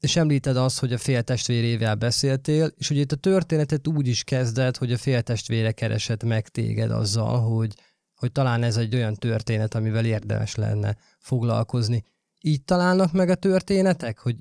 és 0.01 0.17
említed 0.17 0.57
azt, 0.57 0.79
hogy 0.79 0.93
a 0.93 0.99
féltestvérével 0.99 1.95
beszéltél, 1.95 2.73
és 2.77 2.91
ugye 2.91 3.01
itt 3.01 3.13
a 3.13 3.17
történetet 3.17 3.89
úgy 3.89 4.07
is 4.07 4.25
kezded, 4.25 4.77
hogy 4.77 4.93
a 4.93 4.99
féltestvére 4.99 5.73
keresett 5.73 6.25
meg 6.25 6.49
téged 6.49 6.91
azzal, 6.91 7.41
hogy, 7.41 7.75
hogy 8.19 8.33
talán 8.33 8.63
ez 8.63 8.77
egy 8.77 8.95
olyan 8.95 9.15
történet, 9.15 9.75
amivel 9.75 10.05
érdemes 10.05 10.55
lenne 10.55 10.97
foglalkozni. 11.19 12.05
Így 12.41 12.65
találnak 12.65 13.13
meg 13.13 13.29
a 13.29 13.35
történetek, 13.35 14.19
hogy 14.19 14.37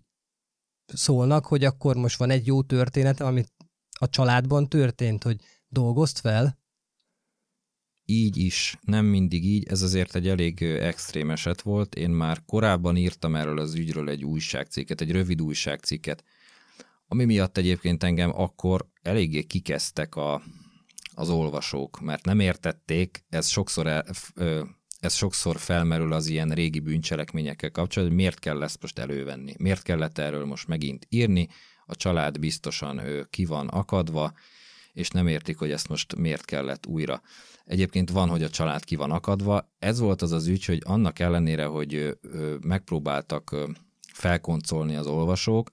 szólnak, 0.86 1.46
hogy 1.46 1.64
akkor 1.64 1.96
most 1.96 2.18
van 2.18 2.30
egy 2.30 2.46
jó 2.46 2.62
történet, 2.64 3.22
amit 3.22 3.52
a 4.00 4.10
családban 4.10 4.70
történt, 4.70 5.24
hogy 5.24 5.42
dolgozt 5.68 6.20
fel? 6.20 6.58
Így 8.06 8.38
is, 8.38 8.78
nem 8.82 9.06
mindig 9.06 9.46
így, 9.46 9.68
ez 9.68 9.82
azért 9.82 10.16
egy 10.16 10.28
elég 10.28 10.62
extrém 10.62 11.32
eset 11.32 11.62
volt. 11.62 11.96
Én 11.96 12.10
már 12.10 12.46
korábban 12.46 12.98
írtam 12.98 13.36
erről 13.36 13.60
az 13.60 13.74
ügyről 13.74 14.10
egy 14.10 14.24
újságcikket, 14.24 15.02
egy 15.02 15.12
rövid 15.12 15.42
újságcikket, 15.42 16.24
ami 17.08 17.26
miatt 17.26 17.58
egyébként 17.58 18.04
engem 18.04 18.40
akkor 18.40 18.90
eléggé 19.02 19.44
kikezdtek 19.44 20.16
a, 20.16 20.42
az 21.18 21.30
olvasók, 21.30 22.00
mert 22.00 22.26
nem 22.26 22.40
értették, 22.40 23.26
ez 23.30 23.48
sokszor, 23.48 24.04
ez 25.00 25.14
sokszor 25.14 25.58
felmerül 25.60 26.14
az 26.14 26.28
ilyen 26.28 26.50
régi 26.50 26.80
bűncselekményekkel 26.80 27.72
kapcsolatban, 27.72 28.18
hogy 28.18 28.26
miért 28.26 28.40
kell 28.40 28.64
ezt 28.64 28.82
most 28.82 29.00
elővenni, 29.00 29.54
miért 29.58 29.82
kellett 29.82 30.18
erről 30.18 30.46
most 30.46 30.68
megint 30.68 31.06
írni, 31.10 31.48
a 31.86 31.96
család 31.96 32.40
biztosan 32.40 33.00
ő 33.00 33.28
ki 33.30 33.46
van 33.46 33.68
akadva, 33.68 34.34
és 34.94 35.10
nem 35.10 35.28
értik, 35.28 35.58
hogy 35.58 35.72
ezt 35.72 35.88
most 35.88 36.16
miért 36.16 36.46
kellett 36.46 36.86
újra. 36.86 37.22
Egyébként 37.66 38.10
van, 38.10 38.30
hogy 38.30 38.44
a 38.44 38.50
család 38.50 38.84
ki 38.84 38.96
van 38.96 39.12
akadva. 39.12 39.74
Ez 39.80 40.00
volt 40.00 40.22
az 40.22 40.32
az 40.32 40.48
ügy, 40.48 40.66
hogy 40.66 40.82
annak 40.86 41.20
ellenére, 41.20 41.66
hogy 41.66 42.18
megpróbáltak 42.62 43.56
felkoncolni 44.14 44.96
az 44.96 45.08
olvasók, 45.08 45.72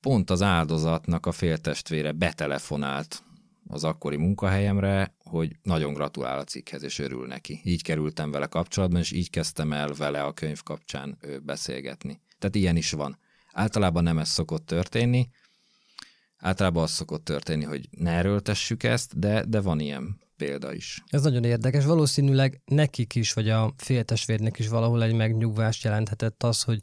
pont 0.00 0.30
az 0.30 0.42
áldozatnak 0.42 1.26
a 1.26 1.32
féltestvére 1.32 2.12
betelefonált 2.12 3.23
az 3.66 3.84
akkori 3.84 4.16
munkahelyemre, 4.16 5.14
hogy 5.18 5.56
nagyon 5.62 5.92
gratulál 5.92 6.38
a 6.38 6.44
cikkhez, 6.44 6.82
és 6.82 6.98
örül 6.98 7.26
neki. 7.26 7.60
Így 7.64 7.82
kerültem 7.82 8.30
vele 8.30 8.46
kapcsolatban, 8.46 9.00
és 9.00 9.12
így 9.12 9.30
kezdtem 9.30 9.72
el 9.72 9.92
vele 9.92 10.22
a 10.22 10.32
könyv 10.32 10.62
kapcsán 10.62 11.18
beszélgetni. 11.42 12.20
Tehát 12.38 12.54
ilyen 12.54 12.76
is 12.76 12.90
van. 12.90 13.18
Általában 13.52 14.02
nem 14.02 14.18
ez 14.18 14.28
szokott 14.28 14.66
történni, 14.66 15.28
általában 16.44 16.82
az 16.82 16.90
szokott 16.90 17.24
történni, 17.24 17.64
hogy 17.64 17.88
ne 17.90 18.10
erőltessük 18.10 18.82
ezt, 18.82 19.18
de, 19.18 19.44
de 19.44 19.60
van 19.60 19.80
ilyen 19.80 20.20
példa 20.36 20.72
is. 20.72 21.02
Ez 21.06 21.22
nagyon 21.22 21.44
érdekes. 21.44 21.84
Valószínűleg 21.84 22.60
nekik 22.64 23.14
is, 23.14 23.32
vagy 23.32 23.48
a 23.48 23.74
féltestvérnek 23.76 24.58
is 24.58 24.68
valahol 24.68 25.02
egy 25.02 25.14
megnyugvást 25.14 25.84
jelenthetett 25.84 26.42
az, 26.42 26.62
hogy 26.62 26.80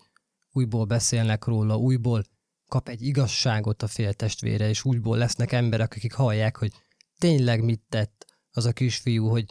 újból 0.51 0.85
beszélnek 0.85 1.45
róla, 1.45 1.77
újból 1.77 2.23
kap 2.71 2.89
egy 2.89 3.01
igazságot 3.01 3.83
a 3.83 3.87
féltestvére, 3.87 4.69
és 4.69 4.83
újból 4.83 5.17
lesznek 5.17 5.51
emberek, 5.51 5.93
akik 5.95 6.13
hallják, 6.13 6.57
hogy 6.57 6.71
tényleg 7.17 7.63
mit 7.63 7.81
tett 7.89 8.25
az 8.51 8.65
a 8.65 8.71
kisfiú, 8.71 9.27
hogy 9.27 9.45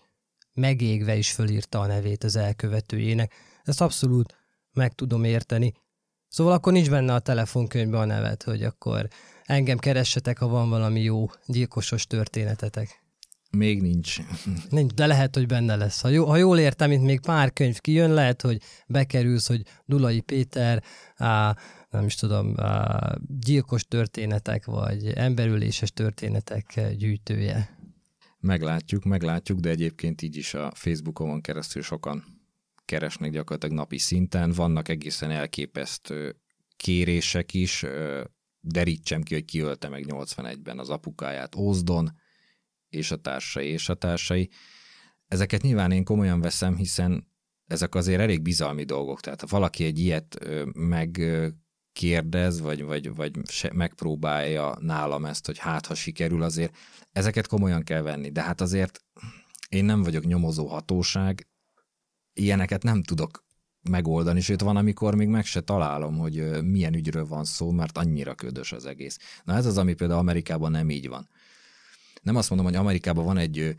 megégve 0.53 1.17
is 1.17 1.31
fölírta 1.31 1.81
a 1.81 1.87
nevét 1.87 2.25
az 2.25 2.37
elkövetőjének. 2.37 3.35
Ezt 3.63 3.81
abszolút 3.81 4.37
meg 4.73 4.93
tudom 4.95 5.25
érteni. 5.25 5.75
Szóval 6.29 6.53
akkor 6.53 6.73
nincs 6.73 6.91
benne 6.91 7.15
a 7.15 7.19
telefonkönyvben 7.19 8.01
a 8.01 8.05
nevet, 8.05 8.43
hogy 8.43 8.63
akkor 8.63 9.09
engem 9.45 9.79
keressetek, 9.79 10.39
ha 10.39 10.49
van 10.49 10.69
valami 10.69 11.01
jó 11.01 11.27
gyilkosos 11.47 12.07
történetetek. 12.07 13.03
Még 13.51 13.83
nincs. 13.83 14.17
Nincs, 14.71 14.93
de 14.93 15.07
lehet, 15.07 15.35
hogy 15.35 15.47
benne 15.47 15.77
lesz. 15.77 16.01
Ha, 16.01 16.09
jó, 16.09 16.25
ha 16.25 16.37
jól 16.37 16.59
értem, 16.59 16.93
itt 16.93 17.01
még 17.01 17.21
pár 17.21 17.53
könyv 17.53 17.81
kijön, 17.81 18.13
lehet, 18.13 18.43
hogy 18.43 18.63
bekerülsz, 18.87 19.47
hogy 19.47 19.63
Dulai 19.85 20.21
Péter, 20.21 20.83
á, 21.17 21.57
nem 21.91 22.05
is 22.05 22.15
tudom, 22.15 22.55
gyilkos 23.27 23.85
történetek, 23.85 24.65
vagy 24.65 25.07
emberüléses 25.07 25.93
történetek 25.93 26.95
gyűjtője. 26.97 27.79
Meglátjuk, 28.41 29.05
meglátjuk, 29.05 29.59
de 29.59 29.69
egyébként 29.69 30.23
így 30.23 30.37
is 30.37 30.55
a 30.55 30.73
Facebookon 30.75 31.41
keresztül 31.41 31.83
sokan 31.83 32.25
keresnek 32.85 33.31
gyakorlatilag 33.31 33.77
napi 33.77 33.99
szinten, 33.99 34.53
vannak 34.53 34.89
egészen 34.89 35.31
elképesztő 35.31 36.37
kérések 36.77 37.55
is, 37.55 37.85
derítsem 38.61 39.23
ki, 39.23 39.35
hogy 39.35 39.45
kiölte 39.45 39.89
meg 39.89 40.05
81-ben 40.09 40.79
az 40.79 40.91
apukáját 40.91 41.55
Ózdon, 41.55 42.11
és 42.89 43.11
a 43.11 43.17
társai, 43.17 43.69
és 43.69 43.89
a 43.89 43.95
társai. 43.95 44.51
Ezeket 45.29 45.63
nyilván 45.63 45.93
én 45.93 46.05
komolyan 46.05 46.41
veszem, 46.41 46.77
hiszen 46.77 47.29
ezek 47.67 47.95
azért 47.95 48.21
elég 48.21 48.43
bizalmi 48.43 48.85
dolgok. 48.85 49.21
Tehát 49.21 49.41
ha 49.41 49.47
valaki 49.51 49.85
egy 49.85 49.99
ilyet 49.99 50.39
megkérdez, 51.93 52.61
vagy, 52.61 52.83
vagy, 52.83 53.15
vagy 53.15 53.33
megpróbálja 53.73 54.77
nálam 54.81 55.25
ezt, 55.25 55.47
hogy 55.47 55.59
hát 55.59 55.87
ha 55.87 55.95
sikerül, 55.95 56.43
azért 56.43 56.77
ezeket 57.13 57.47
komolyan 57.47 57.83
kell 57.83 58.03
venni. 58.03 58.31
De 58.31 58.43
hát 58.43 58.61
azért 58.61 59.05
én 59.69 59.85
nem 59.85 60.03
vagyok 60.03 60.25
nyomozó 60.25 60.67
hatóság, 60.67 61.49
ilyeneket 62.33 62.83
nem 62.83 63.03
tudok 63.03 63.45
megoldani, 63.83 64.41
sőt 64.41 64.61
van, 64.61 64.77
amikor 64.77 65.15
még 65.15 65.29
meg 65.29 65.45
se 65.45 65.61
találom, 65.61 66.19
hogy 66.19 66.63
milyen 66.63 66.95
ügyről 66.95 67.27
van 67.27 67.45
szó, 67.45 67.71
mert 67.71 67.99
annyira 67.99 68.35
ködös 68.35 68.73
az 68.73 68.87
egész. 68.87 69.19
Na 69.45 69.55
ez 69.55 69.67
az, 69.67 69.79
ami 69.79 69.95
például 69.95 70.21
Amerikában 70.21 70.71
nem 70.71 70.91
így 70.91 71.09
van. 71.09 71.29
Nem 72.23 72.37
azt 72.37 72.51
mondom, 72.51 72.67
hogy 72.69 72.77
Amerikában 72.77 73.25
van 73.25 73.39
egy 73.39 73.77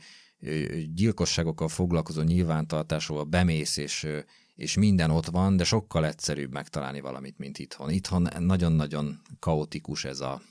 gyilkosságokkal 0.94 1.68
foglalkozó 1.68 2.22
nyilvántartásról 2.22 3.24
bemész, 3.24 3.78
és, 3.78 4.08
és 4.56 4.76
minden 4.76 5.12
ott 5.12 5.26
van, 5.26 5.58
de 5.58 5.64
sokkal 5.64 6.06
egyszerűbb 6.06 6.52
megtalálni 6.52 7.00
valamit, 7.00 7.38
mint 7.38 7.58
itthon. 7.58 7.90
Itthon 7.90 8.28
nagyon-nagyon 8.40 9.22
kaotikus 9.40 10.06
ez 10.06 10.20
a 10.20 10.42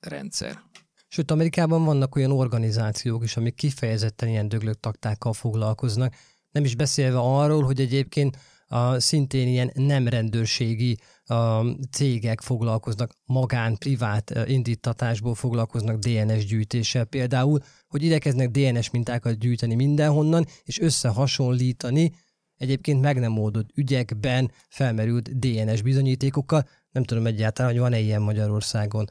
rendszer. 0.00 0.60
Sőt, 1.08 1.30
Amerikában 1.30 1.84
vannak 1.84 2.16
olyan 2.16 2.32
organizációk 2.32 3.24
is, 3.24 3.36
amik 3.36 3.54
kifejezetten 3.54 4.28
ilyen 4.28 4.48
döglött 4.48 4.80
taktákkal 4.80 5.32
foglalkoznak, 5.32 6.14
nem 6.50 6.64
is 6.64 6.74
beszélve 6.74 7.18
arról, 7.18 7.62
hogy 7.62 7.80
egyébként 7.80 8.38
a, 8.68 9.00
szintén 9.00 9.48
ilyen 9.48 9.70
nem 9.74 10.08
rendőrségi 10.08 10.98
a, 11.24 11.64
cégek 11.90 12.40
foglalkoznak, 12.40 13.12
magán, 13.24 13.76
privát 13.76 14.32
indítatásból 14.46 15.34
foglalkoznak 15.34 15.98
DNS 15.98 16.44
gyűjtéssel 16.44 17.04
például, 17.04 17.60
hogy 17.88 18.02
idekeznek 18.02 18.50
DNS 18.50 18.90
mintákat 18.90 19.38
gyűjteni 19.38 19.74
mindenhonnan, 19.74 20.46
és 20.64 20.80
összehasonlítani 20.80 22.12
egyébként 22.56 23.00
meg 23.00 23.18
nem 23.18 23.38
oldott 23.38 23.70
ügyekben 23.74 24.50
felmerült 24.68 25.38
DNS 25.38 25.82
bizonyítékokkal. 25.82 26.68
Nem 26.90 27.04
tudom 27.04 27.26
egyáltalán, 27.26 27.70
hogy 27.70 27.80
van-e 27.80 27.98
ilyen 27.98 28.22
Magyarországon. 28.22 29.06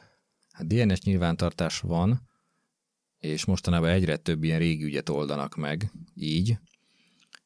Hát 0.51 0.67
DNS 0.67 1.01
nyilvántartás 1.01 1.79
van, 1.79 2.21
és 3.19 3.45
mostanában 3.45 3.89
egyre 3.89 4.15
több 4.15 4.43
ilyen 4.43 4.59
régi 4.59 4.83
ügyet 4.83 5.09
oldanak 5.09 5.55
meg, 5.55 5.91
így. 6.15 6.57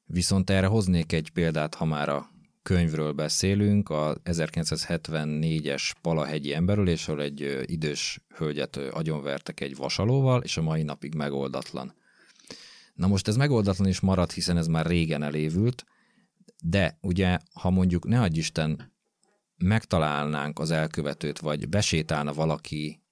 Viszont 0.05 0.49
erre 0.49 0.67
hoznék 0.67 1.11
egy 1.11 1.29
példát, 1.29 1.75
ha 1.75 1.85
már 1.85 2.09
a 2.09 2.29
könyvről 2.63 3.11
beszélünk, 3.11 3.89
a 3.89 4.17
1974-es 4.23 5.91
Palahegyi 6.01 6.53
emberülésről 6.53 7.21
egy 7.21 7.59
idős 7.65 8.21
hölgyet 8.35 8.75
agyonvertek 8.75 9.59
egy 9.59 9.75
vasalóval, 9.75 10.41
és 10.41 10.57
a 10.57 10.61
mai 10.61 10.83
napig 10.83 11.15
megoldatlan. 11.15 11.93
Na 12.99 13.07
most 13.07 13.27
ez 13.27 13.35
megoldatlan 13.35 13.87
is 13.87 13.99
maradt, 13.99 14.31
hiszen 14.31 14.57
ez 14.57 14.67
már 14.67 14.85
régen 14.85 15.23
elévült, 15.23 15.85
de 16.63 16.97
ugye, 17.01 17.39
ha 17.53 17.69
mondjuk 17.69 18.07
ne 18.07 18.21
adj 18.21 18.37
Isten, 18.37 18.93
megtalálnánk 19.57 20.59
az 20.59 20.71
elkövetőt, 20.71 21.39
vagy 21.39 21.69
besétálna 21.69 22.33
valaki, 22.33 23.03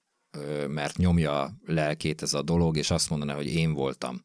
mert 0.68 0.96
nyomja 0.96 1.58
lelkét 1.64 2.22
ez 2.22 2.34
a 2.34 2.42
dolog, 2.42 2.76
és 2.76 2.90
azt 2.90 3.10
mondaná, 3.10 3.34
hogy 3.34 3.46
én 3.46 3.72
voltam, 3.72 4.24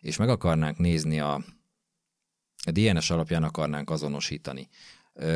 és 0.00 0.16
meg 0.16 0.28
akarnánk 0.28 0.78
nézni 0.78 1.20
a, 1.20 1.34
a 2.64 2.70
DNS 2.70 3.10
alapján 3.10 3.42
akarnánk 3.42 3.90
azonosítani, 3.90 4.68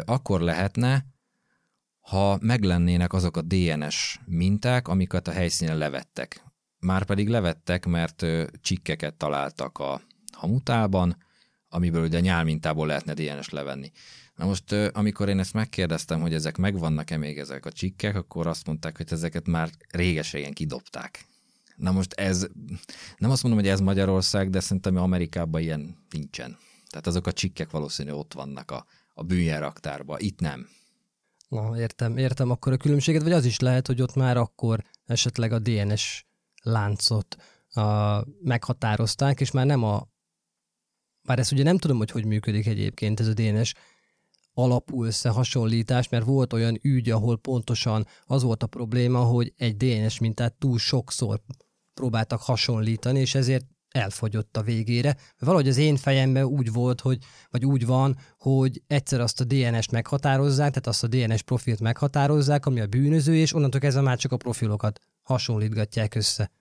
akkor 0.04 0.40
lehetne, 0.40 1.06
ha 2.00 2.38
meglennének 2.40 3.12
azok 3.12 3.36
a 3.36 3.42
DNS 3.42 4.20
minták, 4.26 4.88
amiket 4.88 5.28
a 5.28 5.32
helyszínen 5.32 5.78
levettek. 5.78 6.51
Márpedig 6.86 7.28
levettek, 7.28 7.86
mert 7.86 8.26
csikkeket 8.60 9.14
találtak 9.14 9.78
a 9.78 10.00
hamutában, 10.32 11.16
amiből 11.68 12.04
ugye 12.04 12.20
nyálmintából 12.20 12.86
lehetne 12.86 13.14
DNS 13.14 13.48
levenni. 13.48 13.90
Na 14.34 14.46
most, 14.46 14.72
amikor 14.72 15.28
én 15.28 15.38
ezt 15.38 15.52
megkérdeztem, 15.52 16.20
hogy 16.20 16.34
ezek 16.34 16.56
megvannak-e 16.56 17.16
még 17.16 17.38
ezek 17.38 17.66
a 17.66 17.72
csikkek, 17.72 18.16
akkor 18.16 18.46
azt 18.46 18.66
mondták, 18.66 18.96
hogy 18.96 19.06
ezeket 19.10 19.46
már 19.46 19.70
réges-régen 19.88 20.52
kidobták. 20.52 21.26
Na 21.76 21.92
most 21.92 22.12
ez, 22.12 22.46
nem 23.16 23.30
azt 23.30 23.42
mondom, 23.42 23.60
hogy 23.60 23.70
ez 23.70 23.80
Magyarország, 23.80 24.50
de 24.50 24.60
szerintem 24.60 24.96
Amerikában 24.96 25.60
ilyen 25.60 25.96
nincsen. 26.10 26.58
Tehát 26.90 27.06
azok 27.06 27.26
a 27.26 27.32
csikkek 27.32 27.70
valószínűleg 27.70 28.18
ott 28.18 28.32
vannak 28.32 28.70
a, 28.70 28.86
a 29.14 29.22
bűnjelraktárban, 29.22 30.20
itt 30.20 30.40
nem. 30.40 30.68
Na, 31.48 31.78
értem, 31.78 32.16
értem 32.16 32.50
akkor 32.50 32.72
a 32.72 32.76
különbséget, 32.76 33.22
vagy 33.22 33.32
az 33.32 33.44
is 33.44 33.58
lehet, 33.58 33.86
hogy 33.86 34.02
ott 34.02 34.14
már 34.14 34.36
akkor 34.36 34.84
esetleg 35.06 35.52
a 35.52 35.58
DNS 35.58 36.24
láncot 36.62 37.36
a, 37.68 38.18
meghatározták, 38.42 39.40
és 39.40 39.50
már 39.50 39.66
nem 39.66 39.82
a 39.82 40.10
bár 41.24 41.38
ezt 41.38 41.52
ugye 41.52 41.62
nem 41.62 41.78
tudom, 41.78 41.96
hogy 41.96 42.10
hogy 42.10 42.24
működik 42.24 42.66
egyébként 42.66 43.20
ez 43.20 43.28
a 43.28 43.32
DNS 43.32 43.72
alapú 44.54 45.04
összehasonlítás, 45.04 46.08
mert 46.08 46.24
volt 46.24 46.52
olyan 46.52 46.78
ügy, 46.82 47.10
ahol 47.10 47.38
pontosan 47.38 48.06
az 48.24 48.42
volt 48.42 48.62
a 48.62 48.66
probléma, 48.66 49.18
hogy 49.18 49.52
egy 49.56 49.76
DNS 49.76 50.18
mintát 50.18 50.54
túl 50.54 50.78
sokszor 50.78 51.40
próbáltak 51.94 52.40
hasonlítani, 52.40 53.20
és 53.20 53.34
ezért 53.34 53.66
elfogyott 53.88 54.56
a 54.56 54.62
végére. 54.62 55.16
Valahogy 55.38 55.68
az 55.68 55.76
én 55.76 55.96
fejemben 55.96 56.44
úgy 56.44 56.72
volt, 56.72 57.00
hogy, 57.00 57.18
vagy 57.50 57.64
úgy 57.64 57.86
van, 57.86 58.18
hogy 58.38 58.82
egyszer 58.86 59.20
azt 59.20 59.40
a 59.40 59.44
DNS-t 59.44 59.90
meghatározzák, 59.90 60.68
tehát 60.68 60.86
azt 60.86 61.04
a 61.04 61.06
DNS 61.06 61.42
profilt 61.42 61.80
meghatározzák, 61.80 62.66
ami 62.66 62.80
a 62.80 62.86
bűnöző, 62.86 63.36
és 63.36 63.54
onnantól 63.54 63.80
kezdve 63.80 64.02
már 64.02 64.18
csak 64.18 64.32
a 64.32 64.36
profilokat 64.36 65.00
hasonlítgatják 65.22 66.14
össze. 66.14 66.52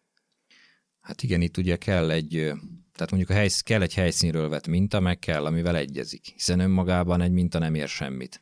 Hát 0.99 1.24
igen, 1.24 1.41
itt 1.41 1.57
ugye 1.57 1.78
kell 1.78 2.12
egy 2.12 2.53
tehát 3.01 3.16
mondjuk 3.16 3.30
a 3.30 3.39
helysz, 3.39 3.62
kell 3.62 3.82
egy 3.82 3.93
helyszínről 3.93 4.49
vett 4.49 4.68
minta, 4.68 4.99
meg 4.99 5.20
kell, 5.20 5.45
amivel 5.45 5.76
egyezik, 5.76 6.26
hiszen 6.26 6.59
önmagában 6.59 7.22
egy 7.22 7.32
minta 7.32 7.59
nem 7.59 7.76
ér 7.76 7.88
semmit. 7.88 8.41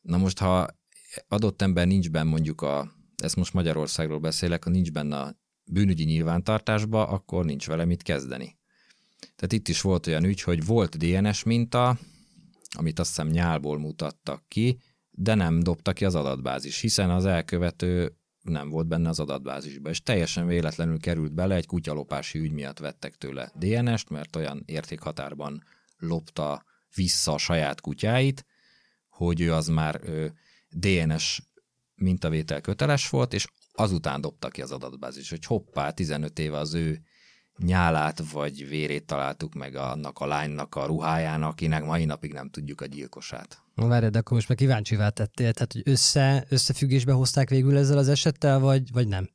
Na 0.00 0.16
most, 0.16 0.38
ha 0.38 0.68
adott 1.28 1.62
ember 1.62 1.86
nincs 1.86 2.10
benne 2.10 2.30
mondjuk 2.30 2.62
a, 2.62 2.92
ezt 3.16 3.36
most 3.36 3.52
Magyarországról 3.52 4.18
beszélek, 4.18 4.64
ha 4.64 4.70
nincs 4.70 4.92
benne 4.92 5.18
a 5.18 5.36
bűnügyi 5.64 6.04
nyilvántartásba, 6.04 7.08
akkor 7.08 7.44
nincs 7.44 7.66
vele 7.66 7.84
mit 7.84 8.02
kezdeni. 8.02 8.58
Tehát 9.18 9.52
itt 9.52 9.68
is 9.68 9.80
volt 9.80 10.06
olyan 10.06 10.24
ügy, 10.24 10.42
hogy 10.42 10.66
volt 10.66 10.96
DNS 10.96 11.42
minta, 11.42 11.98
amit 12.76 12.98
azt 12.98 13.08
hiszem 13.08 13.28
nyálból 13.28 13.78
mutattak 13.78 14.44
ki, 14.48 14.78
de 15.10 15.34
nem 15.34 15.60
dobta 15.60 15.92
ki 15.92 16.04
az 16.04 16.14
adatbázis, 16.14 16.80
hiszen 16.80 17.10
az 17.10 17.24
elkövető 17.24 18.16
nem 18.42 18.68
volt 18.68 18.86
benne 18.86 19.08
az 19.08 19.20
adatbázisban, 19.20 19.92
és 19.92 20.02
teljesen 20.02 20.46
véletlenül 20.46 21.00
került 21.00 21.32
bele, 21.32 21.54
egy 21.54 21.66
kutyalopási 21.66 22.38
ügy 22.38 22.52
miatt 22.52 22.78
vettek 22.78 23.14
tőle 23.14 23.52
DNS-t, 23.54 24.10
mert 24.10 24.36
olyan 24.36 24.62
értékhatárban 24.66 25.62
lopta 25.98 26.64
vissza 26.94 27.32
a 27.32 27.38
saját 27.38 27.80
kutyáit, 27.80 28.46
hogy 29.08 29.40
ő 29.40 29.52
az 29.52 29.68
már 29.68 30.00
ő, 30.04 30.34
DNS 30.70 31.42
mintavétel 31.94 32.60
köteles 32.60 33.08
volt, 33.08 33.32
és 33.34 33.46
azután 33.72 34.20
dobta 34.20 34.48
ki 34.48 34.62
az 34.62 34.72
adatbázis, 34.72 35.30
hogy 35.30 35.44
hoppá, 35.44 35.90
15 35.90 36.38
éve 36.38 36.58
az 36.58 36.74
ő 36.74 37.02
nyálát 37.62 38.30
vagy 38.32 38.68
vérét 38.68 39.06
találtuk 39.06 39.54
meg 39.54 39.74
annak 39.76 40.18
a 40.18 40.26
lánynak 40.26 40.74
a 40.74 40.86
ruhájának, 40.86 41.50
akinek 41.50 41.84
mai 41.84 42.04
napig 42.04 42.32
nem 42.32 42.50
tudjuk 42.50 42.80
a 42.80 42.86
gyilkosát. 42.86 43.62
Na 43.74 43.86
várj, 43.86 44.06
de 44.06 44.18
akkor 44.18 44.32
most 44.32 44.48
meg 44.48 44.56
kíváncsivá 44.56 45.08
tettél, 45.08 45.52
tehát 45.52 45.72
hogy 45.72 45.82
össze, 45.84 46.46
összefüggésbe 46.48 47.12
hozták 47.12 47.48
végül 47.48 47.76
ezzel 47.76 47.98
az 47.98 48.08
esettel, 48.08 48.58
vagy, 48.58 48.92
vagy 48.92 49.08
nem? 49.08 49.30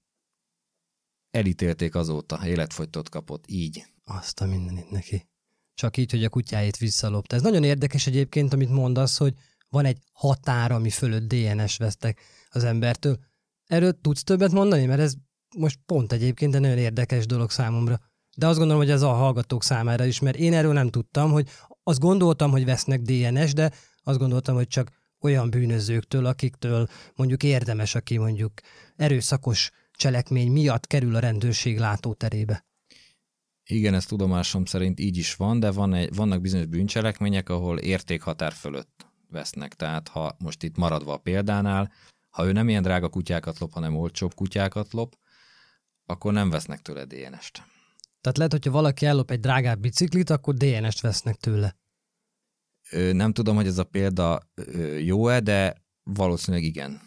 Elítélték 1.32 1.95
azóta, 1.95 2.47
életfogytot 2.47 3.09
kapott, 3.09 3.43
így. 3.47 3.86
Azt 4.03 4.41
a 4.41 4.45
mindenit 4.45 4.91
neki. 4.91 5.28
Csak 5.73 5.97
így, 5.97 6.11
hogy 6.11 6.23
a 6.23 6.30
kutyáit 6.30 6.78
visszalopta. 6.78 7.36
Ez 7.36 7.41
nagyon 7.41 7.63
érdekes 7.63 8.07
egyébként, 8.07 8.53
amit 8.53 8.69
mondasz, 8.69 9.17
hogy 9.17 9.34
van 9.69 9.86
egy 9.86 9.97
határ, 10.11 10.71
ami 10.71 10.89
fölött 10.89 11.34
DNS 11.34 11.78
vesztek 11.78 12.21
az 12.49 12.63
embertől. 12.63 13.19
Erről 13.65 13.99
tudsz 14.01 14.23
többet 14.23 14.51
mondani? 14.51 14.86
Mert 14.86 15.01
ez 15.01 15.13
most 15.55 15.80
pont 15.86 16.11
egyébként 16.11 16.55
egy 16.55 16.61
nagyon 16.61 16.78
érdekes 16.78 17.26
dolog 17.26 17.51
számomra. 17.51 17.99
De 18.36 18.47
azt 18.47 18.57
gondolom, 18.57 18.81
hogy 18.81 18.91
ez 18.91 19.01
a 19.01 19.13
hallgatók 19.13 19.63
számára 19.63 20.05
is, 20.05 20.19
mert 20.19 20.38
én 20.38 20.53
erről 20.53 20.73
nem 20.73 20.89
tudtam, 20.89 21.31
hogy 21.31 21.49
azt 21.83 21.99
gondoltam, 21.99 22.51
hogy 22.51 22.65
vesznek 22.65 23.01
DNS, 23.01 23.53
de 23.53 23.71
azt 24.03 24.19
gondoltam, 24.19 24.55
hogy 24.55 24.67
csak 24.67 24.91
olyan 25.21 25.49
bűnözőktől, 25.49 26.25
akiktől 26.25 26.88
mondjuk 27.15 27.43
érdemes, 27.43 27.95
aki 27.95 28.17
mondjuk 28.17 28.51
erőszakos 28.95 29.71
cselekmény 29.91 30.51
miatt 30.51 30.88
kerül 30.88 31.15
a 31.15 31.19
rendőrség 31.19 31.79
látóterébe. 31.79 32.65
Igen, 33.69 33.93
ez 33.93 34.05
tudomásom 34.05 34.65
szerint 34.65 34.99
így 34.99 35.17
is 35.17 35.36
van, 35.36 35.59
de 35.59 35.71
van 35.71 35.93
egy, 35.93 36.15
vannak 36.15 36.41
bizonyos 36.41 36.65
bűncselekmények, 36.65 37.49
ahol 37.49 37.77
értékhatár 37.77 38.53
fölött 38.53 39.05
vesznek. 39.29 39.73
Tehát 39.73 40.07
ha 40.07 40.36
most 40.39 40.63
itt 40.63 40.77
maradva 40.77 41.13
a 41.13 41.17
példánál, 41.17 41.91
ha 42.29 42.45
ő 42.45 42.51
nem 42.51 42.69
ilyen 42.69 42.81
drága 42.81 43.09
kutyákat 43.09 43.59
lop, 43.59 43.71
hanem 43.71 43.95
olcsóbb 43.95 44.33
kutyákat 44.33 44.93
lop, 44.93 45.15
akkor 46.05 46.33
nem 46.33 46.49
vesznek 46.49 46.81
tőle 46.81 47.05
DNS-t. 47.05 47.63
Tehát 48.26 48.39
lehet, 48.39 48.51
hogyha 48.51 48.71
valaki 48.71 49.05
ellop 49.05 49.32
egy 49.32 49.39
drágább 49.39 49.80
biciklit, 49.80 50.30
akkor 50.30 50.53
DNS-t 50.53 51.01
vesznek 51.01 51.36
tőle. 51.36 51.76
Nem 53.11 53.34
tudom, 53.34 53.55
hogy 53.55 53.67
ez 53.67 53.78
a 53.78 53.84
példa 53.84 54.49
jó-e, 54.99 55.39
de 55.39 55.76
valószínűleg 56.03 56.65
igen. 56.65 57.01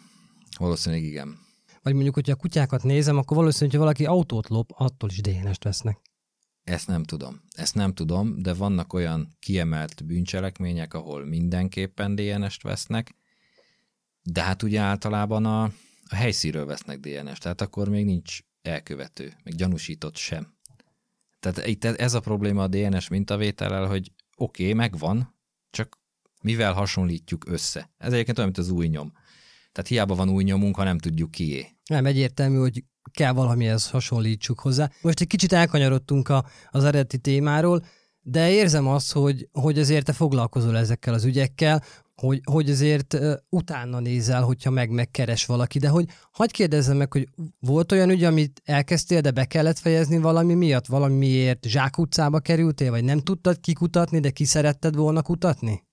Valószínűleg 0.57 1.05
igen. 1.05 1.37
Vagy 1.81 1.93
mondjuk, 1.93 2.13
hogyha 2.13 2.31
a 2.31 2.35
kutyákat 2.35 2.83
nézem, 2.83 3.17
akkor 3.17 3.37
valószínűleg, 3.37 3.71
hogy 3.71 3.79
valaki 3.79 4.05
autót 4.05 4.47
lop, 4.47 4.71
attól 4.73 5.09
is 5.09 5.21
DNS-t 5.21 5.63
vesznek. 5.63 5.99
Ezt 6.63 6.87
nem 6.87 7.03
tudom. 7.03 7.41
Ezt 7.51 7.75
nem 7.75 7.93
tudom, 7.93 8.41
de 8.41 8.53
vannak 8.53 8.93
olyan 8.93 9.35
kiemelt 9.39 10.05
bűncselekmények, 10.05 10.93
ahol 10.93 11.25
mindenképpen 11.25 12.15
DNS-t 12.15 12.61
vesznek, 12.61 13.15
de 14.21 14.41
hát 14.41 14.63
ugye 14.63 14.79
általában 14.79 15.45
a, 15.45 15.63
a 16.03 16.15
helyszínről 16.15 16.65
vesznek 16.65 16.99
DNS-t, 16.99 17.41
tehát 17.41 17.61
akkor 17.61 17.89
még 17.89 18.05
nincs 18.05 18.39
elkövető, 18.61 19.33
még 19.43 19.55
gyanúsított 19.55 20.15
sem. 20.15 20.57
Tehát 21.39 21.67
itt 21.67 21.85
ez 21.85 22.13
a 22.13 22.19
probléma 22.19 22.63
a 22.63 22.67
DNS 22.67 23.07
mintavétellel, 23.07 23.87
hogy 23.87 24.11
oké, 24.37 24.63
okay, 24.63 24.73
megvan, 24.73 25.35
csak 25.69 25.99
mivel 26.41 26.73
hasonlítjuk 26.73 27.45
össze. 27.47 27.91
Ez 27.97 28.13
egyébként 28.13 28.37
olyan, 28.37 28.51
mint 28.55 28.67
az 28.67 28.71
új 28.71 28.87
nyom. 28.87 29.11
Tehát 29.71 29.89
hiába 29.89 30.15
van 30.15 30.29
új 30.29 30.43
nyomunk, 30.43 30.75
ha 30.75 30.83
nem 30.83 30.97
tudjuk 30.97 31.31
kié. 31.31 31.67
Nem 31.85 32.05
egyértelmű, 32.05 32.57
hogy 32.57 32.83
kell 33.11 33.31
valamihez 33.31 33.89
hasonlítsuk 33.89 34.59
hozzá. 34.59 34.89
Most 35.01 35.21
egy 35.21 35.27
kicsit 35.27 35.53
elkanyarodtunk 35.53 36.29
a, 36.29 36.45
az 36.69 36.83
eredeti 36.83 37.17
témáról, 37.17 37.85
de 38.21 38.51
érzem 38.51 38.87
azt, 38.87 39.11
hogy, 39.11 39.49
hogy 39.51 39.79
azért 39.79 40.05
te 40.05 40.13
foglalkozol 40.13 40.77
ezekkel 40.77 41.13
az 41.13 41.25
ügyekkel, 41.25 41.83
hogy, 42.19 42.41
hogy 42.43 42.69
azért 42.69 43.13
uh, 43.13 43.33
utána 43.49 43.99
nézel, 43.99 44.41
hogyha 44.41 44.69
meg 44.69 44.89
megkeres 44.89 45.45
valaki, 45.45 45.79
de 45.79 45.89
hogy 45.89 46.05
hagyd 46.31 46.51
kérdezzem 46.51 46.97
meg, 46.97 47.13
hogy 47.13 47.27
volt 47.59 47.91
olyan 47.91 48.09
ügy, 48.09 48.23
amit 48.23 48.61
elkezdtél, 48.65 49.21
de 49.21 49.31
be 49.31 49.45
kellett 49.45 49.79
fejezni 49.79 50.17
valami 50.17 50.53
miatt, 50.53 50.85
valamiért 50.85 51.65
zsákutcába 51.65 52.39
kerültél, 52.39 52.89
vagy 52.89 53.03
nem 53.03 53.19
tudtad 53.19 53.59
kikutatni, 53.59 54.19
de 54.19 54.29
ki 54.29 54.45
szeretted 54.45 54.95
volna 54.95 55.21
kutatni? 55.21 55.87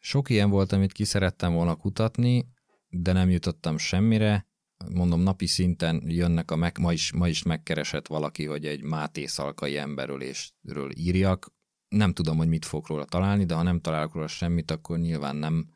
Sok 0.00 0.30
ilyen 0.30 0.50
volt, 0.50 0.72
amit 0.72 0.92
ki 0.92 1.04
szerettem 1.04 1.52
volna 1.52 1.74
kutatni, 1.74 2.46
de 2.88 3.12
nem 3.12 3.30
jutottam 3.30 3.78
semmire. 3.78 4.46
Mondom, 4.94 5.20
napi 5.20 5.46
szinten 5.46 6.02
jönnek 6.06 6.50
a 6.50 6.56
meg, 6.56 6.78
ma 6.78 6.92
is, 6.92 7.12
ma 7.12 7.28
is 7.28 7.42
megkeresett 7.42 8.06
valaki, 8.06 8.44
hogy 8.44 8.66
egy 8.66 8.82
Máté 8.82 9.26
Szalkai 9.26 9.76
emberről 9.76 10.22
és 10.22 10.50
ről 10.62 10.90
írjak. 10.94 11.54
Nem 11.88 12.12
tudom, 12.12 12.36
hogy 12.36 12.48
mit 12.48 12.64
fogok 12.64 12.86
róla 12.86 13.04
találni, 13.04 13.44
de 13.44 13.54
ha 13.54 13.62
nem 13.62 13.80
találok 13.80 14.14
róla 14.14 14.26
semmit, 14.26 14.70
akkor 14.70 14.98
nyilván 14.98 15.36
nem 15.36 15.66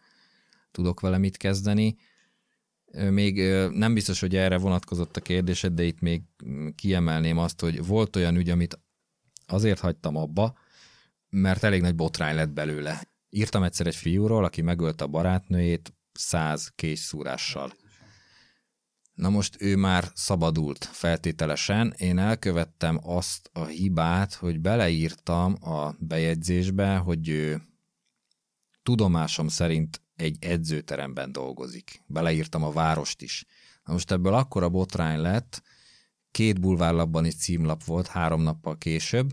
tudok 0.71 1.01
vele 1.01 1.19
mit 1.19 1.37
kezdeni. 1.37 1.97
Még 3.11 3.41
nem 3.73 3.95
biztos, 3.95 4.21
hogy 4.21 4.37
erre 4.37 4.59
vonatkozott 4.59 5.17
a 5.17 5.21
kérdésed, 5.21 5.73
de 5.73 5.83
itt 5.83 6.01
még 6.01 6.23
kiemelném 6.75 7.39
azt, 7.39 7.61
hogy 7.61 7.87
volt 7.87 8.17
olyan 8.17 8.37
ügy, 8.37 8.51
amit 8.51 8.79
azért 9.47 9.81
hagytam 9.81 10.17
abba, 10.17 10.59
mert 11.29 11.63
elég 11.63 11.81
nagy 11.81 11.95
botrány 11.95 12.35
lett 12.35 12.51
belőle. 12.51 13.09
Írtam 13.29 13.63
egyszer 13.63 13.87
egy 13.87 13.97
fiúról, 13.97 14.45
aki 14.45 14.63
megölte 14.63 15.05
a 15.05 15.09
barátnőjét 15.09 15.95
száz 16.13 16.73
készszúrással. 16.75 17.73
Na 19.21 19.29
most 19.29 19.57
ő 19.59 19.77
már 19.77 20.11
szabadult 20.14 20.85
feltételesen. 20.85 21.95
Én 21.97 22.18
elkövettem 22.18 23.01
azt 23.03 23.51
a 23.53 23.64
hibát, 23.64 24.35
hogy 24.35 24.61
beleírtam 24.61 25.57
a 25.61 25.95
bejegyzésbe, 25.99 26.97
hogy 26.97 27.29
ő 27.29 27.62
tudomásom 28.83 29.49
szerint 29.49 30.03
egy 30.16 30.37
edzőteremben 30.41 31.33
dolgozik. 31.33 32.03
Beleírtam 32.07 32.62
a 32.62 32.73
várost 32.73 33.23
is. 33.23 33.47
Na 33.85 33.93
most 33.93 34.11
ebből 34.11 34.35
akkora 34.35 34.68
botrány 34.68 35.18
lett, 35.21 35.62
két 36.31 36.61
bulvárlapban 36.61 37.25
is 37.25 37.35
címlap 37.35 37.85
volt 37.85 38.07
három 38.07 38.43
nappal 38.43 38.79
később, 38.79 39.33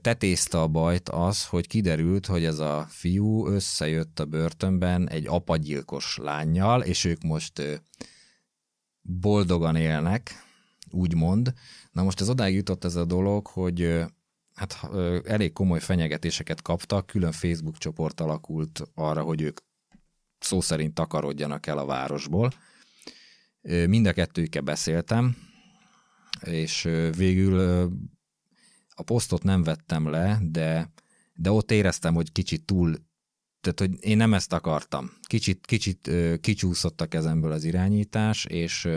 tetézte 0.00 0.60
a 0.60 0.68
bajt 0.68 1.08
az, 1.08 1.46
hogy 1.46 1.66
kiderült, 1.66 2.26
hogy 2.26 2.44
ez 2.44 2.58
a 2.58 2.86
fiú 2.88 3.46
összejött 3.46 4.20
a 4.20 4.24
börtönben 4.24 5.08
egy 5.08 5.26
apagyilkos 5.26 6.16
lányjal, 6.16 6.82
és 6.82 7.04
ők 7.04 7.22
most 7.22 7.82
boldogan 9.02 9.76
élnek, 9.76 10.30
úgymond. 10.90 11.52
Na 11.92 12.02
most 12.02 12.20
ez 12.20 12.28
odáig 12.28 12.54
jutott 12.54 12.84
ez 12.84 12.94
a 12.94 13.04
dolog, 13.04 13.46
hogy 13.46 14.04
hát 14.54 14.88
elég 15.24 15.52
komoly 15.52 15.80
fenyegetéseket 15.80 16.62
kaptak, 16.62 17.06
külön 17.06 17.32
Facebook 17.32 17.78
csoport 17.78 18.20
alakult 18.20 18.82
arra, 18.94 19.22
hogy 19.22 19.40
ők 19.42 19.60
szó 20.38 20.60
szerint 20.60 20.94
takarodjanak 20.94 21.66
el 21.66 21.78
a 21.78 21.84
városból. 21.84 22.52
Mind 23.86 24.06
a 24.06 24.12
kettőkkel 24.12 24.62
beszéltem, 24.62 25.36
és 26.40 26.82
végül 27.16 27.58
a 28.88 29.02
posztot 29.02 29.42
nem 29.42 29.62
vettem 29.62 30.08
le, 30.08 30.38
de, 30.42 30.92
de 31.34 31.50
ott 31.50 31.70
éreztem, 31.70 32.14
hogy 32.14 32.32
kicsit 32.32 32.64
túl, 32.64 32.94
tehát 33.60 33.80
hogy 33.80 34.10
én 34.10 34.16
nem 34.16 34.34
ezt 34.34 34.52
akartam. 34.52 35.10
Kicsit, 35.22 35.66
kicsit 35.66 36.10
kicsúszott 36.40 37.00
a 37.00 37.06
kezemből 37.06 37.52
az 37.52 37.64
irányítás, 37.64 38.44
és 38.44 38.88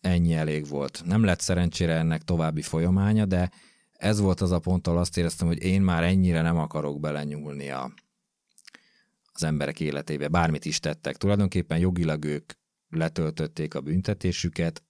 ennyi 0.00 0.34
elég 0.34 0.68
volt. 0.68 1.02
Nem 1.04 1.24
lett 1.24 1.40
szerencsére 1.40 1.94
ennek 1.94 2.22
további 2.22 2.62
folyamánya, 2.62 3.24
de 3.24 3.50
ez 3.92 4.20
volt 4.20 4.40
az 4.40 4.50
a 4.50 4.58
pont, 4.58 4.86
ahol 4.86 5.00
azt 5.00 5.16
éreztem, 5.16 5.46
hogy 5.46 5.62
én 5.62 5.82
már 5.82 6.02
ennyire 6.02 6.42
nem 6.42 6.58
akarok 6.58 7.00
belenyúlni 7.00 7.70
a, 7.70 7.92
az 9.32 9.42
emberek 9.42 9.80
életébe. 9.80 10.28
Bármit 10.28 10.64
is 10.64 10.80
tettek. 10.80 11.16
Tulajdonképpen 11.16 11.78
jogilag 11.78 12.24
ők 12.24 12.52
letöltötték 12.90 13.74
a 13.74 13.80
büntetésüket. 13.80 14.82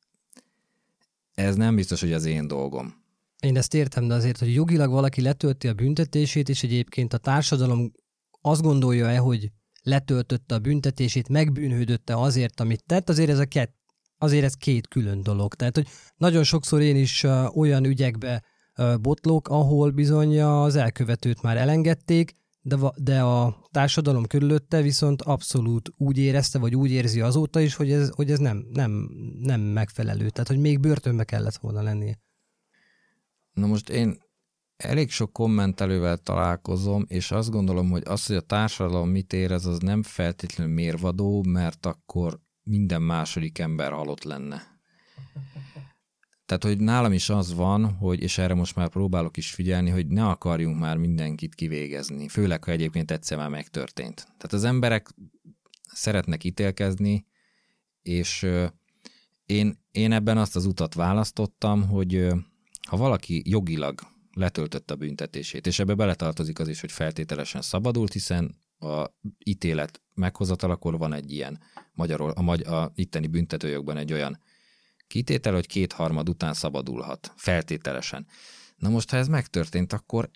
Ez 1.34 1.56
nem 1.56 1.74
biztos, 1.74 2.00
hogy 2.00 2.12
az 2.12 2.24
én 2.24 2.46
dolgom. 2.46 2.98
Én 3.40 3.56
ezt 3.56 3.74
értem, 3.74 4.08
de 4.08 4.14
azért, 4.14 4.38
hogy 4.38 4.54
jogilag 4.54 4.90
valaki 4.90 5.20
letölti 5.20 5.68
a 5.68 5.74
büntetését, 5.74 6.48
és 6.48 6.62
egyébként 6.62 7.12
a 7.12 7.18
társadalom 7.18 7.92
azt 8.40 8.62
gondolja-e, 8.62 9.18
hogy 9.18 9.50
letöltötte 9.82 10.54
a 10.54 10.58
büntetését, 10.58 11.28
megbűnhődötte 11.28 12.16
azért, 12.16 12.60
amit 12.60 12.84
tett, 12.86 13.08
azért 13.08 13.30
ez 13.30 13.38
a 13.38 13.44
kett, 13.44 13.74
azért 14.18 14.44
ez 14.44 14.54
két 14.54 14.88
külön 14.88 15.22
dolog. 15.22 15.54
Tehát, 15.54 15.74
hogy 15.74 15.88
nagyon 16.16 16.44
sokszor 16.44 16.80
én 16.80 16.96
is 16.96 17.26
olyan 17.54 17.84
ügyekbe 17.84 18.42
botlok, 19.00 19.48
ahol 19.48 19.90
bizony 19.90 20.40
az 20.40 20.76
elkövetőt 20.76 21.42
már 21.42 21.56
elengedték, 21.56 22.32
de, 22.62 22.76
de 22.96 23.22
a 23.22 23.66
társadalom 23.70 24.26
körülötte 24.26 24.82
viszont 24.82 25.22
abszolút 25.22 25.92
úgy 25.96 26.18
érezte, 26.18 26.58
vagy 26.58 26.76
úgy 26.76 26.90
érzi 26.90 27.20
azóta 27.20 27.60
is, 27.60 27.74
hogy 27.74 27.92
ez, 27.92 28.10
hogy 28.14 28.30
ez 28.30 28.38
nem, 28.38 28.66
nem, 28.72 29.08
nem 29.38 29.60
megfelelő. 29.60 30.30
Tehát, 30.30 30.48
hogy 30.48 30.58
még 30.58 30.80
börtönbe 30.80 31.24
kellett 31.24 31.56
volna 31.56 31.82
lennie. 31.82 32.18
Na 33.52 33.66
most 33.66 33.88
én 33.88 34.18
elég 34.82 35.10
sok 35.10 35.32
kommentelővel 35.32 36.16
találkozom, 36.16 37.04
és 37.08 37.30
azt 37.30 37.50
gondolom, 37.50 37.90
hogy 37.90 38.02
az, 38.04 38.26
hogy 38.26 38.36
a 38.36 38.40
társadalom 38.40 39.08
mit 39.08 39.32
érez, 39.32 39.66
az 39.66 39.78
nem 39.78 40.02
feltétlenül 40.02 40.74
mérvadó, 40.74 41.44
mert 41.48 41.86
akkor 41.86 42.40
minden 42.62 43.02
második 43.02 43.58
ember 43.58 43.92
halott 43.92 44.22
lenne. 44.22 44.78
Tehát, 46.46 46.64
hogy 46.64 46.80
nálam 46.80 47.12
is 47.12 47.28
az 47.28 47.54
van, 47.54 47.92
hogy, 47.92 48.22
és 48.22 48.38
erre 48.38 48.54
most 48.54 48.76
már 48.76 48.88
próbálok 48.88 49.36
is 49.36 49.50
figyelni, 49.50 49.90
hogy 49.90 50.06
ne 50.06 50.26
akarjunk 50.26 50.78
már 50.78 50.96
mindenkit 50.96 51.54
kivégezni, 51.54 52.28
főleg, 52.28 52.64
ha 52.64 52.70
egyébként 52.70 53.10
egyszer 53.10 53.38
már 53.38 53.48
megtörtént. 53.48 54.16
Tehát 54.16 54.52
az 54.52 54.64
emberek 54.64 55.14
szeretnek 55.92 56.44
ítélkezni, 56.44 57.26
és 58.02 58.46
én, 59.46 59.78
én 59.90 60.12
ebben 60.12 60.38
azt 60.38 60.56
az 60.56 60.66
utat 60.66 60.94
választottam, 60.94 61.88
hogy 61.88 62.26
ha 62.88 62.96
valaki 62.96 63.42
jogilag 63.46 64.00
letöltötte 64.40 64.94
a 64.94 64.96
büntetését, 64.96 65.66
és 65.66 65.78
ebbe 65.78 65.94
beletartozik 65.94 66.58
az 66.58 66.68
is, 66.68 66.80
hogy 66.80 66.92
feltételesen 66.92 67.62
szabadult, 67.62 68.12
hiszen 68.12 68.56
a 68.78 69.06
ítélet 69.44 70.00
meghozatalakor 70.14 70.98
van 70.98 71.12
egy 71.12 71.32
ilyen 71.32 71.60
magyar, 71.92 72.32
a, 72.34 72.42
magy, 72.42 72.60
a 72.60 72.92
itteni 72.94 73.26
büntetőjogban 73.26 73.96
egy 73.96 74.12
olyan 74.12 74.40
kitétel, 75.06 75.52
hogy 75.52 75.66
kétharmad 75.66 76.28
után 76.28 76.54
szabadulhat, 76.54 77.32
feltételesen. 77.36 78.26
Na 78.76 78.88
most, 78.88 79.10
ha 79.10 79.16
ez 79.16 79.28
megtörtént, 79.28 79.92
akkor 79.92 80.30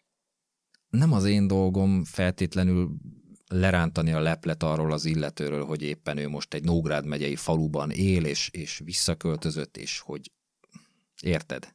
nem 0.88 1.12
az 1.12 1.24
én 1.24 1.46
dolgom 1.46 2.04
feltétlenül 2.04 2.96
lerántani 3.48 4.12
a 4.12 4.20
leplet 4.20 4.62
arról 4.62 4.92
az 4.92 5.04
illetőről, 5.04 5.64
hogy 5.64 5.82
éppen 5.82 6.16
ő 6.16 6.28
most 6.28 6.54
egy 6.54 6.64
Nógrád 6.64 7.06
megyei 7.06 7.36
faluban 7.36 7.90
él, 7.90 8.24
és, 8.24 8.48
és 8.48 8.80
visszaköltözött, 8.84 9.76
és 9.76 9.98
hogy 9.98 10.32
érted? 11.22 11.74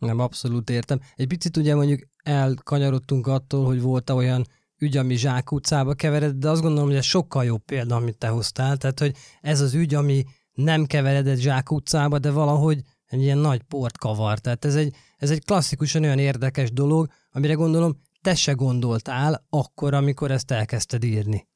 Nem, 0.00 0.18
abszolút 0.18 0.70
értem. 0.70 1.00
Egy 1.16 1.26
picit 1.26 1.56
ugye 1.56 1.74
mondjuk 1.74 2.00
elkanyarodtunk 2.22 3.26
attól, 3.26 3.64
hogy 3.64 3.80
volt 3.80 4.10
olyan 4.10 4.46
ügy, 4.78 4.96
ami 4.96 5.16
Zsák 5.16 5.52
utcába 5.52 5.94
keveredett, 5.94 6.38
de 6.38 6.48
azt 6.48 6.62
gondolom, 6.62 6.88
hogy 6.88 6.96
ez 6.96 7.04
sokkal 7.04 7.44
jobb 7.44 7.62
példa, 7.64 7.96
amit 7.96 8.18
te 8.18 8.28
hoztál. 8.28 8.76
Tehát, 8.76 8.98
hogy 8.98 9.16
ez 9.40 9.60
az 9.60 9.74
ügy, 9.74 9.94
ami 9.94 10.24
nem 10.52 10.84
keveredett 10.84 11.38
Zsák 11.38 11.70
utcába, 11.70 12.18
de 12.18 12.30
valahogy 12.30 12.82
egy 13.06 13.22
ilyen 13.22 13.38
nagy 13.38 13.62
port 13.62 13.98
kavar. 13.98 14.38
Tehát 14.38 14.64
ez 14.64 14.74
egy, 14.74 14.94
ez 15.16 15.30
egy 15.30 15.44
klasszikusan 15.44 16.02
olyan 16.02 16.18
érdekes 16.18 16.72
dolog, 16.72 17.08
amire 17.30 17.52
gondolom 17.52 18.00
te 18.22 18.34
se 18.34 18.52
gondoltál 18.52 19.46
akkor, 19.48 19.94
amikor 19.94 20.30
ezt 20.30 20.50
elkezdted 20.50 21.04
írni. 21.04 21.48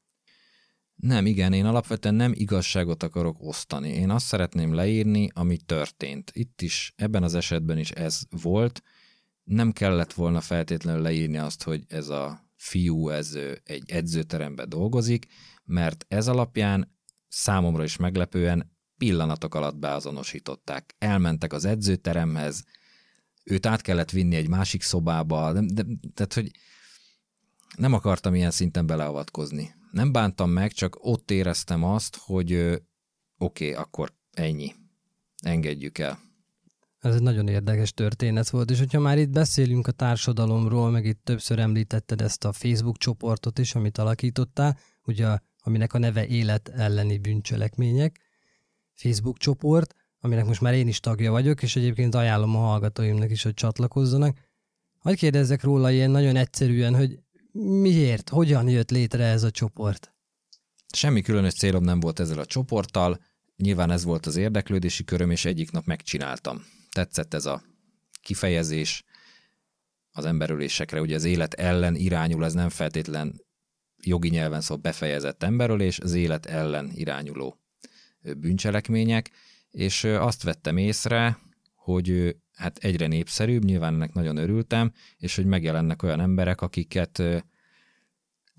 Nem, 0.94 1.26
igen, 1.26 1.52
én 1.52 1.64
alapvetően 1.64 2.14
nem 2.14 2.32
igazságot 2.34 3.02
akarok 3.02 3.36
osztani. 3.40 3.88
Én 3.88 4.10
azt 4.10 4.26
szeretném 4.26 4.74
leírni, 4.74 5.28
ami 5.32 5.56
történt. 5.56 6.30
Itt 6.34 6.62
is, 6.62 6.92
ebben 6.96 7.22
az 7.22 7.34
esetben 7.34 7.78
is 7.78 7.90
ez 7.90 8.20
volt. 8.30 8.82
Nem 9.44 9.72
kellett 9.72 10.12
volna 10.12 10.40
feltétlenül 10.40 11.02
leírni 11.02 11.36
azt, 11.36 11.62
hogy 11.62 11.84
ez 11.88 12.08
a 12.08 12.50
fiú, 12.56 13.08
ez 13.08 13.38
egy 13.64 13.90
edzőteremben 13.90 14.68
dolgozik, 14.68 15.26
mert 15.64 16.04
ez 16.08 16.28
alapján 16.28 16.96
számomra 17.28 17.84
is 17.84 17.96
meglepően 17.96 18.72
pillanatok 18.96 19.54
alatt 19.54 19.76
beazonosították. 19.76 20.94
Elmentek 20.98 21.52
az 21.52 21.64
edzőteremhez, 21.64 22.64
őt 23.44 23.66
át 23.66 23.80
kellett 23.80 24.10
vinni 24.10 24.36
egy 24.36 24.48
másik 24.48 24.82
szobába, 24.82 25.52
de, 25.52 25.60
de, 25.72 25.84
tehát, 26.14 26.34
hogy 26.34 26.50
nem 27.76 27.92
akartam 27.92 28.34
ilyen 28.34 28.50
szinten 28.50 28.86
beleavatkozni 28.86 29.74
nem 29.94 30.12
bántam 30.12 30.50
meg, 30.50 30.72
csak 30.72 30.96
ott 31.00 31.30
éreztem 31.30 31.84
azt, 31.84 32.16
hogy 32.16 32.54
oké, 32.54 32.80
okay, 33.38 33.72
akkor 33.72 34.12
ennyi. 34.32 34.72
Engedjük 35.42 35.98
el. 35.98 36.18
Ez 36.98 37.14
egy 37.14 37.22
nagyon 37.22 37.48
érdekes 37.48 37.92
történet 37.92 38.50
volt, 38.50 38.70
és 38.70 38.78
hogyha 38.78 39.00
már 39.00 39.18
itt 39.18 39.30
beszélünk 39.30 39.86
a 39.86 39.92
társadalomról, 39.92 40.90
meg 40.90 41.04
itt 41.04 41.24
többször 41.24 41.58
említetted 41.58 42.20
ezt 42.20 42.44
a 42.44 42.52
Facebook 42.52 42.98
csoportot 42.98 43.58
is, 43.58 43.74
amit 43.74 43.98
alakítottál, 43.98 44.78
ugye, 45.04 45.38
aminek 45.58 45.92
a 45.92 45.98
neve 45.98 46.26
Élet 46.26 46.68
elleni 46.68 47.18
bűncselekmények, 47.18 48.20
Facebook 48.92 49.38
csoport, 49.38 49.94
aminek 50.20 50.46
most 50.46 50.60
már 50.60 50.74
én 50.74 50.88
is 50.88 51.00
tagja 51.00 51.30
vagyok, 51.30 51.62
és 51.62 51.76
egyébként 51.76 52.14
ajánlom 52.14 52.56
a 52.56 52.58
hallgatóimnak 52.58 53.30
is, 53.30 53.42
hogy 53.42 53.54
csatlakozzanak. 53.54 54.38
Hogy 54.98 55.16
kérdezzek 55.16 55.62
róla 55.62 55.90
ilyen 55.90 56.10
nagyon 56.10 56.36
egyszerűen, 56.36 56.94
hogy 56.94 57.23
miért, 57.54 58.28
hogyan 58.28 58.68
jött 58.68 58.90
létre 58.90 59.24
ez 59.24 59.42
a 59.42 59.50
csoport? 59.50 60.14
Semmi 60.94 61.22
különös 61.22 61.54
célom 61.54 61.84
nem 61.84 62.00
volt 62.00 62.20
ezzel 62.20 62.38
a 62.38 62.46
csoporttal, 62.46 63.20
nyilván 63.56 63.90
ez 63.90 64.04
volt 64.04 64.26
az 64.26 64.36
érdeklődési 64.36 65.04
köröm, 65.04 65.30
és 65.30 65.44
egyik 65.44 65.70
nap 65.70 65.84
megcsináltam. 65.84 66.64
Tetszett 66.90 67.34
ez 67.34 67.46
a 67.46 67.62
kifejezés 68.22 69.04
az 70.10 70.24
emberülésekre, 70.24 71.00
ugye 71.00 71.14
az 71.14 71.24
élet 71.24 71.54
ellen 71.54 71.94
irányul, 71.94 72.44
ez 72.44 72.52
nem 72.52 72.68
feltétlen 72.68 73.42
jogi 74.02 74.28
nyelven 74.28 74.60
szó 74.60 74.76
befejezett 74.76 75.42
emberölés, 75.42 75.98
az 75.98 76.14
élet 76.14 76.46
ellen 76.46 76.90
irányuló 76.94 77.60
bűncselekmények, 78.36 79.30
és 79.70 80.04
azt 80.04 80.42
vettem 80.42 80.76
észre, 80.76 81.38
hogy 81.74 82.36
hát 82.54 82.78
egyre 82.78 83.06
népszerűbb, 83.06 83.64
nyilván 83.64 83.94
ennek 83.94 84.12
nagyon 84.12 84.36
örültem, 84.36 84.92
és 85.16 85.36
hogy 85.36 85.46
megjelennek 85.46 86.02
olyan 86.02 86.20
emberek, 86.20 86.60
akiket 86.60 87.22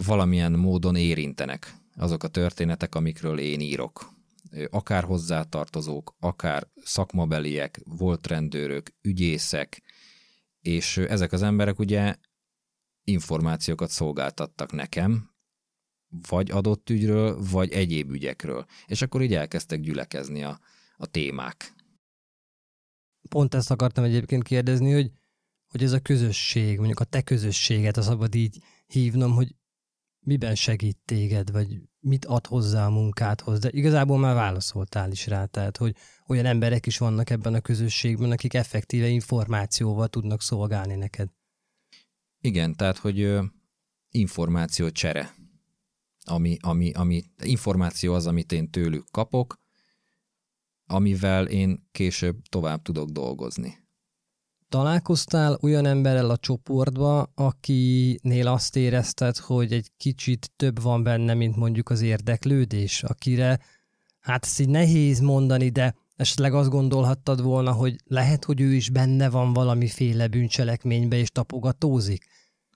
valamilyen 0.05 0.51
módon 0.51 0.95
érintenek 0.95 1.75
azok 1.95 2.23
a 2.23 2.27
történetek, 2.27 2.95
amikről 2.95 3.39
én 3.39 3.59
írok. 3.59 4.13
Akár 4.69 5.03
hozzátartozók, 5.03 6.15
akár 6.19 6.67
szakmabeliek, 6.83 7.81
volt 7.83 8.27
rendőrök, 8.27 8.93
ügyészek, 9.01 9.81
és 10.59 10.97
ezek 10.97 11.31
az 11.31 11.41
emberek 11.41 11.79
ugye 11.79 12.15
információkat 13.03 13.89
szolgáltattak 13.89 14.71
nekem, 14.71 15.29
vagy 16.29 16.51
adott 16.51 16.89
ügyről, 16.89 17.41
vagy 17.51 17.71
egyéb 17.71 18.11
ügyekről. 18.11 18.65
És 18.85 19.01
akkor 19.01 19.21
így 19.21 19.33
elkezdtek 19.33 19.79
gyülekezni 19.79 20.43
a, 20.43 20.59
a 20.97 21.05
témák. 21.05 21.74
Pont 23.29 23.53
ezt 23.53 23.71
akartam 23.71 24.03
egyébként 24.03 24.43
kérdezni, 24.43 24.91
hogy, 24.91 25.11
hogy 25.67 25.83
ez 25.83 25.91
a 25.91 25.99
közösség, 25.99 26.77
mondjuk 26.77 26.99
a 26.99 27.03
te 27.03 27.21
közösséget, 27.21 27.97
a 27.97 28.01
szabad 28.01 28.35
így 28.35 28.57
hívnom, 28.85 29.31
hogy 29.31 29.55
miben 30.19 30.55
segít 30.55 30.97
téged, 31.05 31.51
vagy 31.51 31.81
mit 31.99 32.25
ad 32.25 32.45
hozzá 32.45 32.85
a 32.85 32.89
munkádhoz, 32.89 33.59
de 33.59 33.69
igazából 33.71 34.17
már 34.17 34.35
válaszoltál 34.35 35.11
is 35.11 35.27
rá, 35.27 35.45
tehát 35.45 35.77
hogy 35.77 35.95
olyan 36.27 36.45
emberek 36.45 36.85
is 36.85 36.97
vannak 36.97 37.29
ebben 37.29 37.53
a 37.53 37.61
közösségben, 37.61 38.31
akik 38.31 38.53
effektíve 38.53 39.07
információval 39.07 40.07
tudnak 40.07 40.41
szolgálni 40.41 40.95
neked. 40.95 41.29
Igen, 42.39 42.75
tehát 42.75 42.97
hogy 42.97 43.37
információ 44.09 44.89
csere, 44.89 45.35
ami, 46.23 46.57
ami, 46.61 46.91
ami, 46.91 47.23
információ 47.43 48.13
az, 48.13 48.27
amit 48.27 48.51
én 48.51 48.69
tőlük 48.69 49.05
kapok, 49.11 49.63
amivel 50.87 51.47
én 51.47 51.87
később 51.91 52.41
tovább 52.49 52.81
tudok 52.81 53.09
dolgozni. 53.09 53.83
Találkoztál 54.69 55.57
olyan 55.61 55.85
emberrel 55.85 56.29
a 56.29 56.37
csoportba, 56.37 57.31
akinél 57.35 58.47
azt 58.47 58.75
érezted, 58.75 59.37
hogy 59.37 59.73
egy 59.73 59.91
kicsit 59.97 60.51
több 60.55 60.81
van 60.81 61.03
benne, 61.03 61.33
mint 61.33 61.55
mondjuk 61.55 61.89
az 61.89 62.01
érdeklődés, 62.01 63.03
akire, 63.03 63.59
hát 64.19 64.43
ezt 64.43 64.59
így 64.59 64.69
nehéz 64.69 65.19
mondani, 65.19 65.69
de 65.69 65.95
esetleg 66.15 66.53
azt 66.53 66.69
gondolhattad 66.69 67.41
volna, 67.41 67.71
hogy 67.71 67.95
lehet, 68.05 68.45
hogy 68.45 68.61
ő 68.61 68.73
is 68.73 68.89
benne 68.89 69.29
van 69.29 69.53
valamiféle 69.53 70.27
bűncselekménybe 70.27 71.15
és 71.15 71.29
tapogatózik? 71.29 72.25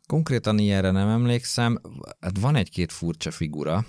Konkrétan 0.07 0.57
ilyenre 0.57 0.91
nem 0.91 1.07
emlékszem, 1.07 1.81
hát 2.19 2.39
van 2.39 2.55
egy-két 2.55 2.91
furcsa 2.91 3.31
figura, 3.31 3.85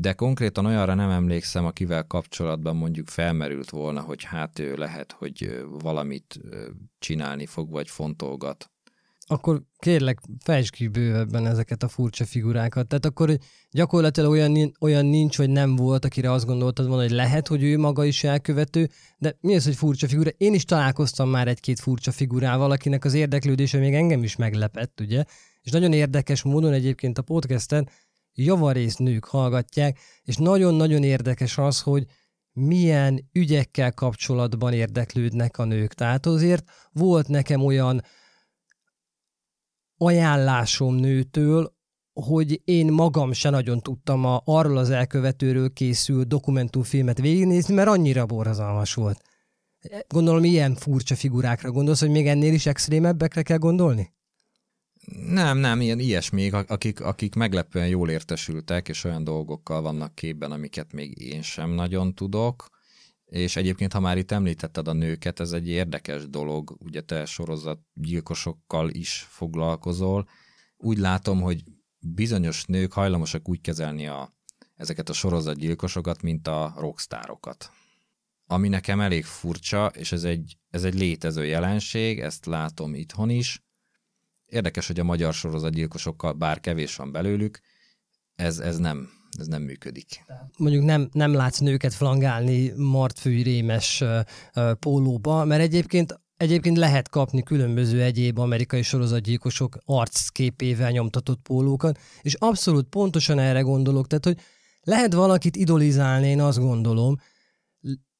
de 0.00 0.12
konkrétan 0.12 0.66
olyanra 0.66 0.94
nem 0.94 1.10
emlékszem, 1.10 1.64
akivel 1.64 2.06
kapcsolatban 2.06 2.76
mondjuk 2.76 3.08
felmerült 3.08 3.70
volna, 3.70 4.00
hogy 4.00 4.24
hát 4.24 4.58
ő 4.58 4.74
lehet, 4.74 5.12
hogy 5.12 5.64
valamit 5.82 6.40
csinálni 6.98 7.46
fog, 7.46 7.70
vagy 7.70 7.88
fontolgat. 7.88 8.70
Akkor 9.26 9.62
kérlek, 9.78 10.18
fejtsd 10.38 10.74
ki 10.74 10.88
bővebben 10.88 11.46
ezeket 11.46 11.82
a 11.82 11.88
furcsa 11.88 12.24
figurákat. 12.24 12.86
Tehát 12.86 13.04
akkor 13.04 13.38
gyakorlatilag 13.70 14.30
olyan, 14.30 14.72
olyan 14.80 15.06
nincs, 15.06 15.36
vagy 15.36 15.50
nem 15.50 15.76
volt, 15.76 16.04
akire 16.04 16.32
azt 16.32 16.46
gondoltad 16.46 16.86
volna, 16.86 17.02
hogy 17.02 17.10
lehet, 17.10 17.48
hogy 17.48 17.62
ő 17.62 17.78
maga 17.78 18.04
is 18.04 18.24
elkövető, 18.24 18.88
de 19.18 19.36
mi 19.40 19.54
az, 19.54 19.64
hogy 19.64 19.76
furcsa 19.76 20.08
figura? 20.08 20.30
Én 20.36 20.54
is 20.54 20.64
találkoztam 20.64 21.28
már 21.28 21.48
egy-két 21.48 21.80
furcsa 21.80 22.12
figurával, 22.12 22.70
akinek 22.70 23.04
az 23.04 23.14
érdeklődése 23.14 23.78
még 23.78 23.94
engem 23.94 24.22
is 24.22 24.36
meglepett, 24.36 25.00
ugye? 25.00 25.24
És 25.62 25.70
nagyon 25.70 25.92
érdekes 25.92 26.42
módon 26.42 26.72
egyébként 26.72 27.18
a 27.18 27.22
podcasten 27.22 27.88
javarészt 28.34 28.98
nők 28.98 29.24
hallgatják, 29.24 29.98
és 30.22 30.36
nagyon-nagyon 30.36 31.02
érdekes 31.02 31.58
az, 31.58 31.80
hogy 31.80 32.06
milyen 32.52 33.28
ügyekkel 33.32 33.92
kapcsolatban 33.92 34.72
érdeklődnek 34.72 35.58
a 35.58 35.64
nők. 35.64 35.94
Tehát 35.94 36.26
azért 36.26 36.70
volt 36.92 37.28
nekem 37.28 37.64
olyan 37.64 38.02
ajánlásom 39.96 40.94
nőtől, 40.94 41.78
hogy 42.12 42.60
én 42.64 42.92
magam 42.92 43.32
se 43.32 43.50
nagyon 43.50 43.80
tudtam 43.80 44.24
a, 44.24 44.42
arról 44.44 44.76
az 44.76 44.90
elkövetőről 44.90 45.72
készült 45.72 46.28
dokumentumfilmet 46.28 47.18
végignézni, 47.18 47.74
mert 47.74 47.88
annyira 47.88 48.26
borzalmas 48.26 48.94
volt. 48.94 49.22
Gondolom, 50.08 50.44
ilyen 50.44 50.74
furcsa 50.74 51.14
figurákra 51.14 51.70
gondolsz, 51.70 52.00
hogy 52.00 52.10
még 52.10 52.26
ennél 52.26 52.52
is 52.52 52.66
extrémebbekre 52.66 53.42
kell 53.42 53.58
gondolni? 53.58 54.12
Nem, 55.16 55.58
nem, 55.58 55.80
ilyen 55.80 55.98
ilyesmi, 55.98 56.50
akik, 56.50 57.00
akik 57.00 57.34
meglepően 57.34 57.88
jól 57.88 58.10
értesültek, 58.10 58.88
és 58.88 59.04
olyan 59.04 59.24
dolgokkal 59.24 59.82
vannak 59.82 60.14
képben, 60.14 60.52
amiket 60.52 60.92
még 60.92 61.18
én 61.18 61.42
sem 61.42 61.70
nagyon 61.70 62.14
tudok. 62.14 62.68
És 63.24 63.56
egyébként, 63.56 63.92
ha 63.92 64.00
már 64.00 64.18
itt 64.18 64.30
említetted 64.30 64.88
a 64.88 64.92
nőket, 64.92 65.40
ez 65.40 65.52
egy 65.52 65.68
érdekes 65.68 66.28
dolog, 66.28 66.76
ugye 66.78 67.00
te 67.00 67.24
sorozat 67.24 67.80
gyilkosokkal 67.94 68.90
is 68.90 69.26
foglalkozol. 69.28 70.28
Úgy 70.76 70.98
látom, 70.98 71.40
hogy 71.40 71.62
bizonyos 71.98 72.64
nők 72.64 72.92
hajlamosak 72.92 73.48
úgy 73.48 73.60
kezelni 73.60 74.06
a, 74.06 74.34
ezeket 74.74 75.08
a 75.08 75.12
sorozatgyilkosokat, 75.12 76.22
mint 76.22 76.48
a 76.48 76.74
rockstárokat. 76.76 77.70
Ami 78.46 78.68
nekem 78.68 79.00
elég 79.00 79.24
furcsa, 79.24 79.86
és 79.86 80.12
ez 80.12 80.24
egy, 80.24 80.56
ez 80.70 80.84
egy 80.84 80.94
létező 80.94 81.44
jelenség, 81.44 82.20
ezt 82.20 82.46
látom 82.46 82.94
itthon 82.94 83.30
is, 83.30 83.62
Érdekes, 84.50 84.86
hogy 84.86 85.00
a 85.00 85.04
magyar 85.04 85.34
sorozatgyilkosokkal, 85.34 86.32
bár 86.32 86.60
kevés 86.60 86.96
van 86.96 87.12
belőlük, 87.12 87.60
ez, 88.34 88.58
ez 88.58 88.78
nem, 88.78 89.08
ez 89.38 89.46
nem 89.46 89.62
működik. 89.62 90.24
Mondjuk 90.56 90.84
nem, 90.84 91.08
nem 91.12 91.32
látsz 91.32 91.58
nőket 91.58 91.94
flangálni 91.94 92.72
martfűrémes 92.76 94.04
pólóba, 94.78 95.44
mert 95.44 95.62
egyébként 95.62 96.20
Egyébként 96.40 96.76
lehet 96.76 97.08
kapni 97.08 97.42
különböző 97.42 98.02
egyéb 98.02 98.38
amerikai 98.38 98.82
sorozatgyilkosok 98.82 99.78
arcképével 99.84 100.90
nyomtatott 100.90 101.40
pólókat, 101.42 101.98
és 102.22 102.34
abszolút 102.34 102.88
pontosan 102.88 103.38
erre 103.38 103.60
gondolok, 103.60 104.06
tehát 104.06 104.24
hogy 104.24 104.38
lehet 104.82 105.12
valakit 105.12 105.56
idolizálni, 105.56 106.26
én 106.28 106.40
azt 106.40 106.58
gondolom, 106.58 107.16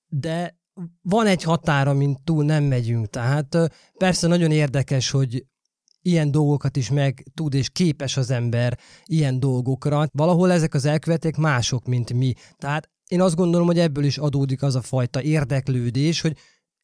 de 0.09 0.59
van 1.03 1.27
egy 1.27 1.43
határa, 1.43 1.93
mint 1.93 2.23
túl 2.25 2.45
nem 2.45 2.65
megyünk. 2.65 3.07
Tehát 3.07 3.57
persze 3.97 4.27
nagyon 4.27 4.51
érdekes, 4.51 5.11
hogy 5.11 5.47
ilyen 6.03 6.31
dolgokat 6.31 6.77
is 6.77 6.91
meg 6.91 7.25
tud 7.35 7.55
és 7.55 7.71
képes 7.71 8.17
az 8.17 8.31
ember 8.31 8.79
ilyen 9.05 9.41
dolgokra. 9.41 10.07
Valahol 10.13 10.53
ezek 10.53 10.75
az 10.75 10.85
elkövetek 10.85 11.37
mások, 11.37 11.87
mint 11.87 12.13
mi. 12.13 12.33
Tehát 12.57 12.91
én 13.07 13.21
azt 13.21 13.37
gondolom, 13.37 13.67
hogy 13.67 13.79
ebből 13.79 14.05
is 14.05 14.19
adódik 14.19 14.63
az 14.63 14.75
a 14.75 14.83
fajta 14.83 15.23
érdeklődés, 15.23 16.21
hogy 16.21 16.37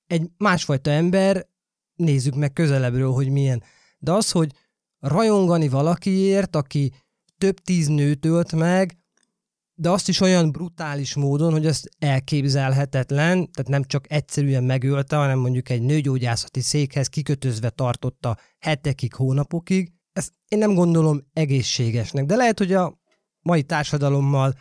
egy 0.07 0.31
másfajta 0.37 0.91
ember, 0.91 1.47
nézzük 1.95 2.35
meg 2.35 2.53
közelebbről, 2.53 3.13
hogy 3.13 3.29
milyen. 3.29 3.63
De 3.99 4.13
az, 4.13 4.31
hogy 4.31 4.53
rajongani 4.99 5.69
valakiért, 5.69 6.57
aki 6.57 6.93
több 7.39 7.59
tíz 7.59 7.87
nőt 7.87 8.25
ölt 8.25 8.53
meg, 8.53 8.99
de 9.79 9.91
azt 9.91 10.09
is 10.09 10.21
olyan 10.21 10.53
brutális 10.53 11.15
módon, 11.15 11.53
hogy 11.53 11.67
ez 11.67 11.83
elképzelhetetlen, 11.99 13.51
tehát 13.51 13.69
nem 13.69 13.85
csak 13.85 14.13
egyszerűen 14.13 14.65
megölte, 14.65 15.17
hanem 15.17 15.39
mondjuk 15.39 15.69
egy 15.69 15.83
nőgyógyászati 15.83 16.61
székhez 16.61 17.07
kikötözve 17.07 17.71
tartotta 17.71 18.39
hetekig, 18.59 19.15
hónapokig. 19.15 19.93
Ezt 20.13 20.33
én 20.49 20.59
nem 20.59 20.75
gondolom 20.75 21.27
egészségesnek, 21.33 22.27
de 22.27 22.37
lehet, 22.37 22.59
hogy 22.59 22.73
a 22.73 22.99
mai 23.41 23.63
társadalommal 23.63 24.55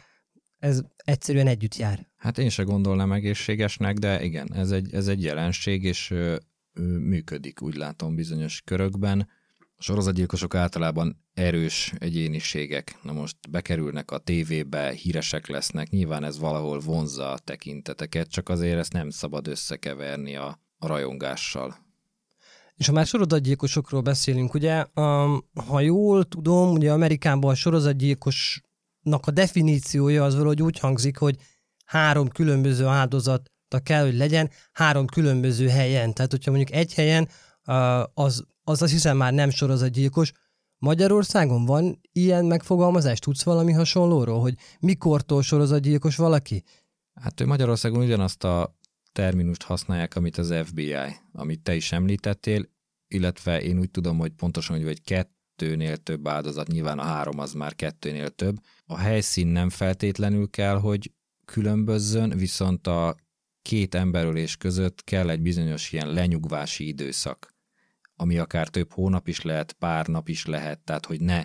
ez 0.60 0.82
egyszerűen 0.96 1.48
együtt 1.48 1.76
jár. 1.76 2.08
Hát 2.16 2.38
én 2.38 2.50
se 2.50 2.64
gondolnám 2.64 3.12
egészségesnek, 3.12 3.98
de 3.98 4.24
igen, 4.24 4.54
ez 4.54 4.72
egy, 4.72 4.94
ez 4.94 5.08
egy 5.08 5.24
jelenség, 5.24 5.84
és 5.84 6.12
ö, 6.12 6.36
ö, 6.74 6.82
működik, 6.82 7.62
úgy 7.62 7.76
látom 7.76 8.16
bizonyos 8.16 8.62
körökben. 8.66 9.28
A 9.76 9.82
sorozatgyilkosok 9.82 10.56
általában 10.56 11.25
erős 11.36 11.94
egyéniségek. 11.98 12.98
Na 13.02 13.12
most 13.12 13.36
bekerülnek 13.50 14.12
a 14.12 14.18
tévébe, 14.18 14.92
híresek 14.92 15.48
lesznek, 15.48 15.90
nyilván 15.90 16.24
ez 16.24 16.40
valahol 16.40 16.80
vonzza 16.80 17.32
a 17.32 17.40
tekinteteket, 17.40 18.30
csak 18.30 18.50
azért 18.50 18.78
ezt 18.78 18.94
nem 18.94 19.10
szabad 19.10 19.48
összekeverni 19.48 20.36
a, 20.36 20.60
a 20.78 20.88
rajongással. 20.88 21.76
És 22.76 22.88
ha 22.88 22.94
már 22.94 23.06
sorozatgyilkosokról 23.06 24.02
beszélünk, 24.02 24.54
ugye, 24.54 24.86
um, 24.96 25.50
ha 25.68 25.80
jól 25.80 26.24
tudom, 26.24 26.72
ugye 26.72 26.92
Amerikában 26.92 27.52
a 27.52 27.56
sorozatgyilkosnak 27.56 29.26
a 29.26 29.32
definíciója 29.32 30.24
az 30.24 30.36
valahogy 30.36 30.62
úgy 30.62 30.80
hangzik, 30.80 31.18
hogy 31.18 31.36
három 31.86 32.28
különböző 32.28 32.86
áldozat 32.86 33.52
kell, 33.84 34.04
hogy 34.04 34.18
legyen, 34.18 34.50
három 34.72 35.06
különböző 35.06 35.68
helyen. 35.68 36.14
Tehát, 36.14 36.32
hogyha 36.32 36.52
mondjuk 36.52 36.78
egy 36.78 36.94
helyen 36.94 37.30
uh, 37.66 38.04
az 38.14 38.46
az 38.68 38.82
azt 38.82 38.92
hiszem 38.92 39.18
már 39.18 39.34
nem 39.34 39.50
sorozatgyilkos. 39.50 40.32
Magyarországon 40.78 41.66
van 41.66 42.02
ilyen 42.12 42.46
megfogalmazás? 42.46 43.20
Tudsz 43.20 43.44
valami 43.44 43.72
hasonlóról, 43.72 44.40
hogy 44.40 44.56
mikortól 44.80 45.42
sorozatgyilkos 45.42 46.16
valaki? 46.16 46.64
Hát 47.14 47.46
Magyarországon 47.46 48.04
ugyanazt 48.04 48.44
a 48.44 48.78
terminust 49.12 49.64
használják, 49.64 50.16
amit 50.16 50.38
az 50.38 50.54
FBI, 50.64 50.96
amit 51.32 51.62
te 51.62 51.76
is 51.76 51.92
említettél, 51.92 52.66
illetve 53.08 53.62
én 53.62 53.80
úgy 53.80 53.92
tudom, 53.92 54.18
hogy 54.18 54.32
pontosan, 54.32 54.76
hogy 54.76 54.86
vagy 54.86 55.02
kettőnél 55.02 55.98
több 55.98 56.28
áldozat, 56.28 56.68
nyilván 56.68 57.00
a 57.00 57.04
három 57.04 57.40
az 57.40 57.54
már 57.54 57.76
kettőnél 57.76 58.30
több. 58.30 58.56
A 58.86 58.98
helyszín 58.98 59.48
nem 59.48 59.70
feltétlenül 59.70 60.50
kell, 60.50 60.80
hogy 60.80 61.12
különbözzön, 61.46 62.30
viszont 62.30 62.88
a 62.88 63.16
két 63.62 63.96
emberölés 63.96 64.58
között 64.58 65.04
kell 65.04 65.30
egy 65.30 65.42
bizonyos 65.42 65.92
ilyen 65.92 66.14
lenyugvási 66.14 66.88
időszak, 66.88 67.55
ami 68.16 68.38
akár 68.38 68.68
több 68.68 68.92
hónap 68.92 69.28
is 69.28 69.42
lehet, 69.42 69.74
pár 69.74 70.08
nap 70.08 70.30
is 70.30 70.46
lehet, 70.46 70.80
tehát 70.80 71.06
hogy 71.06 71.22
ne, 71.22 71.44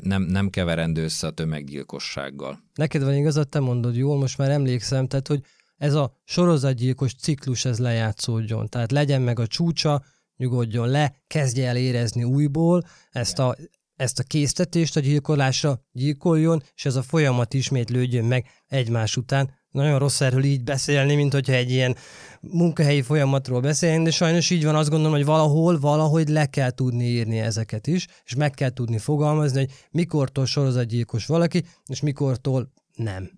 nem, 0.00 0.22
nem 0.22 0.50
keverendő 0.50 1.02
össze 1.02 1.26
a 1.26 1.30
tömeggyilkossággal. 1.30 2.62
Neked 2.74 3.02
van 3.02 3.14
igazad, 3.14 3.48
te 3.48 3.60
mondod 3.60 3.96
jól, 3.96 4.18
most 4.18 4.38
már 4.38 4.50
emlékszem, 4.50 5.06
tehát 5.06 5.28
hogy 5.28 5.44
ez 5.76 5.94
a 5.94 6.20
sorozatgyilkos 6.24 7.14
ciklus 7.14 7.64
ez 7.64 7.78
lejátszódjon. 7.78 8.68
Tehát 8.68 8.92
legyen 8.92 9.22
meg 9.22 9.38
a 9.38 9.46
csúcsa, 9.46 10.04
nyugodjon 10.36 10.88
le, 10.88 11.22
kezdje 11.26 11.68
el 11.68 11.76
érezni 11.76 12.24
újból 12.24 12.82
ezt 13.10 13.38
a, 13.38 13.56
ezt 13.96 14.18
a 14.18 14.22
késztetést 14.22 14.96
a 14.96 15.00
gyilkolásra, 15.00 15.84
gyilkoljon, 15.92 16.62
és 16.74 16.84
ez 16.84 16.96
a 16.96 17.02
folyamat 17.02 17.54
ismétlődjön 17.54 18.24
meg 18.24 18.46
egymás 18.66 19.16
után. 19.16 19.50
Nagyon 19.74 19.98
rossz 19.98 20.20
erről 20.20 20.44
így 20.44 20.64
beszélni, 20.64 21.14
mint 21.14 21.32
hogyha 21.32 21.52
egy 21.52 21.70
ilyen 21.70 21.96
munkahelyi 22.40 23.02
folyamatról 23.02 23.60
beszélni, 23.60 24.04
de 24.04 24.10
sajnos 24.10 24.50
így 24.50 24.64
van, 24.64 24.74
azt 24.74 24.88
gondolom, 24.88 25.14
hogy 25.14 25.24
valahol, 25.24 25.78
valahogy 25.78 26.28
le 26.28 26.46
kell 26.46 26.70
tudni 26.70 27.04
írni 27.04 27.38
ezeket 27.38 27.86
is, 27.86 28.06
és 28.24 28.34
meg 28.34 28.50
kell 28.50 28.70
tudni 28.70 28.98
fogalmazni, 28.98 29.58
hogy 29.58 29.70
mikortól 29.90 30.46
sorozatgyilkos 30.46 31.26
valaki, 31.26 31.64
és 31.86 32.00
mikortól 32.00 32.72
nem. 32.94 33.30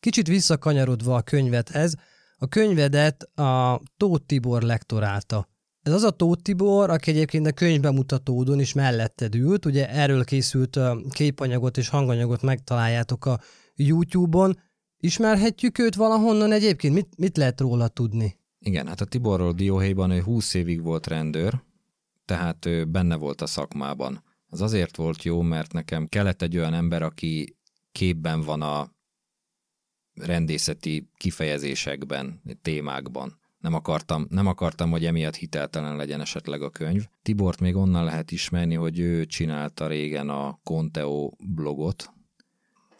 Kicsit 0.00 0.26
visszakanyarodva 0.26 1.14
a 1.14 1.22
könyvedhez, 1.22 1.94
a 2.36 2.46
könyvedet 2.46 3.22
a 3.22 3.80
Tóth 3.96 4.26
Tibor 4.26 4.62
lektorálta. 4.62 5.48
Ez 5.82 5.92
az 5.92 6.02
a 6.02 6.10
Tóth 6.10 6.42
Tibor, 6.42 6.90
aki 6.90 7.10
egyébként 7.10 7.46
a 7.46 7.52
könyvbemutatódon 7.52 8.60
is 8.60 8.72
melletted 8.72 9.34
ült, 9.34 9.66
ugye 9.66 9.88
erről 9.88 10.24
készült 10.24 10.78
képanyagot 11.10 11.76
és 11.76 11.88
hanganyagot 11.88 12.42
megtaláljátok 12.42 13.26
a 13.26 13.40
YouTube-on. 13.74 14.58
Ismerhetjük 15.04 15.78
őt 15.78 15.94
valahonnan 15.94 16.52
egyébként? 16.52 16.94
Mit, 16.94 17.18
mit 17.18 17.36
lehet 17.36 17.60
róla 17.60 17.88
tudni? 17.88 18.36
Igen, 18.58 18.86
hát 18.86 19.00
a 19.00 19.04
Tiborról 19.04 19.52
Dióhéjban 19.52 20.10
ő 20.10 20.20
20 20.20 20.54
évig 20.54 20.82
volt 20.82 21.06
rendőr, 21.06 21.62
tehát 22.24 22.66
ő 22.66 22.84
benne 22.84 23.16
volt 23.16 23.40
a 23.40 23.46
szakmában. 23.46 24.22
Az 24.48 24.60
azért 24.60 24.96
volt 24.96 25.22
jó, 25.22 25.40
mert 25.40 25.72
nekem 25.72 26.06
kellett 26.06 26.42
egy 26.42 26.56
olyan 26.56 26.74
ember, 26.74 27.02
aki 27.02 27.56
képben 27.92 28.40
van 28.40 28.62
a 28.62 28.90
rendészeti 30.14 31.08
kifejezésekben, 31.16 32.42
témákban. 32.62 33.40
Nem 33.58 33.74
akartam, 33.74 34.26
nem 34.30 34.46
akartam, 34.46 34.90
hogy 34.90 35.04
emiatt 35.04 35.36
hiteltelen 35.36 35.96
legyen 35.96 36.20
esetleg 36.20 36.62
a 36.62 36.70
könyv. 36.70 37.04
Tibort 37.22 37.60
még 37.60 37.76
onnan 37.76 38.04
lehet 38.04 38.30
ismerni, 38.30 38.74
hogy 38.74 38.98
ő 38.98 39.24
csinálta 39.26 39.86
régen 39.86 40.28
a 40.28 40.60
Conteo 40.62 41.30
blogot, 41.54 42.12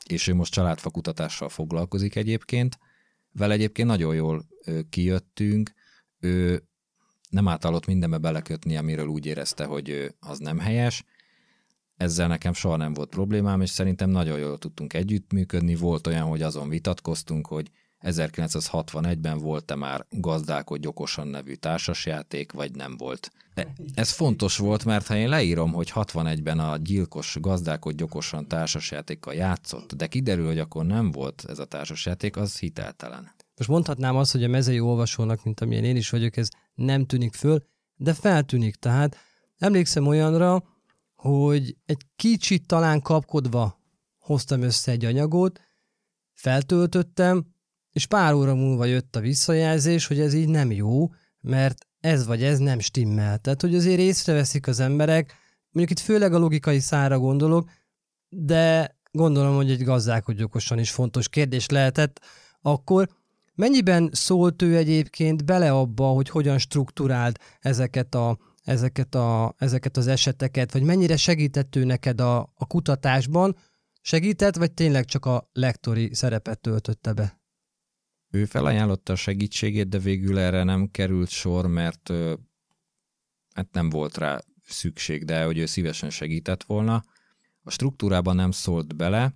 és 0.08 0.26
ő 0.26 0.34
most 0.34 0.52
családfakutatással 0.52 1.48
foglalkozik 1.48 2.16
egyébként. 2.16 2.78
Vele 3.32 3.54
egyébként 3.54 3.88
nagyon 3.88 4.14
jól 4.14 4.46
kijöttünk, 4.90 5.72
ő 6.18 6.62
nem 7.30 7.48
általott 7.48 7.86
mindenbe 7.86 8.18
belekötni, 8.18 8.76
amiről 8.76 9.06
úgy 9.06 9.26
érezte, 9.26 9.64
hogy 9.64 10.14
az 10.20 10.38
nem 10.38 10.58
helyes, 10.58 11.04
ezzel 11.96 12.28
nekem 12.28 12.52
soha 12.52 12.76
nem 12.76 12.94
volt 12.94 13.08
problémám, 13.08 13.60
és 13.60 13.70
szerintem 13.70 14.10
nagyon 14.10 14.38
jól 14.38 14.58
tudtunk 14.58 14.94
együttműködni. 14.94 15.74
Volt 15.74 16.06
olyan, 16.06 16.26
hogy 16.26 16.42
azon 16.42 16.68
vitatkoztunk, 16.68 17.46
hogy 17.46 17.70
1961-ben 18.02 19.38
volt-e 19.38 19.74
már 19.74 20.06
Gazdálkodj 20.10 20.86
okosan 20.86 21.28
nevű 21.28 21.54
társasjáték, 21.54 22.52
vagy 22.52 22.74
nem 22.74 22.96
volt. 22.96 23.30
De 23.54 23.72
ez 23.94 24.10
fontos 24.10 24.56
volt, 24.56 24.84
mert 24.84 25.06
ha 25.06 25.16
én 25.16 25.28
leírom, 25.28 25.72
hogy 25.72 25.92
61-ben 25.94 26.58
a 26.58 26.76
gyilkos 26.76 27.36
Gazdálkodj 27.40 28.02
okosan 28.02 28.48
társasjátékkal 28.48 29.34
játszott, 29.34 29.94
de 29.94 30.06
kiderül, 30.06 30.46
hogy 30.46 30.58
akkor 30.58 30.86
nem 30.86 31.10
volt 31.10 31.44
ez 31.48 31.58
a 31.58 31.64
társasjáték, 31.64 32.36
az 32.36 32.58
hiteltelen. 32.58 33.30
Most 33.56 33.70
mondhatnám 33.70 34.16
azt, 34.16 34.32
hogy 34.32 34.44
a 34.44 34.48
mezei 34.48 34.80
olvasónak, 34.80 35.44
mint 35.44 35.60
amilyen 35.60 35.84
én 35.84 35.96
is 35.96 36.10
vagyok, 36.10 36.36
ez 36.36 36.48
nem 36.74 37.06
tűnik 37.06 37.34
föl, 37.34 37.64
de 37.94 38.14
feltűnik. 38.14 38.76
Tehát 38.76 39.16
emlékszem 39.58 40.06
olyanra, 40.06 40.64
hogy 41.14 41.76
egy 41.84 42.02
kicsit 42.16 42.66
talán 42.66 43.00
kapkodva 43.00 43.80
hoztam 44.18 44.62
össze 44.62 44.92
egy 44.92 45.04
anyagot, 45.04 45.60
feltöltöttem, 46.32 47.51
és 47.92 48.06
pár 48.06 48.32
óra 48.32 48.54
múlva 48.54 48.84
jött 48.84 49.16
a 49.16 49.20
visszajelzés, 49.20 50.06
hogy 50.06 50.20
ez 50.20 50.34
így 50.34 50.48
nem 50.48 50.70
jó, 50.70 51.10
mert 51.40 51.86
ez 52.00 52.26
vagy 52.26 52.42
ez 52.42 52.58
nem 52.58 52.78
stimmel. 52.78 53.38
Tehát, 53.38 53.60
hogy 53.60 53.74
azért 53.74 53.98
észreveszik 53.98 54.66
az 54.66 54.80
emberek, 54.80 55.34
mondjuk 55.70 55.98
itt 55.98 56.04
főleg 56.04 56.34
a 56.34 56.38
logikai 56.38 56.78
szára 56.78 57.18
gondolok, 57.18 57.70
de 58.28 58.96
gondolom, 59.10 59.54
hogy 59.54 59.70
egy 59.70 59.82
gazdálkodj 59.82 60.42
okosan 60.42 60.78
is 60.78 60.90
fontos 60.90 61.28
kérdés 61.28 61.68
lehetett, 61.68 62.20
akkor 62.60 63.08
mennyiben 63.54 64.10
szólt 64.12 64.62
ő 64.62 64.76
egyébként 64.76 65.44
bele 65.44 65.72
abba, 65.72 66.06
hogy 66.06 66.28
hogyan 66.28 66.58
strukturált 66.58 67.40
ezeket 67.60 68.14
a 68.14 68.38
ezeket, 68.64 69.14
a, 69.14 69.54
ezeket 69.58 69.96
az 69.96 70.06
eseteket, 70.06 70.72
vagy 70.72 70.82
mennyire 70.82 71.16
segített 71.16 71.76
ő 71.76 71.84
neked 71.84 72.20
a, 72.20 72.38
a 72.38 72.66
kutatásban? 72.66 73.56
Segített, 74.00 74.56
vagy 74.56 74.72
tényleg 74.72 75.04
csak 75.04 75.24
a 75.24 75.48
lektori 75.52 76.14
szerepet 76.14 76.60
töltötte 76.60 77.12
be? 77.12 77.41
Ő 78.34 78.44
felajánlotta 78.44 79.12
a 79.12 79.16
segítségét, 79.16 79.88
de 79.88 79.98
végül 79.98 80.38
erre 80.38 80.62
nem 80.62 80.90
került 80.90 81.28
sor, 81.28 81.66
mert 81.66 82.12
hát 83.54 83.72
nem 83.72 83.88
volt 83.88 84.16
rá 84.16 84.40
szükség, 84.64 85.24
de 85.24 85.44
hogy 85.44 85.58
ő 85.58 85.66
szívesen 85.66 86.10
segített 86.10 86.62
volna. 86.62 87.02
A 87.62 87.70
struktúrában 87.70 88.36
nem 88.36 88.50
szólt 88.50 88.96
bele. 88.96 89.32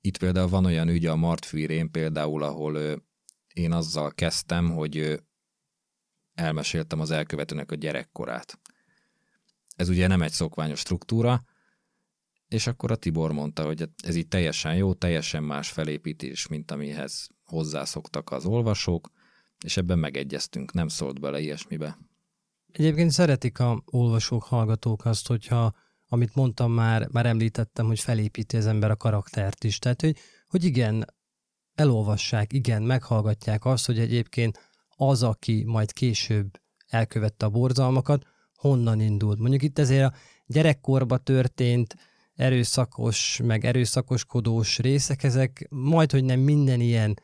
Itt 0.00 0.18
például 0.18 0.48
van 0.48 0.64
olyan 0.64 0.88
ügy 0.88 1.06
a 1.06 1.16
Martfűrén 1.16 1.90
például, 1.90 2.42
ahol 2.42 3.02
én 3.52 3.72
azzal 3.72 4.10
kezdtem, 4.10 4.70
hogy 4.70 5.22
elmeséltem 6.34 7.00
az 7.00 7.10
elkövetőnek 7.10 7.70
a 7.70 7.74
gyerekkorát. 7.74 8.58
Ez 9.76 9.88
ugye 9.88 10.06
nem 10.06 10.22
egy 10.22 10.32
szokványos 10.32 10.78
struktúra, 10.78 11.44
és 12.48 12.66
akkor 12.66 12.90
a 12.90 12.96
Tibor 12.96 13.32
mondta, 13.32 13.64
hogy 13.64 13.88
ez 14.04 14.14
így 14.14 14.28
teljesen 14.28 14.76
jó, 14.76 14.94
teljesen 14.94 15.42
más 15.42 15.70
felépítés, 15.70 16.46
mint 16.46 16.70
amihez 16.70 17.28
hozzászoktak 17.52 18.30
az 18.30 18.44
olvasók, 18.44 19.10
és 19.64 19.76
ebben 19.76 19.98
megegyeztünk, 19.98 20.72
nem 20.72 20.88
szólt 20.88 21.20
bele 21.20 21.40
ilyesmibe. 21.40 21.98
Egyébként 22.72 23.10
szeretik 23.10 23.58
a 23.58 23.82
olvasók, 23.86 24.42
hallgatók 24.42 25.04
azt, 25.04 25.26
hogyha, 25.26 25.72
amit 26.08 26.34
mondtam 26.34 26.72
már, 26.72 27.08
már 27.10 27.26
említettem, 27.26 27.86
hogy 27.86 28.00
felépíti 28.00 28.56
az 28.56 28.66
ember 28.66 28.90
a 28.90 28.96
karaktert 28.96 29.64
is. 29.64 29.78
Tehát, 29.78 30.00
hogy, 30.00 30.16
hogy 30.46 30.64
igen, 30.64 31.04
elolvassák, 31.74 32.52
igen, 32.52 32.82
meghallgatják 32.82 33.64
azt, 33.64 33.86
hogy 33.86 33.98
egyébként 33.98 34.70
az, 34.96 35.22
aki 35.22 35.64
majd 35.66 35.92
később 35.92 36.60
elkövette 36.86 37.46
a 37.46 37.50
borzalmakat, 37.50 38.26
honnan 38.54 39.00
indult. 39.00 39.38
Mondjuk 39.38 39.62
itt 39.62 39.78
ezért 39.78 40.12
a 40.12 40.16
gyerekkorba 40.46 41.16
történt 41.16 41.96
erőszakos, 42.34 43.40
meg 43.44 43.64
erőszakoskodós 43.64 44.78
részek, 44.78 45.22
ezek 45.22 45.66
majd, 45.70 46.10
hogy 46.10 46.24
nem 46.24 46.40
minden 46.40 46.80
ilyen 46.80 47.18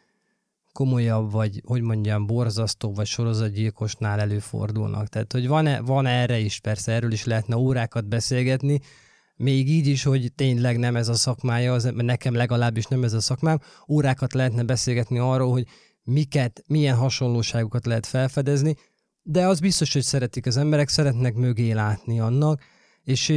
komolyabb, 0.78 1.30
vagy 1.30 1.62
hogy 1.66 1.80
mondjam, 1.80 2.26
borzasztó, 2.26 2.92
vagy 2.92 3.06
sorozatgyilkosnál 3.06 4.20
előfordulnak. 4.20 5.08
Tehát, 5.08 5.32
hogy 5.32 5.48
van, 5.48 5.84
van 5.84 6.06
erre 6.06 6.38
is, 6.38 6.60
persze 6.60 6.92
erről 6.92 7.12
is 7.12 7.24
lehetne 7.24 7.56
órákat 7.56 8.08
beszélgetni, 8.08 8.80
még 9.36 9.68
így 9.68 9.86
is, 9.86 10.02
hogy 10.02 10.32
tényleg 10.34 10.78
nem 10.78 10.96
ez 10.96 11.08
a 11.08 11.14
szakmája, 11.14 11.72
az, 11.72 11.90
nekem 11.94 12.34
legalábbis 12.34 12.86
nem 12.86 13.04
ez 13.04 13.12
a 13.12 13.20
szakmám, 13.20 13.58
órákat 13.88 14.32
lehetne 14.32 14.62
beszélgetni 14.62 15.18
arról, 15.18 15.50
hogy 15.50 15.66
miket, 16.02 16.62
milyen 16.66 16.96
hasonlóságokat 16.96 17.86
lehet 17.86 18.06
felfedezni, 18.06 18.74
de 19.22 19.46
az 19.46 19.60
biztos, 19.60 19.92
hogy 19.92 20.02
szeretik 20.02 20.46
az 20.46 20.56
emberek, 20.56 20.88
szeretnek 20.88 21.34
mögé 21.34 21.72
látni 21.72 22.20
annak, 22.20 22.62
és 23.04 23.28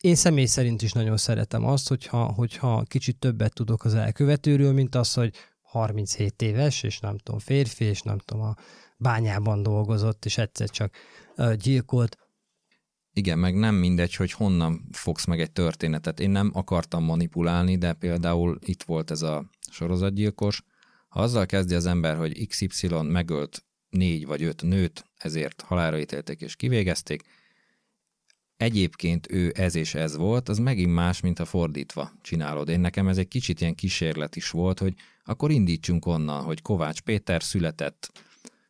én 0.00 0.14
személy 0.14 0.44
szerint 0.44 0.82
is 0.82 0.92
nagyon 0.92 1.16
szeretem 1.16 1.64
azt, 1.64 1.88
hogyha, 1.88 2.24
hogyha 2.24 2.82
kicsit 2.82 3.18
többet 3.18 3.54
tudok 3.54 3.84
az 3.84 3.94
elkövetőről, 3.94 4.72
mint 4.72 4.94
az, 4.94 5.14
hogy 5.14 5.34
37 5.72 6.42
éves, 6.42 6.82
és 6.82 6.98
nem 6.98 7.18
tudom, 7.18 7.40
férfi, 7.40 7.84
és 7.84 8.02
nem 8.02 8.18
tudom, 8.18 8.42
a 8.42 8.54
bányában 8.96 9.62
dolgozott, 9.62 10.24
és 10.24 10.38
egyszer 10.38 10.70
csak 10.70 10.94
gyilkolt. 11.56 12.16
Igen, 13.12 13.38
meg 13.38 13.54
nem 13.54 13.74
mindegy, 13.74 14.14
hogy 14.14 14.32
honnan 14.32 14.88
fogsz 14.90 15.24
meg 15.24 15.40
egy 15.40 15.52
történetet. 15.52 16.20
Én 16.20 16.30
nem 16.30 16.50
akartam 16.54 17.04
manipulálni, 17.04 17.78
de 17.78 17.92
például 17.92 18.58
itt 18.60 18.82
volt 18.82 19.10
ez 19.10 19.22
a 19.22 19.50
sorozatgyilkos, 19.70 20.62
ha 21.08 21.20
azzal 21.20 21.46
kezdi 21.46 21.74
az 21.74 21.86
ember, 21.86 22.16
hogy 22.16 22.46
XY 22.46 22.88
megölt 23.02 23.64
négy 23.88 24.26
vagy 24.26 24.42
öt 24.42 24.62
nőt, 24.62 25.04
ezért 25.16 25.60
halára 25.60 25.98
ítélték 25.98 26.40
és 26.40 26.56
kivégezték, 26.56 27.22
egyébként 28.62 29.30
ő 29.30 29.52
ez 29.56 29.74
és 29.74 29.94
ez 29.94 30.16
volt, 30.16 30.48
az 30.48 30.58
megint 30.58 30.92
más, 30.92 31.20
mint 31.20 31.38
a 31.38 31.44
fordítva 31.44 32.12
csinálod. 32.22 32.68
Én 32.68 32.80
nekem 32.80 33.08
ez 33.08 33.18
egy 33.18 33.28
kicsit 33.28 33.60
ilyen 33.60 33.74
kísérlet 33.74 34.36
is 34.36 34.50
volt, 34.50 34.78
hogy 34.78 34.94
akkor 35.24 35.50
indítsunk 35.50 36.06
onnan, 36.06 36.42
hogy 36.42 36.62
Kovács 36.62 37.00
Péter 37.00 37.42
született 37.42 38.12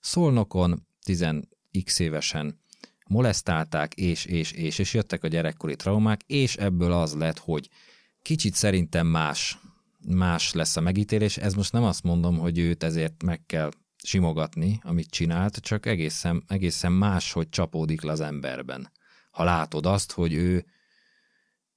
Szolnokon, 0.01 0.87
10x 1.07 2.01
évesen 2.01 2.61
molesztálták, 3.07 3.95
és, 3.95 4.25
és, 4.25 4.53
és, 4.53 4.79
és 4.79 4.95
jöttek 4.95 5.25
a 5.25 5.29
gyerekkori 5.29 5.77
traumák, 5.77 6.21
és 6.27 6.57
ebből 6.57 6.93
az 6.93 7.15
lett, 7.15 7.39
hogy 7.39 7.69
kicsit 8.23 8.55
szerintem 8.55 9.07
más, 9.07 9.59
más 10.07 10.53
lesz 10.53 10.77
a 10.77 10.81
megítélés. 10.81 11.37
Ez 11.37 11.55
most 11.55 11.73
nem 11.73 11.83
azt 11.83 12.03
mondom, 12.03 12.39
hogy 12.39 12.59
őt 12.59 12.83
ezért 12.83 13.23
meg 13.23 13.47
kell 13.47 13.71
simogatni, 14.05 14.81
amit 14.83 15.11
csinált, 15.11 15.57
csak 15.57 15.87
egészen, 15.87 16.45
egészen 16.49 16.93
más, 16.93 17.33
hogy 17.33 17.49
csapódik 17.49 18.03
le 18.03 18.13
az 18.13 18.21
emberben. 18.21 18.91
Ha 19.33 19.45
látod 19.45 19.87
azt, 19.87 20.13
hogy 20.13 20.33
ő 20.33 20.67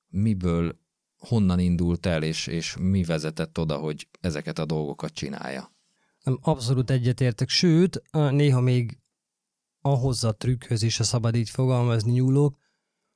miből, 0.07 0.79
honnan 1.17 1.59
indult 1.59 2.05
el, 2.05 2.23
és, 2.23 2.47
és 2.47 2.75
mi 2.79 3.03
vezetett 3.03 3.59
oda, 3.59 3.77
hogy 3.77 4.07
ezeket 4.19 4.59
a 4.59 4.65
dolgokat 4.65 5.13
csinálja. 5.13 5.73
Nem, 6.23 6.37
abszolút 6.41 6.89
egyetértek, 6.89 7.49
sőt, 7.49 8.01
néha 8.11 8.61
még 8.61 8.99
ahhoz 9.81 10.23
a 10.23 10.35
trükkhöz 10.35 10.81
is, 10.81 10.99
a 10.99 11.03
szabad 11.03 11.35
így 11.35 11.49
fogalmazni 11.49 12.11
nyúlok, 12.11 12.57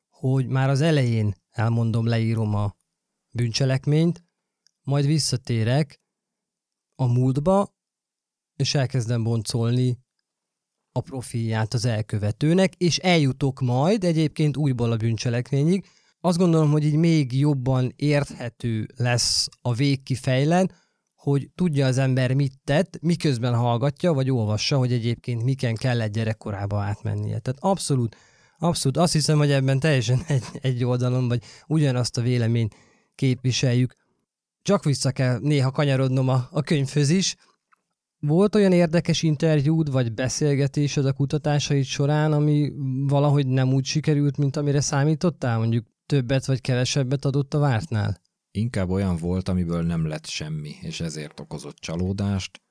hogy 0.09 0.47
már 0.47 0.69
az 0.69 0.81
elején 0.81 1.35
elmondom, 1.49 2.05
leírom 2.05 2.55
a 2.55 2.75
bűncselekményt, 3.29 4.23
majd 4.81 5.05
visszatérek 5.05 6.01
a 6.95 7.05
múltba, 7.05 7.75
és 8.55 8.75
elkezdem 8.75 9.23
boncolni 9.23 9.99
a 10.99 11.01
profilját 11.01 11.73
az 11.73 11.85
elkövetőnek, 11.85 12.73
és 12.77 12.97
eljutok 12.97 13.59
majd 13.59 14.03
egyébként 14.03 14.57
újból 14.57 14.91
a 14.91 14.97
bűncselekményig. 14.97 15.85
Azt 16.21 16.37
gondolom, 16.37 16.71
hogy 16.71 16.85
így 16.85 16.95
még 16.95 17.39
jobban 17.39 17.93
érthető 17.95 18.87
lesz 18.95 19.47
a 19.61 19.73
vég 19.73 20.03
kifejlen, 20.03 20.71
hogy 21.15 21.49
tudja 21.55 21.85
az 21.85 21.97
ember 21.97 22.33
mit 22.33 22.53
tett, 22.63 22.97
miközben 23.01 23.55
hallgatja, 23.55 24.13
vagy 24.13 24.31
olvassa, 24.31 24.77
hogy 24.77 24.93
egyébként 24.93 25.43
miken 25.43 25.75
kell 25.75 26.01
egy 26.01 26.11
gyerekkorába 26.11 26.81
átmennie. 26.81 27.39
Tehát 27.39 27.59
abszolút, 27.59 28.15
abszolút 28.57 28.97
azt 28.97 29.13
hiszem, 29.13 29.37
hogy 29.37 29.51
ebben 29.51 29.79
teljesen 29.79 30.21
egy, 30.27 30.43
egy 30.61 30.83
oldalon, 30.83 31.27
vagy 31.27 31.43
ugyanazt 31.67 32.17
a 32.17 32.21
véleményt 32.21 32.75
képviseljük. 33.15 33.93
Csak 34.61 34.83
vissza 34.83 35.11
kell 35.11 35.39
néha 35.41 35.71
kanyarodnom 35.71 36.29
a, 36.29 36.47
a 36.51 36.61
könyvhöz 36.61 37.09
is, 37.09 37.35
volt 38.19 38.55
olyan 38.55 38.71
érdekes 38.71 39.23
interjúd 39.23 39.91
vagy 39.91 40.13
beszélgetésed 40.13 41.05
a 41.05 41.13
kutatásaid 41.13 41.83
során, 41.83 42.31
ami 42.31 42.71
valahogy 43.07 43.47
nem 43.47 43.73
úgy 43.73 43.85
sikerült, 43.85 44.37
mint 44.37 44.55
amire 44.55 44.81
számítottál? 44.81 45.57
Mondjuk 45.57 45.85
többet 46.05 46.45
vagy 46.45 46.61
kevesebbet 46.61 47.25
adott 47.25 47.53
a 47.53 47.59
vártnál? 47.59 48.21
Inkább 48.51 48.89
olyan 48.89 49.17
volt, 49.17 49.49
amiből 49.49 49.81
nem 49.81 50.07
lett 50.07 50.25
semmi, 50.25 50.75
és 50.81 50.99
ezért 50.99 51.39
okozott 51.39 51.77
csalódást. 51.77 52.61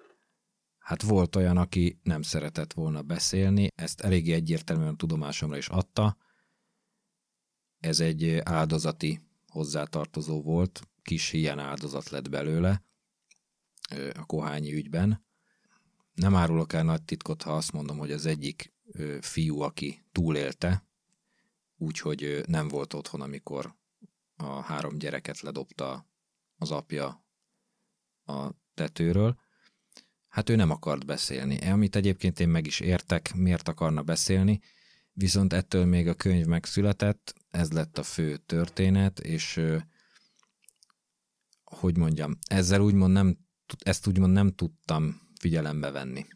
Hát 0.79 1.03
volt 1.03 1.37
olyan, 1.37 1.57
aki 1.57 2.01
nem 2.03 2.23
szeretett 2.23 2.73
volna 2.73 3.03
beszélni, 3.03 3.67
ezt 3.75 4.01
eléggé 4.01 4.33
egyértelműen 4.33 4.97
tudomásomra 4.97 5.57
is 5.57 5.69
adta. 5.69 6.17
Ez 7.81 8.01
egy 8.01 8.41
áldozati 8.43 9.21
hozzátartozó 9.47 10.43
volt, 10.43 10.81
kis 11.03 11.33
ilyen 11.33 11.59
áldozat 11.59 12.09
lett 12.09 12.31
belőle 12.31 12.83
a 14.15 14.25
kohányi 14.25 14.73
ügyben 14.73 15.27
nem 16.19 16.35
árulok 16.35 16.73
el 16.73 16.83
nagy 16.83 17.03
titkot, 17.03 17.43
ha 17.43 17.57
azt 17.57 17.73
mondom, 17.73 17.99
hogy 17.99 18.13
az 18.13 18.27
egyik 18.27 18.73
fiú, 19.21 19.61
aki 19.61 20.05
túlélte, 20.13 20.87
úgyhogy 21.77 22.43
nem 22.47 22.69
volt 22.69 22.95
otthon, 22.95 23.21
amikor 23.21 23.75
a 24.37 24.61
három 24.61 24.99
gyereket 24.99 25.41
ledobta 25.41 26.07
az 26.57 26.71
apja 26.71 27.25
a 28.25 28.51
tetőről. 28.75 29.39
Hát 30.29 30.49
ő 30.49 30.57
nem 30.57 30.71
akart 30.71 31.07
beszélni, 31.07 31.61
e, 31.61 31.73
amit 31.73 31.97
egyébként 31.97 32.41
én 32.41 32.49
meg 32.49 32.67
is 32.67 32.81
értek, 32.81 33.35
miért 33.35 33.69
akarna 33.69 34.03
beszélni, 34.03 34.61
viszont 35.13 35.53
ettől 35.53 35.85
még 35.85 36.09
a 36.09 36.15
könyv 36.15 36.47
megszületett, 36.47 37.35
ez 37.51 37.73
lett 37.73 37.99
a 37.99 38.03
fő 38.03 38.37
történet, 38.37 39.21
és 39.21 39.61
hogy 41.65 41.97
mondjam, 41.97 42.39
ezzel 42.47 42.81
úgymond 42.81 43.13
nem, 43.13 43.39
ezt 43.79 44.07
úgymond 44.07 44.33
nem 44.33 44.55
tudtam 44.55 45.28
figyelembe 45.39 45.91
venni. 45.91 46.27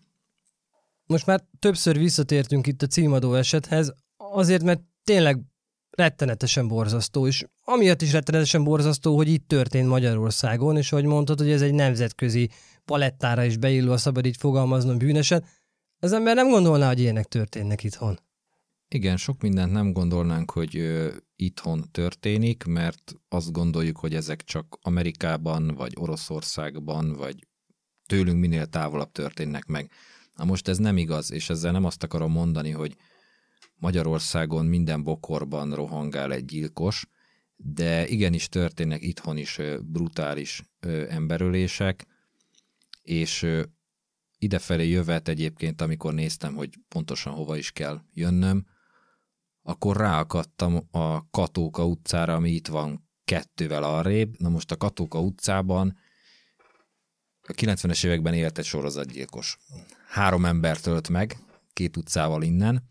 Most 1.06 1.26
már 1.26 1.44
többször 1.58 1.98
visszatértünk 1.98 2.66
itt 2.66 2.82
a 2.82 2.86
címadó 2.86 3.34
esethez, 3.34 3.94
azért, 4.16 4.62
mert 4.62 4.80
tényleg 5.04 5.40
rettenetesen 5.90 6.68
borzasztó, 6.68 7.26
és 7.26 7.44
amiatt 7.64 8.02
is 8.02 8.12
rettenetesen 8.12 8.64
borzasztó, 8.64 9.16
hogy 9.16 9.28
itt 9.28 9.48
történt 9.48 9.88
Magyarországon, 9.88 10.76
és 10.76 10.92
ahogy 10.92 11.04
mondtad, 11.04 11.38
hogy 11.38 11.50
ez 11.50 11.62
egy 11.62 11.74
nemzetközi 11.74 12.50
palettára 12.84 13.44
is 13.44 13.56
beilló, 13.56 13.92
a 13.92 13.96
szabad 13.96 14.26
így 14.26 14.36
fogalmaznom 14.36 14.98
bűneset, 14.98 15.46
az 15.98 16.12
ember 16.12 16.34
nem 16.34 16.48
gondolná, 16.48 16.88
hogy 16.88 17.00
ilyenek 17.00 17.26
történnek 17.26 17.84
itthon. 17.84 18.18
Igen, 18.88 19.16
sok 19.16 19.40
mindent 19.40 19.72
nem 19.72 19.92
gondolnánk, 19.92 20.50
hogy 20.50 20.76
ö, 20.76 21.14
itthon 21.36 21.84
történik, 21.90 22.64
mert 22.64 23.14
azt 23.28 23.52
gondoljuk, 23.52 23.98
hogy 23.98 24.14
ezek 24.14 24.42
csak 24.42 24.78
Amerikában, 24.82 25.74
vagy 25.74 25.92
Oroszországban, 25.96 27.12
vagy 27.12 27.46
tőlünk 28.12 28.40
minél 28.40 28.66
távolabb 28.66 29.12
történnek 29.12 29.66
meg. 29.66 29.90
Na 30.36 30.44
most 30.44 30.68
ez 30.68 30.78
nem 30.78 30.96
igaz, 30.96 31.32
és 31.32 31.50
ezzel 31.50 31.72
nem 31.72 31.84
azt 31.84 32.02
akarom 32.02 32.32
mondani, 32.32 32.70
hogy 32.70 32.96
Magyarországon 33.74 34.66
minden 34.66 35.02
bokorban 35.02 35.74
rohangál 35.74 36.32
egy 36.32 36.44
gyilkos, 36.44 37.06
de 37.56 38.08
igenis 38.08 38.48
történnek 38.48 39.02
itthon 39.02 39.36
is 39.36 39.60
brutális 39.80 40.62
emberölések, 41.08 42.06
és 43.02 43.46
idefelé 44.38 44.88
jövet 44.88 45.28
egyébként, 45.28 45.80
amikor 45.80 46.14
néztem, 46.14 46.54
hogy 46.54 46.78
pontosan 46.88 47.32
hova 47.32 47.56
is 47.56 47.70
kell 47.70 48.00
jönnöm, 48.14 48.66
akkor 49.62 49.96
ráakadtam 49.96 50.88
a 50.90 51.30
Katóka 51.30 51.86
utcára, 51.86 52.34
ami 52.34 52.50
itt 52.50 52.68
van 52.68 53.08
kettővel 53.24 53.82
arrébb. 53.82 54.34
Na 54.38 54.48
most 54.48 54.70
a 54.70 54.76
Katóka 54.76 55.20
utcában 55.20 55.96
a 57.48 57.52
90-es 57.52 58.04
években 58.04 58.34
élt 58.34 58.58
egy 58.58 58.64
sorozatgyilkos. 58.64 59.58
Három 60.08 60.44
embert 60.44 60.86
ölt 60.86 61.08
meg, 61.08 61.36
két 61.72 61.96
utcával 61.96 62.42
innen, 62.42 62.82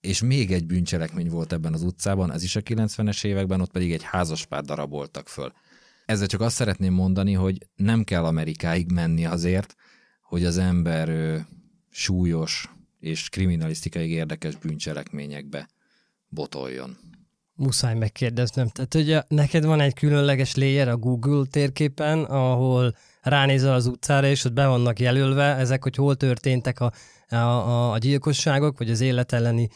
és 0.00 0.22
még 0.22 0.52
egy 0.52 0.66
bűncselekmény 0.66 1.28
volt 1.28 1.52
ebben 1.52 1.72
az 1.72 1.82
utcában, 1.82 2.32
ez 2.32 2.42
is 2.42 2.56
a 2.56 2.60
90-es 2.60 3.24
években, 3.24 3.60
ott 3.60 3.70
pedig 3.70 3.92
egy 3.92 4.02
házaspár 4.02 4.62
daraboltak 4.62 5.28
föl. 5.28 5.52
Ezzel 6.06 6.26
csak 6.26 6.40
azt 6.40 6.54
szeretném 6.54 6.92
mondani, 6.92 7.32
hogy 7.32 7.66
nem 7.76 8.04
kell 8.04 8.24
Amerikáig 8.24 8.92
menni 8.92 9.24
azért, 9.24 9.74
hogy 10.22 10.44
az 10.44 10.58
ember 10.58 11.08
ö, 11.08 11.38
súlyos 11.90 12.70
és 13.00 13.28
kriminalisztikai 13.28 14.10
érdekes 14.10 14.56
bűncselekményekbe 14.56 15.68
botoljon. 16.28 16.96
Muszáj 17.54 17.94
megkérdeznem. 17.94 18.68
Tehát 18.68 18.94
ugye 18.94 19.22
neked 19.28 19.64
van 19.64 19.80
egy 19.80 19.94
különleges 19.94 20.54
layer 20.54 20.88
a 20.88 20.96
Google 20.96 21.44
térképen, 21.50 22.24
ahol 22.24 22.96
ránézel 23.28 23.74
az 23.74 23.86
utcára, 23.86 24.26
és 24.26 24.44
ott 24.44 24.52
be 24.52 24.66
vannak 24.66 24.98
jelölve 24.98 25.54
ezek, 25.56 25.82
hogy 25.82 25.96
hol 25.96 26.16
történtek 26.16 26.80
a, 26.80 26.92
a, 27.28 27.92
a 27.92 27.98
gyilkosságok, 27.98 28.78
vagy 28.78 28.90
az 28.90 29.00
élet 29.00 29.32
elleni 29.32 29.68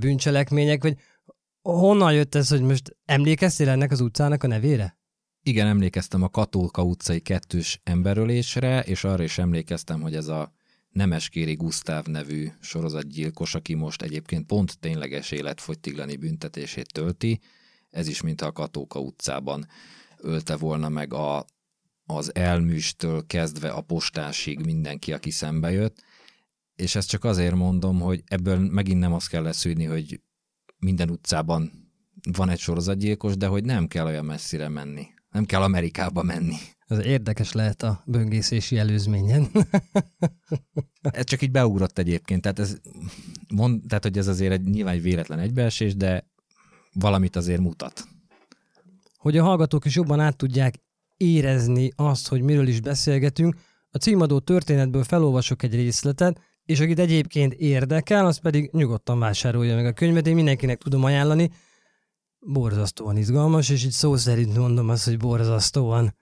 bűncselekmények, 0.00 0.82
vagy 0.82 0.96
honnan 1.62 2.12
jött 2.12 2.34
ez, 2.34 2.48
hogy 2.48 2.62
most 2.62 2.96
emlékeztél 3.04 3.68
ennek 3.68 3.90
az 3.90 4.00
utcának 4.00 4.42
a 4.42 4.46
nevére? 4.46 4.98
Igen, 5.42 5.66
emlékeztem 5.66 6.22
a 6.22 6.28
Katólka 6.28 6.82
utcai 6.82 7.20
kettős 7.20 7.80
emberölésre, 7.84 8.80
és 8.80 9.04
arra 9.04 9.22
is 9.22 9.38
emlékeztem, 9.38 10.00
hogy 10.00 10.14
ez 10.14 10.28
a 10.28 10.52
Nemeskéri 10.90 11.54
Gusztáv 11.54 12.06
nevű 12.06 12.48
sorozatgyilkos, 12.60 13.54
aki 13.54 13.74
most 13.74 14.02
egyébként 14.02 14.46
pont 14.46 14.78
tényleges 14.80 15.30
életfogytiglani 15.30 16.16
büntetését 16.16 16.92
tölti, 16.92 17.40
ez 17.90 18.08
is 18.08 18.20
mint 18.20 18.40
a 18.40 18.52
Katóka 18.52 18.98
utcában 18.98 19.66
ölte 20.18 20.56
volna 20.56 20.88
meg 20.88 21.12
a 21.14 21.44
az 22.06 22.34
elműstől 22.34 23.26
kezdve 23.26 23.70
a 23.70 23.80
postásig 23.80 24.64
mindenki, 24.64 25.12
aki 25.12 25.30
szembe 25.30 25.70
jött, 25.70 26.04
és 26.74 26.94
ezt 26.94 27.08
csak 27.08 27.24
azért 27.24 27.54
mondom, 27.54 28.00
hogy 28.00 28.22
ebből 28.26 28.58
megint 28.58 29.00
nem 29.00 29.12
azt 29.12 29.28
kell 29.28 29.42
leszűrni, 29.42 29.84
hogy 29.84 30.20
minden 30.78 31.10
utcában 31.10 31.72
van 32.32 32.48
egy 32.48 32.58
sorozatgyilkos, 32.58 33.36
de 33.36 33.46
hogy 33.46 33.64
nem 33.64 33.86
kell 33.86 34.06
olyan 34.06 34.24
messzire 34.24 34.68
menni. 34.68 35.06
Nem 35.30 35.44
kell 35.44 35.62
Amerikába 35.62 36.22
menni. 36.22 36.56
Ez 36.86 36.98
érdekes 36.98 37.52
lehet 37.52 37.82
a 37.82 38.02
böngészési 38.06 38.78
előzményen. 38.78 39.46
ez 41.00 41.24
csak 41.24 41.42
így 41.42 41.50
beugrott 41.50 41.98
egyébként, 41.98 42.42
tehát, 42.42 42.58
ez, 42.58 42.76
mond, 43.54 43.82
tehát 43.88 44.02
hogy 44.02 44.18
ez 44.18 44.26
azért 44.26 44.52
egy, 44.52 44.62
nyilván 44.62 44.94
egy 44.94 45.02
véletlen 45.02 45.38
egybeesés, 45.38 45.96
de 45.96 46.30
valamit 46.92 47.36
azért 47.36 47.60
mutat. 47.60 48.08
Hogy 49.16 49.36
a 49.36 49.44
hallgatók 49.44 49.84
is 49.84 49.94
jobban 49.94 50.20
át 50.20 50.36
tudják 50.36 50.83
érezni 51.16 51.90
azt, 51.96 52.28
hogy 52.28 52.42
miről 52.42 52.66
is 52.66 52.80
beszélgetünk, 52.80 53.56
a 53.90 53.98
címadó 53.98 54.38
történetből 54.38 55.04
felolvasok 55.04 55.62
egy 55.62 55.74
részletet, 55.74 56.40
és 56.64 56.80
akit 56.80 56.98
egyébként 56.98 57.52
érdekel, 57.52 58.26
az 58.26 58.38
pedig 58.38 58.70
nyugodtan 58.72 59.18
vásárolja 59.18 59.74
meg 59.74 59.86
a 59.86 59.92
könyvet, 59.92 60.26
én 60.26 60.34
mindenkinek 60.34 60.82
tudom 60.82 61.04
ajánlani. 61.04 61.50
Borzasztóan 62.38 63.16
izgalmas, 63.16 63.68
és 63.68 63.84
itt 63.84 63.90
szó 63.90 64.16
szerint 64.16 64.56
mondom 64.56 64.88
azt, 64.88 65.04
hogy 65.04 65.16
borzasztóan. 65.16 66.14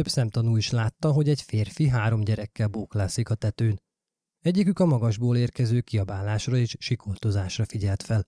Több 0.00 0.08
szemtanú 0.08 0.56
is 0.56 0.70
látta, 0.70 1.12
hogy 1.12 1.28
egy 1.28 1.42
férfi 1.42 1.88
három 1.88 2.20
gyerekkel 2.20 2.68
bóklászik 2.68 3.30
a 3.30 3.34
tetőn. 3.34 3.80
Egyikük 4.42 4.78
a 4.78 4.86
magasból 4.86 5.36
érkező 5.36 5.80
kiabálásra 5.80 6.56
és 6.56 6.76
sikoltozásra 6.78 7.64
figyelt 7.64 8.02
fel. 8.02 8.26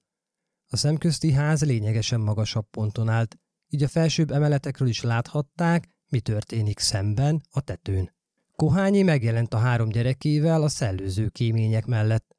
A 0.66 0.76
szemközti 0.76 1.32
ház 1.32 1.64
lényegesen 1.64 2.20
magasabb 2.20 2.70
ponton 2.70 3.08
állt, 3.08 3.36
így 3.68 3.82
a 3.82 3.88
felsőbb 3.88 4.30
emeletekről 4.30 4.88
is 4.88 5.02
láthatták, 5.02 5.88
mi 6.08 6.20
történik 6.20 6.78
szemben, 6.78 7.40
a 7.50 7.60
tetőn. 7.60 8.14
Kohányi 8.56 9.02
megjelent 9.02 9.54
a 9.54 9.58
három 9.58 9.88
gyerekével 9.88 10.62
a 10.62 10.68
szellőző 10.68 11.28
kémények 11.28 11.86
mellett. 11.86 12.36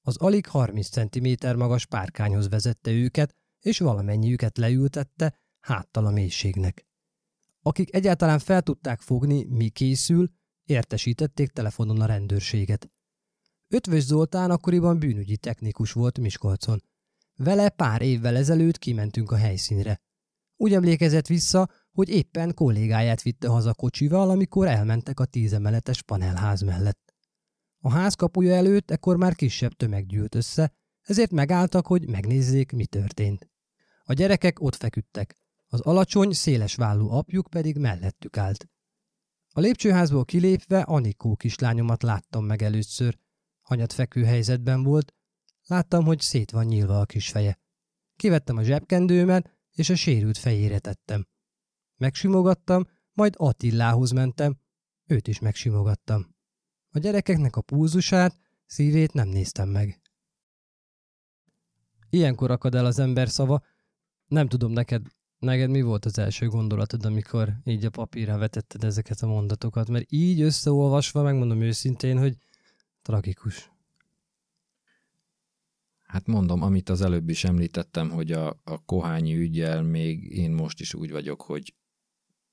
Az 0.00 0.16
alig 0.16 0.46
30 0.46 0.88
cm 0.88 1.56
magas 1.56 1.86
párkányhoz 1.86 2.48
vezette 2.48 2.90
őket, 2.90 3.34
és 3.60 3.78
valamennyiüket 3.78 4.58
leültette 4.58 5.38
háttal 5.60 6.06
a 6.06 6.10
mélységnek. 6.10 6.85
Akik 7.66 7.94
egyáltalán 7.94 8.38
fel 8.38 8.62
tudták 8.62 9.00
fogni, 9.00 9.44
mi 9.44 9.68
készül, 9.68 10.30
értesítették 10.64 11.50
telefonon 11.50 12.00
a 12.00 12.06
rendőrséget. 12.06 12.90
Ötvös 13.68 14.02
Zoltán 14.02 14.50
akkoriban 14.50 14.98
bűnügyi 14.98 15.36
technikus 15.36 15.92
volt 15.92 16.18
Miskolcon. 16.18 16.82
Vele 17.36 17.68
pár 17.68 18.02
évvel 18.02 18.36
ezelőtt 18.36 18.78
kimentünk 18.78 19.30
a 19.30 19.36
helyszínre. 19.36 20.00
Úgy 20.56 20.72
emlékezett 20.72 21.26
vissza, 21.26 21.70
hogy 21.92 22.08
éppen 22.08 22.54
kollégáját 22.54 23.22
vitte 23.22 23.48
haza 23.48 23.74
kocsival, 23.74 24.30
amikor 24.30 24.66
elmentek 24.66 25.20
a 25.20 25.24
tízemeletes 25.24 26.02
panelház 26.02 26.60
mellett. 26.60 27.14
A 27.80 27.90
ház 27.90 28.14
kapuja 28.14 28.54
előtt 28.54 28.90
ekkor 28.90 29.16
már 29.16 29.34
kisebb 29.34 29.72
tömeg 29.72 30.06
gyűlt 30.06 30.34
össze, 30.34 30.72
ezért 31.02 31.30
megálltak, 31.30 31.86
hogy 31.86 32.08
megnézzék, 32.08 32.72
mi 32.72 32.86
történt. 32.86 33.50
A 34.04 34.12
gyerekek 34.12 34.60
ott 34.60 34.74
feküdtek, 34.74 35.36
az 35.66 35.80
alacsony, 35.80 36.32
széles 36.32 36.74
vállú 36.74 37.10
apjuk 37.10 37.46
pedig 37.50 37.78
mellettük 37.78 38.36
állt. 38.36 38.68
A 39.52 39.60
lépcsőházból 39.60 40.24
kilépve 40.24 40.80
Anikó 40.80 41.36
kislányomat 41.36 42.02
láttam 42.02 42.44
meg 42.44 42.62
először. 42.62 43.18
Hanyat 43.62 43.92
fekvő 43.92 44.24
helyzetben 44.24 44.82
volt, 44.82 45.14
láttam, 45.66 46.04
hogy 46.04 46.20
szét 46.20 46.50
van 46.50 46.64
nyílva 46.64 47.00
a 47.00 47.06
kis 47.06 47.30
feje. 47.30 47.58
Kivettem 48.16 48.56
a 48.56 48.62
zsebkendőmet, 48.62 49.56
és 49.70 49.88
a 49.88 49.94
sérült 49.94 50.38
fejére 50.38 50.78
tettem. 50.78 51.26
Megsimogattam, 51.96 52.84
majd 53.12 53.34
Attilához 53.36 54.10
mentem, 54.10 54.58
őt 55.06 55.28
is 55.28 55.38
megsimogattam. 55.38 56.34
A 56.90 56.98
gyerekeknek 56.98 57.56
a 57.56 57.60
púzusát, 57.60 58.36
szívét 58.66 59.12
nem 59.12 59.28
néztem 59.28 59.68
meg. 59.68 60.00
Ilyenkor 62.10 62.50
akad 62.50 62.74
el 62.74 62.86
az 62.86 62.98
ember 62.98 63.28
szava. 63.28 63.62
Nem 64.26 64.48
tudom, 64.48 64.72
neked, 64.72 65.06
neked 65.38 65.70
mi 65.70 65.82
volt 65.82 66.04
az 66.04 66.18
első 66.18 66.48
gondolatod, 66.48 67.04
amikor 67.04 67.52
így 67.64 67.84
a 67.84 67.90
papírra 67.90 68.38
vetetted 68.38 68.84
ezeket 68.84 69.20
a 69.20 69.26
mondatokat, 69.26 69.88
mert 69.88 70.12
így 70.12 70.40
összeolvasva 70.40 71.22
megmondom 71.22 71.60
őszintén, 71.60 72.18
hogy 72.18 72.36
tragikus. 73.02 73.70
Hát 76.02 76.26
mondom, 76.26 76.62
amit 76.62 76.88
az 76.88 77.00
előbb 77.00 77.28
is 77.28 77.44
említettem, 77.44 78.10
hogy 78.10 78.32
a, 78.32 78.60
a 78.64 78.84
kohányi 78.84 79.34
ügyel 79.36 79.82
még 79.82 80.32
én 80.32 80.50
most 80.50 80.80
is 80.80 80.94
úgy 80.94 81.10
vagyok, 81.10 81.42
hogy 81.42 81.74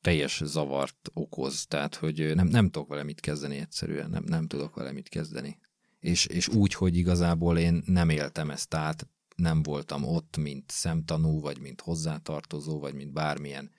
teljes 0.02 0.42
zavart 0.46 1.10
okoz, 1.14 1.66
tehát 1.66 1.96
hogy 1.96 2.36
nem, 2.36 2.48
nem 2.48 2.70
tudok 2.70 2.88
vele 2.88 3.04
mit 3.04 3.20
kezdeni 3.20 3.58
egyszerűen, 3.58 4.10
nem, 4.10 4.24
nem 4.24 4.48
tudok 4.48 4.76
vele 4.76 4.92
mit 4.92 5.10
kezdeni. 5.10 5.58
És, 6.00 6.26
és 6.26 6.48
úgy, 6.48 6.74
hogy 6.74 6.98
igazából 6.98 7.58
én 7.58 7.84
nem 7.86 8.10
éltem 8.10 8.50
ezt 8.50 8.74
át, 8.74 9.08
nem 9.36 9.64
voltam 9.64 10.04
ott, 10.04 10.38
mint 10.38 10.72
szemtanú, 10.72 11.42
vagy 11.42 11.60
mint 11.60 11.82
hozzátartozó, 11.82 12.80
vagy 12.80 12.94
mint 12.94 13.14
bármilyen 13.14 13.72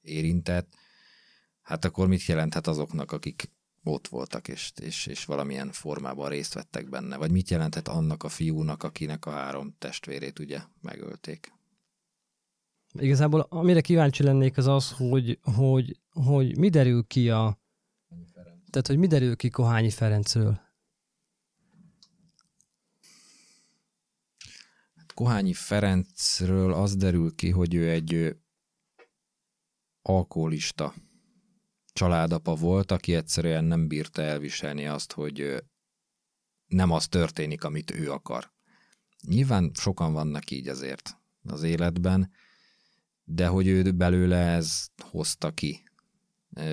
érintett, 0.00 0.74
hát 1.62 1.84
akkor 1.84 2.08
mit 2.08 2.24
jelenthet 2.24 2.66
azoknak, 2.66 3.12
akik 3.12 3.50
ott 3.84 4.08
voltak, 4.08 4.48
és, 4.48 4.72
és, 4.80 5.06
és 5.06 5.24
valamilyen 5.24 5.72
formában 5.72 6.28
részt 6.28 6.54
vettek 6.54 6.88
benne? 6.88 7.16
Vagy 7.16 7.30
mit 7.30 7.50
jelenthet 7.50 7.88
annak 7.88 8.22
a 8.22 8.28
fiúnak, 8.28 8.82
akinek 8.82 9.26
a 9.26 9.30
három 9.30 9.74
testvérét 9.78 10.38
ugye 10.38 10.60
megölték? 10.80 11.52
Igazából 12.92 13.46
amire 13.48 13.80
kíváncsi 13.80 14.22
lennék 14.22 14.56
az 14.56 14.66
az, 14.66 14.92
hogy, 14.92 15.38
hogy, 15.42 16.00
hogy 16.10 16.58
mi 16.58 16.68
derül 16.68 17.06
ki 17.06 17.30
a... 17.30 17.58
Tehát, 18.70 18.86
hogy 18.86 18.98
mi 18.98 19.06
derül 19.06 19.36
ki 19.36 19.50
Kohányi 19.50 19.90
Ferencről? 19.90 20.60
Kohányi 25.20 25.52
Ferencről 25.52 26.72
az 26.72 26.96
derül 26.96 27.34
ki, 27.34 27.50
hogy 27.50 27.74
ő 27.74 27.90
egy 27.90 28.36
alkoholista 30.02 30.94
családapa 31.92 32.54
volt, 32.54 32.90
aki 32.90 33.14
egyszerűen 33.14 33.64
nem 33.64 33.88
bírta 33.88 34.22
elviselni 34.22 34.86
azt, 34.86 35.12
hogy 35.12 35.64
nem 36.66 36.90
az 36.90 37.08
történik, 37.08 37.64
amit 37.64 37.90
ő 37.90 38.10
akar. 38.10 38.52
Nyilván 39.26 39.70
sokan 39.74 40.12
vannak 40.12 40.50
így 40.50 40.68
azért 40.68 41.16
az 41.42 41.62
életben, 41.62 42.30
de 43.24 43.46
hogy 43.46 43.66
ő 43.66 43.92
belőle 43.92 44.46
ez 44.46 44.86
hozta 45.02 45.50
ki. 45.50 45.82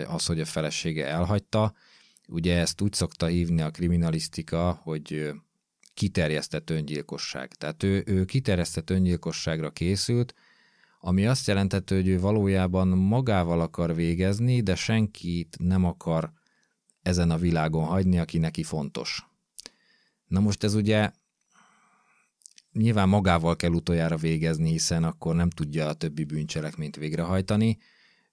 Az, 0.08 0.26
hogy 0.26 0.40
a 0.40 0.46
felesége 0.46 1.08
elhagyta, 1.08 1.74
ugye 2.28 2.58
ezt 2.58 2.82
úgy 2.82 2.94
szokta 2.94 3.26
hívni 3.26 3.62
a 3.62 3.72
kriminalisztika, 3.72 4.72
hogy 4.72 5.34
kiterjesztett 5.98 6.70
öngyilkosság. 6.70 7.54
Tehát 7.54 7.84
ő, 7.84 8.04
ő 8.06 8.26
kiterjesztett 8.26 8.90
öngyilkosságra 8.90 9.72
készült, 9.72 10.34
ami 11.00 11.28
azt 11.28 11.48
jelentette, 11.48 11.96
hogy 11.96 12.08
ő 12.08 12.20
valójában 12.20 12.88
magával 12.88 13.62
akar 13.62 13.96
végezni, 13.96 14.62
de 14.62 14.76
senkit 14.76 15.56
nem 15.60 15.86
akar 15.86 16.32
ezen 17.02 17.32
a 17.32 17.38
világon 17.38 17.86
hagyni, 17.86 18.20
aki 18.20 18.38
neki 18.38 18.64
fontos. 18.64 19.28
Na 20.28 20.40
most 20.40 20.64
ez 20.64 20.74
ugye 20.74 21.12
nyilván 22.72 23.10
magával 23.10 23.56
kell 23.56 23.72
utoljára 23.72 24.18
végezni, 24.18 24.70
hiszen 24.70 25.04
akkor 25.04 25.36
nem 25.36 25.50
tudja 25.50 25.88
a 25.88 25.94
többi 25.94 26.24
bűncselekményt 26.24 26.96
végrehajtani. 26.96 27.78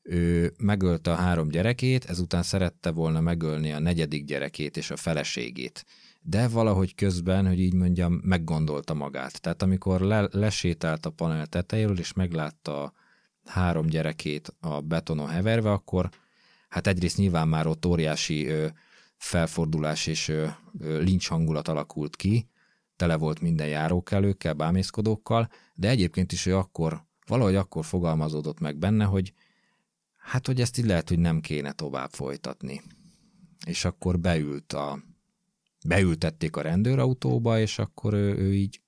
Ő 0.03 0.55
megölte 0.59 1.13
a 1.13 1.15
három 1.15 1.49
gyerekét, 1.49 2.05
ezután 2.05 2.43
szerette 2.43 2.91
volna 2.91 3.21
megölni 3.21 3.73
a 3.73 3.79
negyedik 3.79 4.25
gyerekét 4.25 4.77
és 4.77 4.91
a 4.91 4.97
feleségét. 4.97 5.85
De 6.27 6.49
valahogy 6.49 6.95
közben, 6.95 7.47
hogy 7.47 7.61
így 7.61 7.75
mondjam, 7.75 8.13
meggondolta 8.13 8.95
magát. 8.95 9.41
Tehát 9.41 9.63
amikor 9.63 10.01
le, 10.01 10.29
lesétált 10.31 11.07
a 11.07 11.11
panel 11.11 11.47
tetejéről, 11.47 11.99
és 11.99 12.13
meglátta 12.13 12.93
három 13.45 13.87
gyerekét 13.87 14.55
a 14.61 14.81
betonon 14.81 15.29
heverve, 15.29 15.71
akkor 15.73 16.09
hát 16.69 16.87
egyrészt 16.87 17.17
nyilván 17.17 17.49
már 17.49 17.67
ott 17.67 17.87
óriási 17.87 18.47
ö, 18.47 18.67
felfordulás 19.17 20.07
és 20.07 20.29
ö, 20.29 20.47
ö, 20.79 21.01
lincs 21.01 21.29
hangulat 21.29 21.69
alakult 21.69 22.17
ki, 22.17 22.49
tele 22.97 23.17
volt 23.17 23.41
minden 23.41 23.69
járókelőkkel, 23.69 24.53
bámészkodókkal, 24.53 25.49
de 25.75 25.89
egyébként 25.89 26.33
is 26.33 26.47
ő 26.47 26.57
akkor, 26.57 27.05
valahogy 27.27 27.55
akkor 27.55 27.85
fogalmazódott 27.85 28.61
meg 28.61 28.77
benne, 28.77 29.05
hogy 29.05 29.33
hát, 30.17 30.47
hogy 30.47 30.61
ezt 30.61 30.79
így 30.79 30.87
lehet, 30.87 31.09
hogy 31.09 31.19
nem 31.19 31.41
kéne 31.41 31.73
tovább 31.73 32.11
folytatni. 32.11 32.83
És 33.67 33.85
akkor 33.85 34.21
beült 34.21 34.73
a, 34.73 35.03
beültették 35.85 36.57
a 36.57 36.61
rendőrautóba, 36.61 37.59
és 37.59 37.79
akkor 37.79 38.15
ő, 38.15 38.37
ő 38.37 38.55
így, 38.55 38.81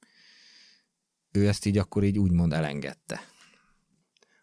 ő 1.30 1.48
ezt 1.48 1.66
így 1.66 1.78
akkor 1.78 2.04
így 2.04 2.18
úgymond 2.18 2.52
elengedte. 2.52 3.20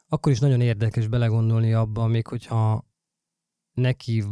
Akkor 0.07 0.31
is 0.31 0.39
nagyon 0.39 0.61
érdekes 0.61 1.07
belegondolni 1.07 1.73
abba, 1.73 2.07
még 2.07 2.27
hogyha 2.27 2.87
neki 3.73 4.23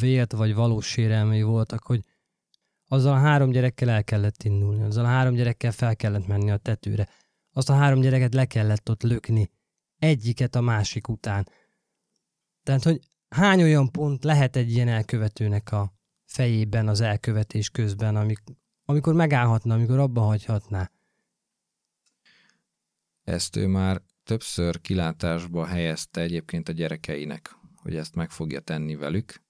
vélt 0.00 0.32
vagy 0.32 0.54
valós 0.54 0.86
sérelmei 0.86 1.42
voltak, 1.42 1.82
hogy 1.82 2.04
azzal 2.88 3.12
a 3.12 3.18
három 3.18 3.50
gyerekkel 3.50 3.90
el 3.90 4.04
kellett 4.04 4.42
indulni, 4.42 4.82
azzal 4.82 5.04
a 5.04 5.08
három 5.08 5.34
gyerekkel 5.34 5.72
fel 5.72 5.96
kellett 5.96 6.26
menni 6.26 6.50
a 6.50 6.56
tetőre. 6.56 7.08
Azt 7.52 7.70
a 7.70 7.74
három 7.74 8.00
gyereket 8.00 8.34
le 8.34 8.44
kellett 8.44 8.90
ott 8.90 9.02
lökni. 9.02 9.50
Egyiket 9.98 10.54
a 10.54 10.60
másik 10.60 11.08
után. 11.08 11.48
Tehát, 12.62 12.82
hogy 12.82 13.00
hány 13.28 13.62
olyan 13.62 13.90
pont 13.90 14.24
lehet 14.24 14.56
egy 14.56 14.72
ilyen 14.72 14.88
elkövetőnek 14.88 15.72
a 15.72 15.95
fejében 16.26 16.88
az 16.88 17.00
elkövetés 17.00 17.70
közben, 17.70 18.16
amik, 18.16 18.38
amikor 18.84 19.14
megállhatna, 19.14 19.74
amikor 19.74 19.98
abba 19.98 20.20
hagyhatná? 20.20 20.90
Ezt 23.22 23.56
ő 23.56 23.66
már 23.66 24.02
többször 24.24 24.80
kilátásba 24.80 25.66
helyezte 25.66 26.20
egyébként 26.20 26.68
a 26.68 26.72
gyerekeinek, 26.72 27.56
hogy 27.74 27.96
ezt 27.96 28.14
meg 28.14 28.30
fogja 28.30 28.60
tenni 28.60 28.94
velük. 28.96 29.42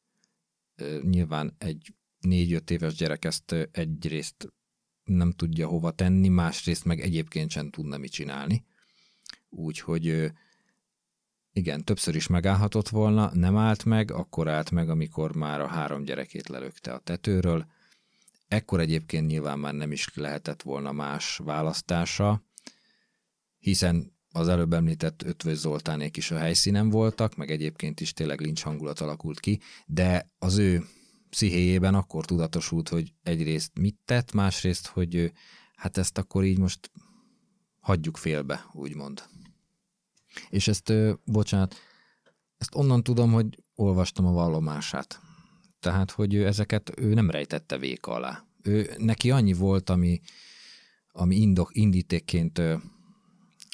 Nyilván 1.02 1.54
egy 1.58 1.94
négy-öt 2.18 2.70
éves 2.70 2.94
gyerek 2.94 3.24
ezt 3.24 3.52
egyrészt 3.70 4.52
nem 5.04 5.32
tudja 5.32 5.66
hova 5.68 5.90
tenni, 5.90 6.28
másrészt 6.28 6.84
meg 6.84 7.00
egyébként 7.00 7.50
sem 7.50 7.70
tudna 7.70 7.98
mit 7.98 8.10
csinálni. 8.10 8.64
Úgyhogy 9.48 10.32
igen, 11.56 11.84
többször 11.84 12.14
is 12.14 12.26
megállhatott 12.26 12.88
volna, 12.88 13.30
nem 13.34 13.56
állt 13.56 13.84
meg, 13.84 14.10
akkor 14.10 14.48
állt 14.48 14.70
meg, 14.70 14.88
amikor 14.88 15.36
már 15.36 15.60
a 15.60 15.66
három 15.66 16.02
gyerekét 16.02 16.48
lelökte 16.48 16.92
a 16.92 16.98
tetőről. 16.98 17.66
Ekkor 18.48 18.80
egyébként 18.80 19.26
nyilván 19.26 19.58
már 19.58 19.74
nem 19.74 19.92
is 19.92 20.10
lehetett 20.14 20.62
volna 20.62 20.92
más 20.92 21.40
választása, 21.44 22.44
hiszen 23.58 24.12
az 24.32 24.48
előbb 24.48 24.72
említett 24.72 25.22
Ötvös 25.22 25.56
Zoltánék 25.56 26.16
is 26.16 26.30
a 26.30 26.38
helyszínen 26.38 26.88
voltak, 26.90 27.36
meg 27.36 27.50
egyébként 27.50 28.00
is 28.00 28.12
tényleg 28.12 28.40
lincs 28.40 28.62
hangulat 28.62 29.00
alakult 29.00 29.40
ki, 29.40 29.60
de 29.86 30.30
az 30.38 30.56
ő 30.58 30.84
pszichéjében 31.30 31.94
akkor 31.94 32.24
tudatosult, 32.24 32.88
hogy 32.88 33.12
egyrészt 33.22 33.78
mit 33.78 33.96
tett, 34.04 34.32
másrészt, 34.32 34.86
hogy 34.86 35.32
hát 35.76 35.96
ezt 35.96 36.18
akkor 36.18 36.44
így 36.44 36.58
most 36.58 36.90
hagyjuk 37.80 38.16
félbe, 38.16 38.66
úgymond. 38.72 39.22
És 40.48 40.68
ezt, 40.68 40.92
bocsánat, 41.24 41.74
ezt 42.58 42.74
onnan 42.74 43.02
tudom, 43.02 43.32
hogy 43.32 43.62
olvastam 43.74 44.26
a 44.26 44.32
vallomását. 44.32 45.20
Tehát, 45.80 46.10
hogy 46.10 46.36
ezeket 46.36 46.92
ő 46.96 47.14
nem 47.14 47.30
rejtette 47.30 47.78
véka 47.78 48.12
alá. 48.12 48.44
Ő, 48.62 48.90
neki 48.98 49.30
annyi 49.30 49.52
volt, 49.52 49.90
ami, 49.90 50.20
ami 51.12 51.36
indok, 51.36 51.70
indítékként 51.72 52.62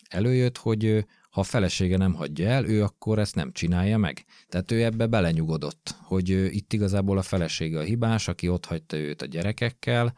előjött, 0.09 0.59
hogy 0.59 1.06
ha 1.30 1.40
a 1.40 1.44
felesége 1.44 1.97
nem 1.97 2.14
hagyja 2.14 2.48
el, 2.48 2.64
ő 2.64 2.82
akkor 2.82 3.18
ezt 3.18 3.34
nem 3.34 3.52
csinálja 3.52 3.98
meg. 3.98 4.24
Tehát 4.48 4.70
ő 4.70 4.84
ebbe 4.84 5.06
belenyugodott, 5.06 5.94
hogy 6.02 6.28
itt 6.28 6.72
igazából 6.72 7.18
a 7.18 7.22
felesége 7.22 7.78
a 7.78 7.82
hibás, 7.82 8.28
aki 8.28 8.48
ott 8.48 8.64
hagyta 8.64 8.97
őt 8.97 9.22
a 9.22 9.26
gyerekekkel, 9.26 10.14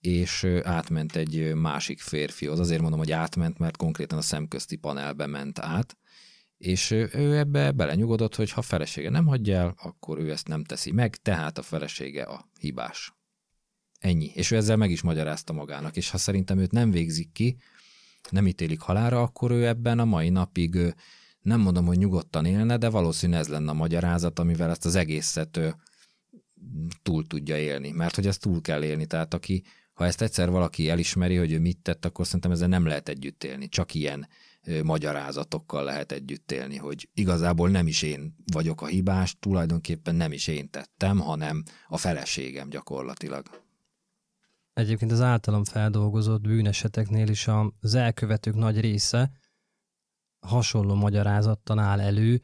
és 0.00 0.46
átment 0.62 1.16
egy 1.16 1.54
másik 1.54 2.00
férfihoz. 2.00 2.60
Azért 2.60 2.80
mondom, 2.80 2.98
hogy 2.98 3.12
átment, 3.12 3.58
mert 3.58 3.76
konkrétan 3.76 4.18
a 4.18 4.22
szemközti 4.22 4.76
panelbe 4.76 5.26
ment 5.26 5.58
át, 5.58 5.96
és 6.56 6.90
ő 6.90 7.36
ebbe 7.38 7.72
belenyugodott, 7.72 8.34
hogy 8.34 8.50
ha 8.50 8.62
felesége 8.62 9.10
nem 9.10 9.26
hagyja 9.26 9.56
el, 9.56 9.74
akkor 9.82 10.18
ő 10.18 10.30
ezt 10.30 10.48
nem 10.48 10.64
teszi 10.64 10.92
meg, 10.92 11.16
tehát 11.16 11.58
a 11.58 11.62
felesége 11.62 12.22
a 12.22 12.48
hibás. 12.58 13.14
Ennyi. 13.98 14.30
És 14.34 14.50
ő 14.50 14.56
ezzel 14.56 14.76
meg 14.76 14.90
is 14.90 15.02
magyarázta 15.02 15.52
magának, 15.52 15.96
és 15.96 16.10
ha 16.10 16.18
szerintem 16.18 16.58
őt 16.58 16.70
nem 16.70 16.90
végzik 16.90 17.32
ki, 17.32 17.56
nem 18.30 18.46
ítélik 18.46 18.80
halára, 18.80 19.22
akkor 19.22 19.50
ő 19.50 19.66
ebben 19.66 19.98
a 19.98 20.04
mai 20.04 20.28
napig 20.28 20.94
nem 21.40 21.60
mondom, 21.60 21.86
hogy 21.86 21.98
nyugodtan 21.98 22.44
élne, 22.44 22.76
de 22.76 22.88
valószínű 22.88 23.34
ez 23.34 23.48
lenne 23.48 23.70
a 23.70 23.74
magyarázat, 23.74 24.38
amivel 24.38 24.70
ezt 24.70 24.84
az 24.84 24.94
egészet 24.94 25.60
túl 27.02 27.26
tudja 27.26 27.58
élni. 27.58 27.90
Mert 27.90 28.14
hogy 28.14 28.26
ezt 28.26 28.40
túl 28.40 28.60
kell 28.60 28.82
élni, 28.82 29.06
tehát 29.06 29.34
aki, 29.34 29.62
ha 30.00 30.06
ezt 30.06 30.22
egyszer 30.22 30.50
valaki 30.50 30.88
elismeri, 30.88 31.36
hogy 31.36 31.52
ő 31.52 31.58
mit 31.58 31.78
tett, 31.78 32.04
akkor 32.04 32.24
szerintem 32.26 32.50
ezzel 32.50 32.68
nem 32.68 32.86
lehet 32.86 33.08
együtt 33.08 33.44
élni. 33.44 33.68
Csak 33.68 33.94
ilyen 33.94 34.28
magyarázatokkal 34.82 35.84
lehet 35.84 36.12
együtt 36.12 36.52
élni, 36.52 36.76
hogy 36.76 37.08
igazából 37.14 37.70
nem 37.70 37.86
is 37.86 38.02
én 38.02 38.34
vagyok 38.52 38.82
a 38.82 38.86
hibás, 38.86 39.36
tulajdonképpen 39.38 40.14
nem 40.14 40.32
is 40.32 40.46
én 40.46 40.70
tettem, 40.70 41.18
hanem 41.18 41.62
a 41.88 41.96
feleségem 41.96 42.68
gyakorlatilag. 42.68 43.46
Egyébként 44.72 45.12
az 45.12 45.20
általam 45.20 45.64
feldolgozott 45.64 46.40
bűneseteknél 46.40 47.28
is 47.28 47.48
az 47.80 47.94
elkövetők 47.94 48.54
nagy 48.54 48.80
része 48.80 49.30
hasonló 50.38 50.94
magyarázattan 50.94 51.78
áll 51.78 52.00
elő, 52.00 52.40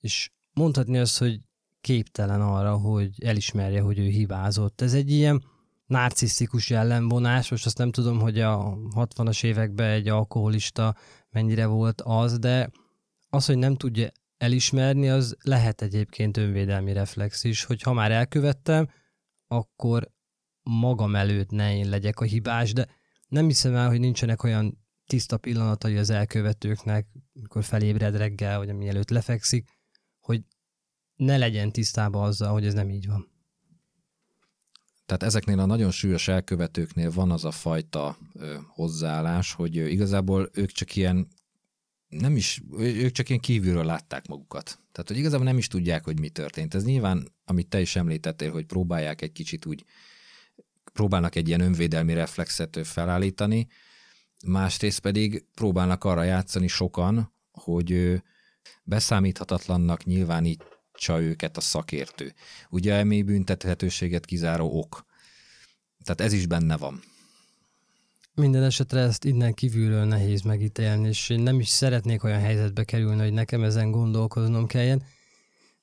és 0.00 0.30
mondhatni 0.52 0.98
azt, 0.98 1.18
hogy 1.18 1.40
képtelen 1.80 2.40
arra, 2.40 2.76
hogy 2.76 3.24
elismerje, 3.24 3.80
hogy 3.80 3.98
ő 3.98 4.08
hibázott. 4.08 4.80
Ez 4.80 4.94
egy 4.94 5.10
ilyen 5.10 5.54
narcisztikus 5.86 6.70
jellemvonás, 6.70 7.50
most 7.50 7.66
azt 7.66 7.78
nem 7.78 7.90
tudom, 7.90 8.20
hogy 8.20 8.40
a 8.40 8.78
60-as 8.94 9.44
években 9.44 9.90
egy 9.90 10.08
alkoholista 10.08 10.96
mennyire 11.30 11.66
volt 11.66 12.00
az, 12.00 12.38
de 12.38 12.70
az, 13.28 13.46
hogy 13.46 13.58
nem 13.58 13.76
tudja 13.76 14.08
elismerni, 14.36 15.08
az 15.08 15.36
lehet 15.42 15.82
egyébként 15.82 16.36
önvédelmi 16.36 16.92
reflex 16.92 17.44
is, 17.44 17.64
hogy 17.64 17.82
ha 17.82 17.92
már 17.92 18.10
elkövettem, 18.10 18.88
akkor 19.46 20.10
magam 20.62 21.16
előtt 21.16 21.50
ne 21.50 21.76
én 21.76 21.88
legyek 21.88 22.20
a 22.20 22.24
hibás, 22.24 22.72
de 22.72 22.86
nem 23.28 23.46
hiszem 23.46 23.74
el, 23.74 23.88
hogy 23.88 24.00
nincsenek 24.00 24.42
olyan 24.42 24.84
tiszta 25.06 25.36
pillanatai 25.36 25.96
az 25.96 26.10
elkövetőknek, 26.10 27.06
amikor 27.34 27.64
felébred 27.64 28.16
reggel, 28.16 28.58
vagy 28.58 28.74
mielőtt 28.74 29.10
lefekszik, 29.10 29.68
hogy 30.20 30.42
ne 31.16 31.36
legyen 31.36 31.72
tisztában 31.72 32.22
azzal, 32.22 32.52
hogy 32.52 32.66
ez 32.66 32.74
nem 32.74 32.90
így 32.90 33.06
van. 33.06 33.35
Tehát 35.06 35.22
ezeknél 35.22 35.58
a 35.58 35.66
nagyon 35.66 35.90
súlyos 35.90 36.28
elkövetőknél 36.28 37.10
van 37.10 37.30
az 37.30 37.44
a 37.44 37.50
fajta 37.50 38.18
ö, 38.34 38.56
hozzáállás, 38.68 39.52
hogy 39.52 39.78
ö, 39.78 39.86
igazából 39.86 40.50
ők 40.52 40.70
csak 40.70 40.96
ilyen 40.96 41.28
nem 42.08 42.36
is, 42.36 42.62
ők 42.78 43.12
csak 43.12 43.28
ilyen 43.28 43.40
kívülről 43.40 43.84
látták 43.84 44.26
magukat. 44.26 44.64
Tehát, 44.64 45.08
hogy 45.08 45.16
igazából 45.18 45.46
nem 45.46 45.58
is 45.58 45.66
tudják, 45.66 46.04
hogy 46.04 46.20
mi 46.20 46.28
történt. 46.28 46.74
Ez 46.74 46.84
nyilván, 46.84 47.28
amit 47.44 47.68
te 47.68 47.80
is 47.80 47.96
említettél, 47.96 48.52
hogy 48.52 48.66
próbálják 48.66 49.22
egy 49.22 49.32
kicsit 49.32 49.66
úgy 49.66 49.84
próbálnak 50.92 51.34
egy 51.34 51.48
ilyen 51.48 51.60
önvédelmi 51.60 52.14
reflexet 52.14 52.78
felállítani, 52.82 53.66
másrészt 54.46 55.00
pedig 55.00 55.44
próbálnak 55.54 56.04
arra 56.04 56.22
játszani 56.22 56.66
sokan, 56.66 57.32
hogy 57.50 58.22
beszámíthatatlannak 58.82 60.04
nyilvánítsa 60.96 61.20
őket 61.20 61.56
a 61.56 61.60
szakértő. 61.60 62.34
Ugye 62.70 62.92
elmély 62.92 63.22
büntethetőséget 63.22 64.24
kizáró 64.24 64.78
ok. 64.78 65.04
Tehát 66.04 66.20
ez 66.20 66.32
is 66.32 66.46
benne 66.46 66.76
van. 66.76 67.02
Minden 68.34 68.62
esetre 68.62 69.00
ezt 69.00 69.24
innen 69.24 69.54
kívülről 69.54 70.04
nehéz 70.04 70.42
megítélni, 70.42 71.08
és 71.08 71.28
én 71.28 71.40
nem 71.40 71.60
is 71.60 71.68
szeretnék 71.68 72.24
olyan 72.24 72.40
helyzetbe 72.40 72.84
kerülni, 72.84 73.22
hogy 73.22 73.32
nekem 73.32 73.62
ezen 73.62 73.90
gondolkoznom 73.90 74.66
kelljen. 74.66 75.02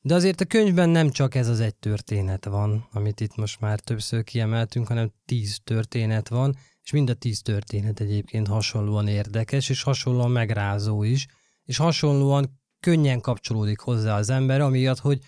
De 0.02 0.14
azért 0.14 0.42
a 0.42 0.46
könyvben 0.46 0.90
nem 0.90 1.10
csak 1.10 1.36
ez 1.36 1.48
az 1.48 1.60
egy 1.60 1.76
történet 1.76 2.46
van, 2.46 2.88
amit 2.92 3.22
itt 3.22 3.36
most 3.36 3.60
már 3.60 3.80
többször 3.80 4.24
kiemeltünk, 4.24 4.88
hanem 4.88 5.12
tíz 5.26 5.60
történet 5.64 6.30
van, 6.30 6.56
és 6.84 6.92
mind 6.92 7.10
a 7.10 7.14
tíz 7.14 7.42
történet 7.42 8.00
egyébként 8.00 8.48
hasonlóan 8.48 9.08
érdekes, 9.08 9.70
és 9.70 9.84
hasonlóan 9.84 10.32
megrázó 10.32 11.04
is, 11.04 11.28
és 11.66 11.78
hasonlóan 11.78 12.63
könnyen 12.84 13.22
kapcsolódik 13.22 13.80
hozzá 13.80 14.18
az 14.18 14.30
ember, 14.30 14.62
amiatt, 14.62 15.00
hogy 15.00 15.20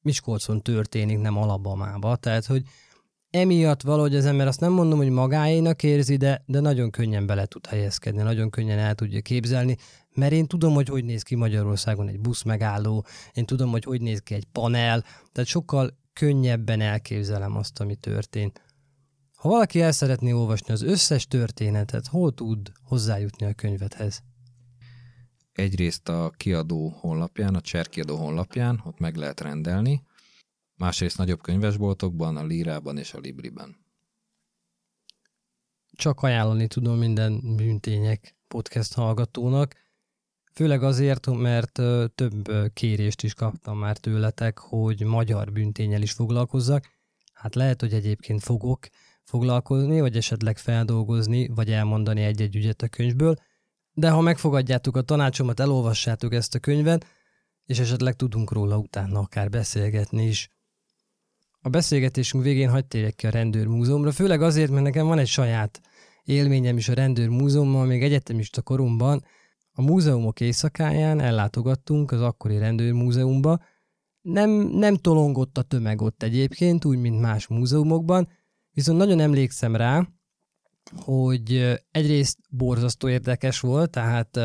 Miskolcon 0.00 0.62
történik, 0.62 1.18
nem 1.18 1.36
Alabamába. 1.36 2.16
Tehát, 2.16 2.46
hogy 2.46 2.62
emiatt 3.30 3.82
valahogy 3.82 4.16
az 4.16 4.24
ember 4.24 4.46
azt 4.46 4.60
nem 4.60 4.72
mondom, 4.72 4.98
hogy 4.98 5.08
magáénak 5.08 5.82
érzi, 5.82 6.16
de, 6.16 6.42
de 6.46 6.60
nagyon 6.60 6.90
könnyen 6.90 7.26
bele 7.26 7.46
tud 7.46 7.66
helyezkedni, 7.66 8.22
nagyon 8.22 8.50
könnyen 8.50 8.78
el 8.78 8.94
tudja 8.94 9.20
képzelni, 9.20 9.76
mert 10.14 10.32
én 10.32 10.46
tudom, 10.46 10.74
hogy 10.74 10.88
hogy 10.88 11.04
néz 11.04 11.22
ki 11.22 11.34
Magyarországon 11.34 12.08
egy 12.08 12.20
busz 12.20 12.42
megálló, 12.42 13.06
én 13.32 13.46
tudom, 13.46 13.70
hogy 13.70 13.84
hogy 13.84 14.00
néz 14.00 14.20
ki 14.20 14.34
egy 14.34 14.46
panel, 14.52 15.04
tehát 15.32 15.48
sokkal 15.48 15.98
könnyebben 16.12 16.80
elképzelem 16.80 17.56
azt, 17.56 17.80
ami 17.80 17.94
történt. 17.94 18.60
Ha 19.36 19.48
valaki 19.48 19.80
el 19.80 19.92
szeretné 19.92 20.32
olvasni 20.32 20.72
az 20.72 20.82
összes 20.82 21.26
történetet, 21.26 22.06
hol 22.06 22.34
tud 22.34 22.72
hozzájutni 22.82 23.46
a 23.46 23.54
könyvethez? 23.54 24.22
Egyrészt 25.56 26.08
a 26.08 26.32
kiadó 26.36 26.88
honlapján, 26.88 27.54
a 27.54 27.60
Cser 27.60 27.88
kiadó 27.88 28.16
honlapján, 28.16 28.82
ott 28.84 28.98
meg 28.98 29.16
lehet 29.16 29.40
rendelni, 29.40 30.02
másrészt 30.74 31.18
nagyobb 31.18 31.40
könyvesboltokban, 31.42 32.36
a 32.36 32.44
Lírában 32.44 32.98
és 32.98 33.14
a 33.14 33.18
Libriben. 33.18 33.76
Csak 35.92 36.22
ajánlani 36.22 36.66
tudom 36.66 36.98
minden 36.98 37.56
bűntények 37.56 38.36
podcast 38.48 38.94
hallgatónak, 38.94 39.74
Főleg 40.56 40.82
azért, 40.82 41.26
mert 41.26 41.72
több 42.14 42.50
kérést 42.72 43.22
is 43.22 43.34
kaptam 43.34 43.78
már 43.78 43.96
tőletek, 43.96 44.58
hogy 44.58 45.04
magyar 45.04 45.52
bűntényel 45.52 46.02
is 46.02 46.12
foglalkozzak. 46.12 46.84
Hát 47.32 47.54
lehet, 47.54 47.80
hogy 47.80 47.92
egyébként 47.92 48.42
fogok 48.42 48.88
foglalkozni, 49.22 50.00
vagy 50.00 50.16
esetleg 50.16 50.58
feldolgozni, 50.58 51.48
vagy 51.48 51.70
elmondani 51.70 52.22
egy-egy 52.22 52.56
ügyet 52.56 52.82
a 52.82 52.88
könyvből, 52.88 53.36
de 53.98 54.10
ha 54.10 54.20
megfogadjátok 54.20 54.96
a 54.96 55.02
tanácsomat, 55.02 55.60
elolvassátok 55.60 56.34
ezt 56.34 56.54
a 56.54 56.58
könyvet, 56.58 57.06
és 57.64 57.78
esetleg 57.78 58.14
tudunk 58.14 58.52
róla 58.52 58.78
utána 58.78 59.18
akár 59.18 59.50
beszélgetni 59.50 60.26
is. 60.26 60.50
A 61.60 61.68
beszélgetésünk 61.68 62.44
végén 62.44 62.70
hagyd 62.70 62.86
térjek 62.86 63.14
ki 63.14 63.26
a 63.26 63.30
rendőrmúzeumra, 63.30 64.12
főleg 64.12 64.42
azért, 64.42 64.70
mert 64.70 64.82
nekem 64.82 65.06
van 65.06 65.18
egy 65.18 65.26
saját 65.26 65.80
élményem 66.24 66.76
is 66.76 66.88
a 66.88 66.94
rendőrmúzeummal, 66.94 67.86
még 67.86 68.02
egyetemista 68.02 68.62
koromban, 68.62 69.24
a 69.72 69.82
múzeumok 69.82 70.40
éjszakáján 70.40 71.20
ellátogattunk 71.20 72.12
az 72.12 72.20
akkori 72.20 72.58
rendőrmúzeumba, 72.58 73.60
nem, 74.20 74.50
nem 74.50 74.96
tolongott 74.96 75.58
a 75.58 75.62
tömeg 75.62 76.02
ott 76.02 76.22
egyébként, 76.22 76.84
úgy, 76.84 76.98
mint 76.98 77.20
más 77.20 77.46
múzeumokban, 77.46 78.28
viszont 78.70 78.98
nagyon 78.98 79.20
emlékszem 79.20 79.76
rá, 79.76 80.08
hogy 80.96 81.80
egyrészt 81.90 82.38
borzasztó 82.50 83.08
érdekes 83.08 83.60
volt, 83.60 83.90
tehát 83.90 84.38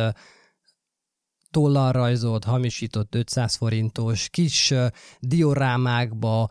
tollal 1.52 1.92
rajzolt, 1.92 2.44
hamisított 2.44 3.16
500 3.16 3.56
forintos, 3.56 4.30
kis 4.30 4.74
diorámákba, 5.20 6.50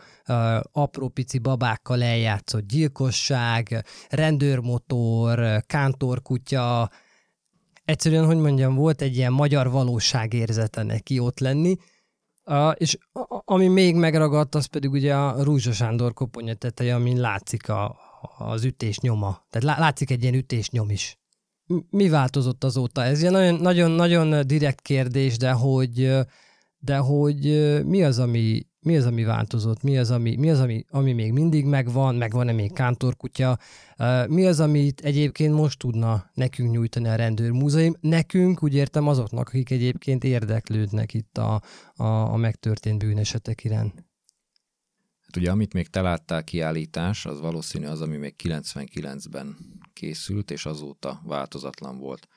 apró 0.73 1.09
pici 1.09 1.39
babákkal 1.39 2.03
eljátszott 2.03 2.67
gyilkosság, 2.67 3.85
rendőrmotor, 4.09 5.63
kántorkutya, 5.67 6.91
egyszerűen, 7.85 8.25
hogy 8.27 8.37
mondjam, 8.37 8.75
volt 8.75 9.03
egy 9.03 9.17
ilyen 9.17 9.33
magyar 9.33 9.71
valóságérzete 9.71 10.83
neki 10.83 11.19
ott 11.19 11.39
lenni, 11.39 11.77
és 12.75 12.99
ami 13.45 13.69
még 13.69 13.95
megragadt, 13.95 14.55
az 14.55 14.67
pedig 14.67 14.91
ugye 14.91 15.15
a 15.17 15.43
Rúzsa 15.43 15.73
Sándor 15.73 16.13
koponya 16.13 16.55
teteje, 16.55 16.95
amin 16.95 17.21
látszik 17.21 17.69
a, 17.69 17.97
az 18.39 18.65
ütés 18.65 18.99
nyoma. 18.99 19.47
Tehát 19.51 19.77
lá, 19.77 19.85
látszik 19.85 20.11
egy 20.11 20.23
ilyen 20.23 20.35
ütés 20.35 20.71
nyom 20.71 20.91
is. 20.91 21.19
mi 21.91 22.09
változott 22.09 22.65
azóta? 22.65 23.05
Ez 23.05 23.21
ilyen 23.21 23.33
nagyon, 23.33 23.61
nagyon, 23.61 23.91
nagyon 23.91 24.47
direkt 24.47 24.81
kérdés, 24.81 25.37
de 25.37 25.51
hogy, 25.51 26.19
de 26.79 26.97
hogy 26.97 27.43
mi 27.85 28.03
az, 28.03 28.19
ami, 28.19 28.67
mi 28.81 28.97
az, 28.97 29.07
ami 29.07 29.25
változott, 29.25 29.83
mi 29.83 29.99
az, 29.99 30.11
ami, 30.11 30.37
mi 30.37 30.51
az, 30.51 30.61
ami, 30.61 30.85
ami 30.89 31.13
még 31.13 31.33
mindig 31.33 31.65
megvan, 31.65 32.15
megvan-e 32.15 32.53
még 32.53 32.73
kántorkutya, 32.73 33.59
mi 34.29 34.47
az, 34.47 34.61
amit 34.61 35.01
egyébként 35.01 35.55
most 35.55 35.79
tudna 35.79 36.31
nekünk 36.35 36.71
nyújtani 36.71 37.09
a 37.09 37.15
rendőrmúzeum, 37.15 37.95
nekünk, 38.01 38.63
úgy 38.63 38.75
értem 38.75 39.09
azoknak, 39.09 39.49
akik 39.49 39.71
egyébként 39.71 40.25
érdeklődnek 40.25 41.15
itt 41.15 41.39
a, 41.39 41.63
a, 41.95 42.05
a 42.05 42.37
megtörtént 42.37 42.99
bűnesetek 42.99 43.65
iránt. 43.65 44.10
Hát 45.31 45.39
ugye, 45.43 45.51
amit 45.51 45.73
még 45.73 45.89
te 45.89 46.01
láttál 46.01 46.45
kiállítás, 46.45 47.27
az 47.27 47.41
valószínű 47.41 47.87
az, 47.87 48.01
ami 48.01 48.17
még 48.17 48.35
99-ben 48.43 49.57
készült, 49.93 50.51
és 50.51 50.67
azóta 50.67 51.21
változatlan 51.25 51.99
volt. 51.99 52.29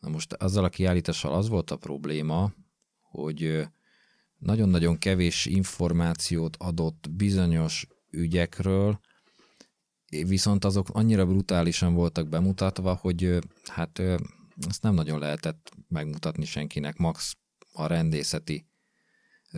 Na 0.00 0.08
most 0.08 0.32
azzal 0.32 0.64
a 0.64 0.68
kiállítással 0.68 1.32
az 1.32 1.48
volt 1.48 1.70
a 1.70 1.76
probléma, 1.76 2.52
hogy 3.00 3.68
nagyon-nagyon 4.38 4.98
kevés 4.98 5.46
információt 5.46 6.56
adott 6.56 7.10
bizonyos 7.10 7.86
ügyekről, 8.10 9.00
viszont 10.10 10.64
azok 10.64 10.88
annyira 10.92 11.26
brutálisan 11.26 11.94
voltak 11.94 12.28
bemutatva, 12.28 12.94
hogy 12.94 13.38
hát 13.64 13.98
ezt 14.68 14.82
nem 14.82 14.94
nagyon 14.94 15.18
lehetett 15.18 15.70
megmutatni 15.88 16.44
senkinek, 16.44 16.96
max 16.96 17.36
a 17.72 17.86
rendészeti 17.86 18.66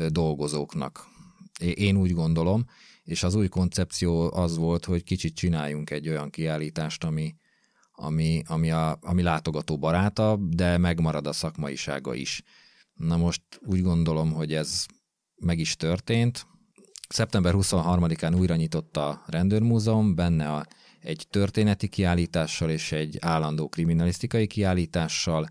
dolgozóknak. 0.09 1.19
Én 1.61 1.97
úgy 1.97 2.13
gondolom, 2.13 2.65
és 3.03 3.23
az 3.23 3.35
új 3.35 3.49
koncepció 3.49 4.33
az 4.33 4.57
volt, 4.57 4.85
hogy 4.85 5.03
kicsit 5.03 5.35
csináljunk 5.35 5.91
egy 5.91 6.09
olyan 6.09 6.31
kiállítást, 6.31 7.05
ami, 7.05 7.35
ami, 7.93 8.43
ami, 8.47 8.71
a, 8.71 8.99
ami 9.01 9.23
látogató 9.23 9.79
baráta, 9.79 10.37
de 10.37 10.79
megmarad 10.79 11.27
a 11.27 11.33
szakmaisága 11.33 12.15
is. 12.15 12.43
Na 12.95 13.17
most 13.17 13.43
úgy 13.67 13.83
gondolom, 13.83 14.33
hogy 14.33 14.55
ez 14.55 14.87
meg 15.37 15.59
is 15.59 15.77
történt. 15.77 16.47
Szeptember 17.09 17.55
23-án 17.57 18.39
újra 18.39 18.57
nyitott 18.57 18.97
a 18.97 19.23
rendőrmúzeum, 19.27 20.15
benne 20.15 20.53
a, 20.53 20.67
egy 21.01 21.27
történeti 21.31 21.89
kiállítással 21.89 22.71
és 22.71 22.93
egy 22.93 23.17
állandó 23.21 23.69
kriminalisztikai 23.69 24.47
kiállítással. 24.47 25.49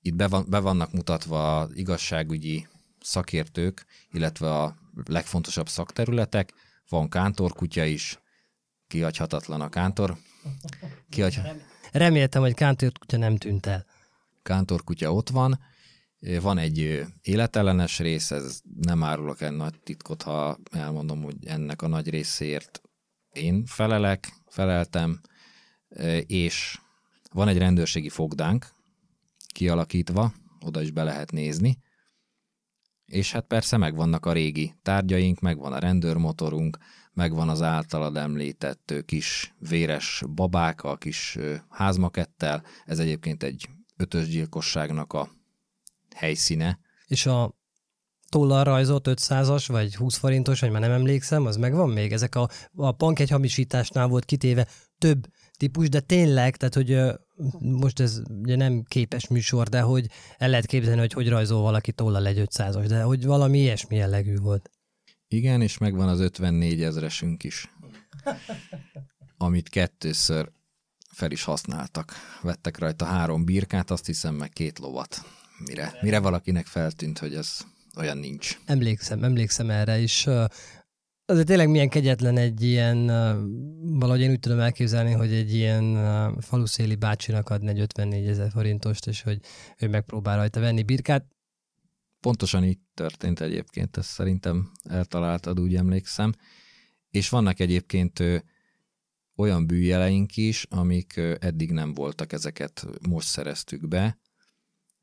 Itt 0.00 0.14
be, 0.14 0.28
van, 0.28 0.46
be 0.48 0.58
vannak 0.58 0.92
mutatva 0.92 1.68
igazságügyi 1.72 2.66
szakértők, 3.00 3.86
illetve 4.10 4.58
a 4.58 4.76
legfontosabb 5.06 5.68
szakterületek. 5.68 6.52
Van 6.88 7.08
kántorkutya 7.08 7.84
is, 7.84 8.20
kihagyhatatlan 8.86 9.60
a 9.60 9.68
kántor. 9.68 10.16
Kihagy... 11.08 11.40
Reméltem, 11.92 12.42
hogy 12.42 12.54
kántorkutya 12.54 13.16
nem 13.16 13.36
tűnt 13.36 13.66
el. 13.66 13.86
Kántorkutya 14.42 15.12
ott 15.12 15.28
van, 15.28 15.60
van 16.40 16.58
egy 16.58 17.04
életellenes 17.22 17.98
rész, 17.98 18.30
ez 18.30 18.60
nem 18.80 19.02
árulok 19.02 19.40
el 19.40 19.50
nagy 19.50 19.80
titkot, 19.80 20.22
ha 20.22 20.58
elmondom, 20.70 21.22
hogy 21.22 21.46
ennek 21.46 21.82
a 21.82 21.88
nagy 21.88 22.08
részért 22.08 22.80
én 23.32 23.64
felelek, 23.64 24.32
feleltem, 24.46 25.20
és 26.26 26.78
van 27.32 27.48
egy 27.48 27.58
rendőrségi 27.58 28.08
fogdánk 28.08 28.66
kialakítva, 29.46 30.32
oda 30.60 30.82
is 30.82 30.90
be 30.90 31.02
lehet 31.02 31.32
nézni, 31.32 31.78
és 33.10 33.32
hát 33.32 33.44
persze 33.46 33.76
megvannak 33.76 34.26
a 34.26 34.32
régi 34.32 34.74
tárgyaink, 34.82 35.40
megvan 35.40 35.72
a 35.72 35.78
rendőrmotorunk, 35.78 36.78
megvan 37.12 37.48
az 37.48 37.62
általad 37.62 38.16
említett 38.16 38.94
kis 39.06 39.54
véres 39.68 40.22
babák, 40.34 40.82
a 40.82 40.96
kis 40.96 41.38
házmakettel, 41.68 42.62
ez 42.84 42.98
egyébként 42.98 43.42
egy 43.42 43.68
ötös 43.96 44.28
gyilkosságnak 44.28 45.12
a 45.12 45.28
helyszíne. 46.14 46.78
És 47.06 47.26
a 47.26 47.54
tollal 48.28 48.64
rajzolt 48.64 49.08
500-as, 49.10 49.64
vagy 49.66 49.96
20 49.96 50.16
forintos, 50.16 50.60
vagy 50.60 50.70
már 50.70 50.80
nem 50.80 50.90
emlékszem, 50.90 51.46
az 51.46 51.56
megvan 51.56 51.90
még? 51.90 52.12
Ezek 52.12 52.34
a, 52.34 52.48
a 52.74 52.92
pank 52.92 53.18
egy 53.18 53.30
hamisításnál 53.30 54.06
volt 54.06 54.24
kitéve 54.24 54.66
több 54.98 55.26
típus, 55.56 55.88
de 55.88 56.00
tényleg, 56.00 56.56
tehát 56.56 56.74
hogy 56.74 56.98
most 57.58 58.00
ez 58.00 58.22
ugye 58.28 58.56
nem 58.56 58.82
képes 58.88 59.28
műsor, 59.28 59.68
de 59.68 59.80
hogy 59.80 60.06
el 60.38 60.48
lehet 60.48 60.66
képzelni, 60.66 61.00
hogy 61.00 61.12
hogy 61.12 61.28
rajzol 61.28 61.62
valaki 61.62 61.92
tollal 61.92 62.26
egy 62.26 62.42
500-as, 62.46 62.84
de 62.88 63.02
hogy 63.02 63.24
valami 63.24 63.58
ilyesmi 63.58 63.96
jellegű 63.96 64.36
volt. 64.36 64.70
Igen, 65.28 65.62
és 65.62 65.78
megvan 65.78 66.08
az 66.08 66.20
54 66.20 66.82
ezresünk 66.82 67.44
is, 67.44 67.74
amit 69.36 69.68
kettőször 69.68 70.50
fel 71.12 71.30
is 71.30 71.42
használtak. 71.42 72.12
Vettek 72.42 72.78
rajta 72.78 73.04
három 73.04 73.44
birkát, 73.44 73.90
azt 73.90 74.06
hiszem 74.06 74.34
meg 74.34 74.50
két 74.50 74.78
lovat 74.78 75.24
mire, 75.66 75.98
mire 76.00 76.18
valakinek 76.18 76.66
feltűnt, 76.66 77.18
hogy 77.18 77.34
ez 77.34 77.58
olyan 77.96 78.18
nincs. 78.18 78.58
Emlékszem, 78.64 79.24
emlékszem 79.24 79.70
erre 79.70 79.98
is. 79.98 80.26
Azért 81.30 81.46
tényleg 81.46 81.68
milyen 81.68 81.88
kegyetlen 81.88 82.36
egy 82.36 82.62
ilyen, 82.62 83.06
valahogy 83.98 84.20
én 84.20 84.30
úgy 84.30 84.40
tudom 84.40 84.58
elképzelni, 84.58 85.12
hogy 85.12 85.32
egy 85.32 85.54
ilyen 85.54 85.94
faluszéli 86.40 86.94
bácsinak 86.94 87.48
adni 87.48 87.68
egy 87.68 87.80
54 87.80 88.26
ezer 88.26 88.50
forintost, 88.50 89.06
és 89.06 89.22
hogy 89.22 89.40
ő 89.78 89.88
megpróbál 89.88 90.36
rajta 90.36 90.60
venni 90.60 90.82
birkát. 90.82 91.26
Pontosan 92.20 92.64
így 92.64 92.78
történt 92.94 93.40
egyébként, 93.40 93.96
ezt 93.96 94.08
szerintem 94.08 94.70
eltaláltad, 94.82 95.60
úgy 95.60 95.76
emlékszem. 95.76 96.32
És 97.10 97.28
vannak 97.28 97.60
egyébként 97.60 98.22
olyan 99.36 99.66
bűjeleink 99.66 100.36
is, 100.36 100.66
amik 100.70 101.20
eddig 101.38 101.72
nem 101.72 101.94
voltak, 101.94 102.32
ezeket 102.32 102.86
most 103.08 103.28
szereztük 103.28 103.88
be, 103.88 104.18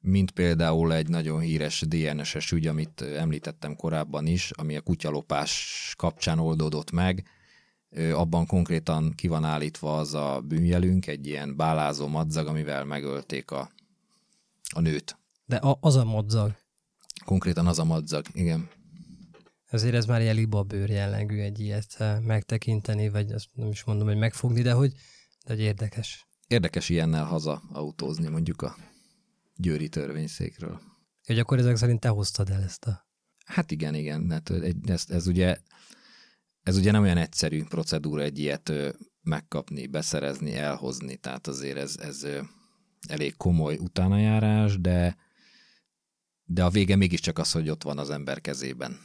mint 0.08 0.32
például 0.32 0.94
egy 0.94 1.10
nagyon 1.10 1.40
híres 1.40 1.82
DNS-es 1.88 2.52
ügy, 2.52 2.68
amit 2.68 3.02
említettem 3.02 3.76
korábban 3.76 4.26
is, 4.26 4.52
ami 4.52 4.76
a 4.76 4.82
kutyalopás 4.82 5.94
kapcsán 5.98 6.40
oldódott 6.40 6.92
meg. 6.92 7.28
Abban 8.14 8.46
konkrétan 8.46 9.14
ki 9.16 9.28
van 9.28 9.44
állítva 9.44 9.98
az 9.98 10.14
a 10.14 10.42
bűnjelünk, 10.48 11.08
egy 11.08 11.28
ilyen 11.28 11.56
bálázó 11.56 12.08
madzag, 12.08 12.48
amivel 12.48 12.86
megölték 12.86 13.52
a, 13.52 13.72
a 14.74 14.80
nőt. 14.80 15.18
De 15.46 15.56
a, 15.56 15.78
az 15.82 15.96
a 15.96 16.04
madzag? 16.04 16.56
Konkrétan 17.26 17.68
az 17.68 17.80
a 17.80 17.84
madzag, 17.84 18.26
igen. 18.34 18.70
Ezért 19.66 19.96
ez 19.96 20.06
már 20.06 20.22
ilyen 20.22 20.36
libabőr 20.36 20.90
jellegű 20.90 21.40
egy 21.40 21.60
ilyet 21.60 22.04
megtekinteni, 22.22 23.10
vagy 23.10 23.32
azt 23.32 23.48
nem 23.54 23.70
is 23.70 23.84
mondom, 23.84 24.08
hogy 24.08 24.18
megfogni, 24.18 24.62
de 24.62 24.72
hogy, 24.72 24.92
de 25.46 25.54
hogy 25.54 25.60
érdekes. 25.60 26.28
Érdekes 26.48 26.90
ilyennel 26.90 27.26
haza 27.26 27.62
autózni 27.72 28.28
mondjuk 28.28 28.62
a 28.62 28.76
győri 29.58 29.90
törvényszékről. 29.90 30.82
Hogy 31.26 31.40
akkor 31.40 31.58
ezek 31.58 31.76
szerint 31.76 32.00
te 32.00 32.10
hoztad 32.10 32.50
el 32.50 32.64
ezt 32.64 32.86
a... 32.86 33.08
Hát 33.46 33.72
igen, 33.72 33.96
igen. 33.96 34.32
Hát 34.32 34.50
ez, 34.86 35.06
ez, 35.08 35.28
ugye, 35.28 35.58
ez 36.64 36.78
ugye 36.78 36.92
nem 36.92 37.02
olyan 37.02 37.18
egyszerű 37.18 37.64
procedúra 37.64 38.22
egy 38.22 38.40
ilyet 38.40 38.72
megkapni, 39.22 39.88
beszerezni, 39.88 40.56
elhozni, 40.56 41.16
tehát 41.16 41.48
azért 41.48 41.78
ez, 41.78 41.98
ez 42.00 42.26
elég 43.08 43.38
komoly 43.38 43.78
utánajárás, 43.78 44.82
de, 44.82 45.18
de 46.44 46.64
a 46.64 46.70
vége 46.70 46.96
mégiscsak 46.96 47.38
az, 47.38 47.52
hogy 47.52 47.70
ott 47.70 47.84
van 47.84 47.98
az 47.98 48.10
ember 48.10 48.42
kezében. 48.42 49.00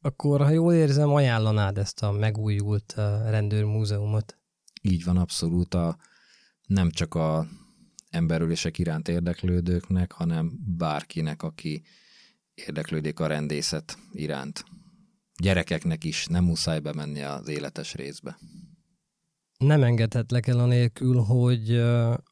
Akkor, 0.00 0.40
ha 0.40 0.50
jól 0.50 0.74
érzem, 0.74 1.10
ajánlanád 1.10 1.78
ezt 1.78 2.02
a 2.02 2.12
megújult 2.12 2.92
rendőrmúzeumot? 3.26 4.38
Így 4.82 5.04
van, 5.04 5.16
abszolút. 5.16 5.74
A, 5.74 5.96
nem 6.66 6.90
csak 6.90 7.14
a 7.14 7.46
emberülések 8.14 8.78
iránt 8.78 9.08
érdeklődőknek, 9.08 10.12
hanem 10.12 10.52
bárkinek, 10.76 11.42
aki 11.42 11.82
érdeklődik 12.54 13.20
a 13.20 13.26
rendészet 13.26 13.98
iránt. 14.12 14.64
Gyerekeknek 15.42 16.04
is 16.04 16.26
nem 16.26 16.44
muszáj 16.44 16.80
bemenni 16.80 17.22
az 17.22 17.48
életes 17.48 17.94
részbe. 17.94 18.38
Nem 19.58 19.82
engedhetlek 19.82 20.46
el 20.46 20.58
anélkül, 20.58 21.16
hogy 21.16 21.76
a 21.76 22.22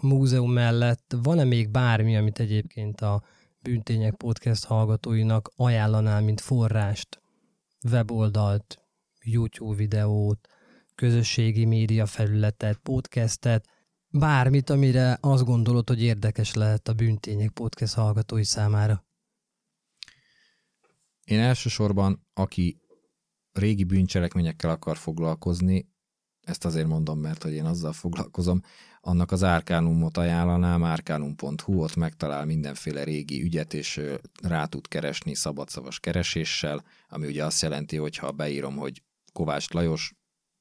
múzeum 0.00 0.52
mellett 0.52 1.14
van-e 1.22 1.44
még 1.44 1.70
bármi, 1.70 2.16
amit 2.16 2.38
egyébként 2.38 3.00
a 3.00 3.22
Bűntények 3.60 4.14
podcast 4.14 4.64
hallgatóinak 4.64 5.50
ajánlanál, 5.56 6.20
mint 6.20 6.40
forrást, 6.40 7.20
weboldalt, 7.90 8.78
YouTube 9.24 9.76
videót, 9.76 10.48
közösségi 10.94 11.64
média 11.64 12.06
felületet, 12.06 12.78
podcastet, 12.78 13.68
bármit, 14.18 14.70
amire 14.70 15.18
azt 15.20 15.44
gondolod, 15.44 15.88
hogy 15.88 16.02
érdekes 16.02 16.54
lehet 16.54 16.88
a 16.88 16.92
Bűntények 16.92 17.50
podcast 17.50 17.94
hallgatói 17.94 18.44
számára? 18.44 19.06
Én 21.24 21.38
elsősorban, 21.38 22.26
aki 22.34 22.80
régi 23.52 23.84
bűncselekményekkel 23.84 24.70
akar 24.70 24.96
foglalkozni, 24.96 25.88
ezt 26.40 26.64
azért 26.64 26.86
mondom, 26.86 27.20
mert 27.20 27.42
hogy 27.42 27.52
én 27.52 27.64
azzal 27.64 27.92
foglalkozom, 27.92 28.60
annak 29.00 29.32
az 29.32 29.44
árkánumot 29.44 30.16
ajánlanám, 30.16 30.84
árkánum.hu, 30.84 31.82
ott 31.82 31.96
megtalál 31.96 32.44
mindenféle 32.44 33.04
régi 33.04 33.42
ügyet, 33.42 33.74
és 33.74 34.00
rá 34.42 34.64
tud 34.64 34.88
keresni 34.88 35.34
szabadszavas 35.34 36.00
kereséssel, 36.00 36.84
ami 37.08 37.26
ugye 37.26 37.44
azt 37.44 37.62
jelenti, 37.62 37.96
hogy 37.96 38.16
ha 38.16 38.32
beírom, 38.32 38.76
hogy 38.76 39.02
Kovács 39.32 39.70
Lajos 39.70 40.14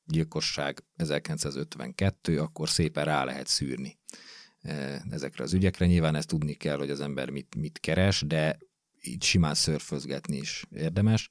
gyilkosság 0.08 0.84
1952, 0.96 2.40
akkor 2.40 2.70
szépen 2.70 3.06
rá 3.06 3.24
lehet 3.24 3.48
szűrni. 3.48 4.00
ezekre 5.10 5.44
az 5.44 5.54
ügyekre. 5.54 5.86
Nyilván 5.86 6.16
ezt 6.16 6.28
tudni 6.28 6.54
kell, 6.54 6.78
hogy 6.78 6.90
az 6.90 7.02
ember 7.02 7.30
mit, 7.30 7.56
mit 7.56 7.80
keres, 7.80 8.24
de 8.28 8.58
így 9.02 9.24
simán 9.24 9.54
szörfözgetni 9.54 10.38
is 10.38 10.66
érdemes. 10.72 11.30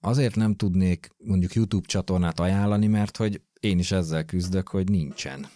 Azért 0.00 0.36
nem 0.36 0.54
tudnék 0.54 1.08
mondjuk 1.16 1.54
YouTube 1.54 1.86
csatornát 1.86 2.40
ajánlani, 2.40 2.86
mert 2.86 3.16
hogy 3.16 3.42
én 3.60 3.78
is 3.78 3.92
ezzel 3.92 4.24
küzdök, 4.24 4.68
hogy 4.68 4.88
nincsen. 4.88 5.48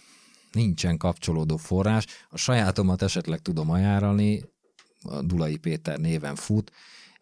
Nincsen 0.51 0.97
kapcsolódó 0.97 1.57
forrás. 1.57 2.05
A 2.29 2.37
sajátomat 2.37 3.01
esetleg 3.01 3.39
tudom 3.39 3.69
ajánlani, 3.69 4.41
Dulai 5.21 5.57
Péter 5.57 5.99
néven 5.99 6.35
fut. 6.35 6.71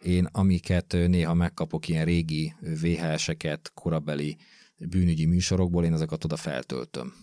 Én 0.02 0.28
amiket 0.32 0.92
néha 0.92 1.34
megkapok, 1.34 1.88
ilyen 1.88 2.06
régi 2.06 2.54
VHS-eket, 2.82 3.72
korabeli 3.74 4.38
bűnügyi 4.78 5.26
műsorokból, 5.26 5.86
én 5.86 5.94
ezeket 5.94 6.24
oda 6.24 6.36
feltöltöm. 6.36 7.14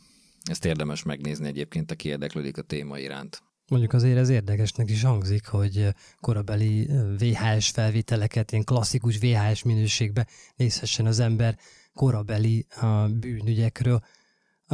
Ezt 0.43 0.65
érdemes 0.65 1.03
megnézni 1.03 1.47
egyébként, 1.47 1.91
aki 1.91 2.09
érdeklődik 2.09 2.59
a 2.59 2.63
téma 2.63 2.99
iránt. 2.99 3.43
Mondjuk 3.69 3.93
azért 3.93 4.19
ez 4.19 4.29
érdekesnek 4.29 4.91
is 4.91 5.03
hangzik, 5.03 5.47
hogy 5.47 5.89
korabeli 6.21 6.89
VHS 7.19 7.71
felvételeket, 7.71 8.53
ilyen 8.53 8.65
klasszikus 8.65 9.19
VHS 9.19 9.63
minőségbe 9.63 10.27
nézhessen 10.57 11.07
az 11.07 11.19
ember 11.19 11.59
korabeli 11.95 12.67
bűnügyekről. 13.11 14.03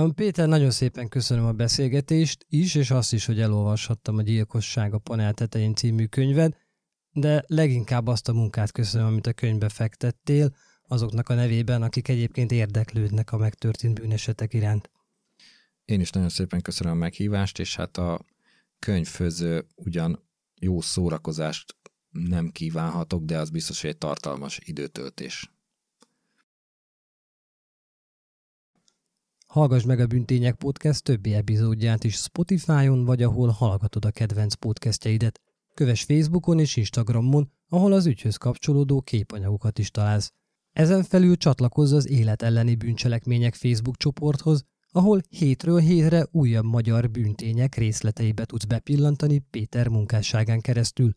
Péter, 0.04 0.48
nagyon 0.48 0.70
szépen 0.70 1.08
köszönöm 1.08 1.44
a 1.44 1.52
beszélgetést 1.52 2.46
is, 2.48 2.74
és 2.74 2.90
azt 2.90 3.12
is, 3.12 3.26
hogy 3.26 3.40
elolvashattam 3.40 4.16
a 4.16 4.22
Gyilkosság 4.22 4.94
a 4.94 4.98
panel 4.98 5.34
tetején 5.34 5.74
című 5.74 6.04
könyved, 6.04 6.56
de 7.12 7.44
leginkább 7.46 8.06
azt 8.06 8.28
a 8.28 8.32
munkát 8.32 8.72
köszönöm, 8.72 9.06
amit 9.06 9.26
a 9.26 9.32
könyvbe 9.32 9.68
fektettél, 9.68 10.54
azoknak 10.82 11.28
a 11.28 11.34
nevében, 11.34 11.82
akik 11.82 12.08
egyébként 12.08 12.52
érdeklődnek 12.52 13.32
a 13.32 13.36
megtörtént 13.36 14.00
bűnesetek 14.00 14.54
iránt. 14.54 14.90
Én 15.84 16.00
is 16.00 16.10
nagyon 16.10 16.28
szépen 16.28 16.60
köszönöm 16.60 16.92
a 16.92 16.96
meghívást, 16.96 17.58
és 17.58 17.76
hát 17.76 17.96
a 17.96 18.24
könyvhöz 18.78 19.44
ugyan 19.76 20.28
jó 20.54 20.80
szórakozást 20.80 21.76
nem 22.10 22.48
kívánhatok, 22.48 23.24
de 23.24 23.38
az 23.38 23.50
biztos, 23.50 23.80
hogy 23.80 23.90
egy 23.90 23.98
tartalmas 23.98 24.60
időtöltés. 24.64 25.55
Hallgass 29.46 29.84
meg 29.84 30.00
a 30.00 30.06
Büntények 30.06 30.54
Podcast 30.54 31.02
többi 31.02 31.34
epizódját 31.34 32.04
is 32.04 32.14
Spotify-on, 32.14 33.04
vagy 33.04 33.22
ahol 33.22 33.48
hallgatod 33.48 34.04
a 34.04 34.10
kedvenc 34.10 34.54
podcastjeidet. 34.54 35.40
Kövess 35.74 36.02
Facebookon 36.02 36.58
és 36.58 36.76
Instagramon, 36.76 37.50
ahol 37.68 37.92
az 37.92 38.06
ügyhöz 38.06 38.36
kapcsolódó 38.36 39.00
képanyagokat 39.00 39.78
is 39.78 39.90
találsz. 39.90 40.32
Ezen 40.72 41.02
felül 41.02 41.36
csatlakozz 41.36 41.92
az 41.92 42.08
Élet 42.08 42.42
elleni 42.42 42.74
bűncselekmények 42.74 43.54
Facebook 43.54 43.96
csoporthoz, 43.96 44.64
ahol 44.90 45.20
hétről 45.28 45.78
hétre 45.78 46.26
újabb 46.30 46.64
magyar 46.64 47.10
bűntények 47.10 47.74
részleteibe 47.74 48.44
tudsz 48.44 48.64
bepillantani 48.64 49.38
Péter 49.38 49.88
munkásságán 49.88 50.60
keresztül. 50.60 51.16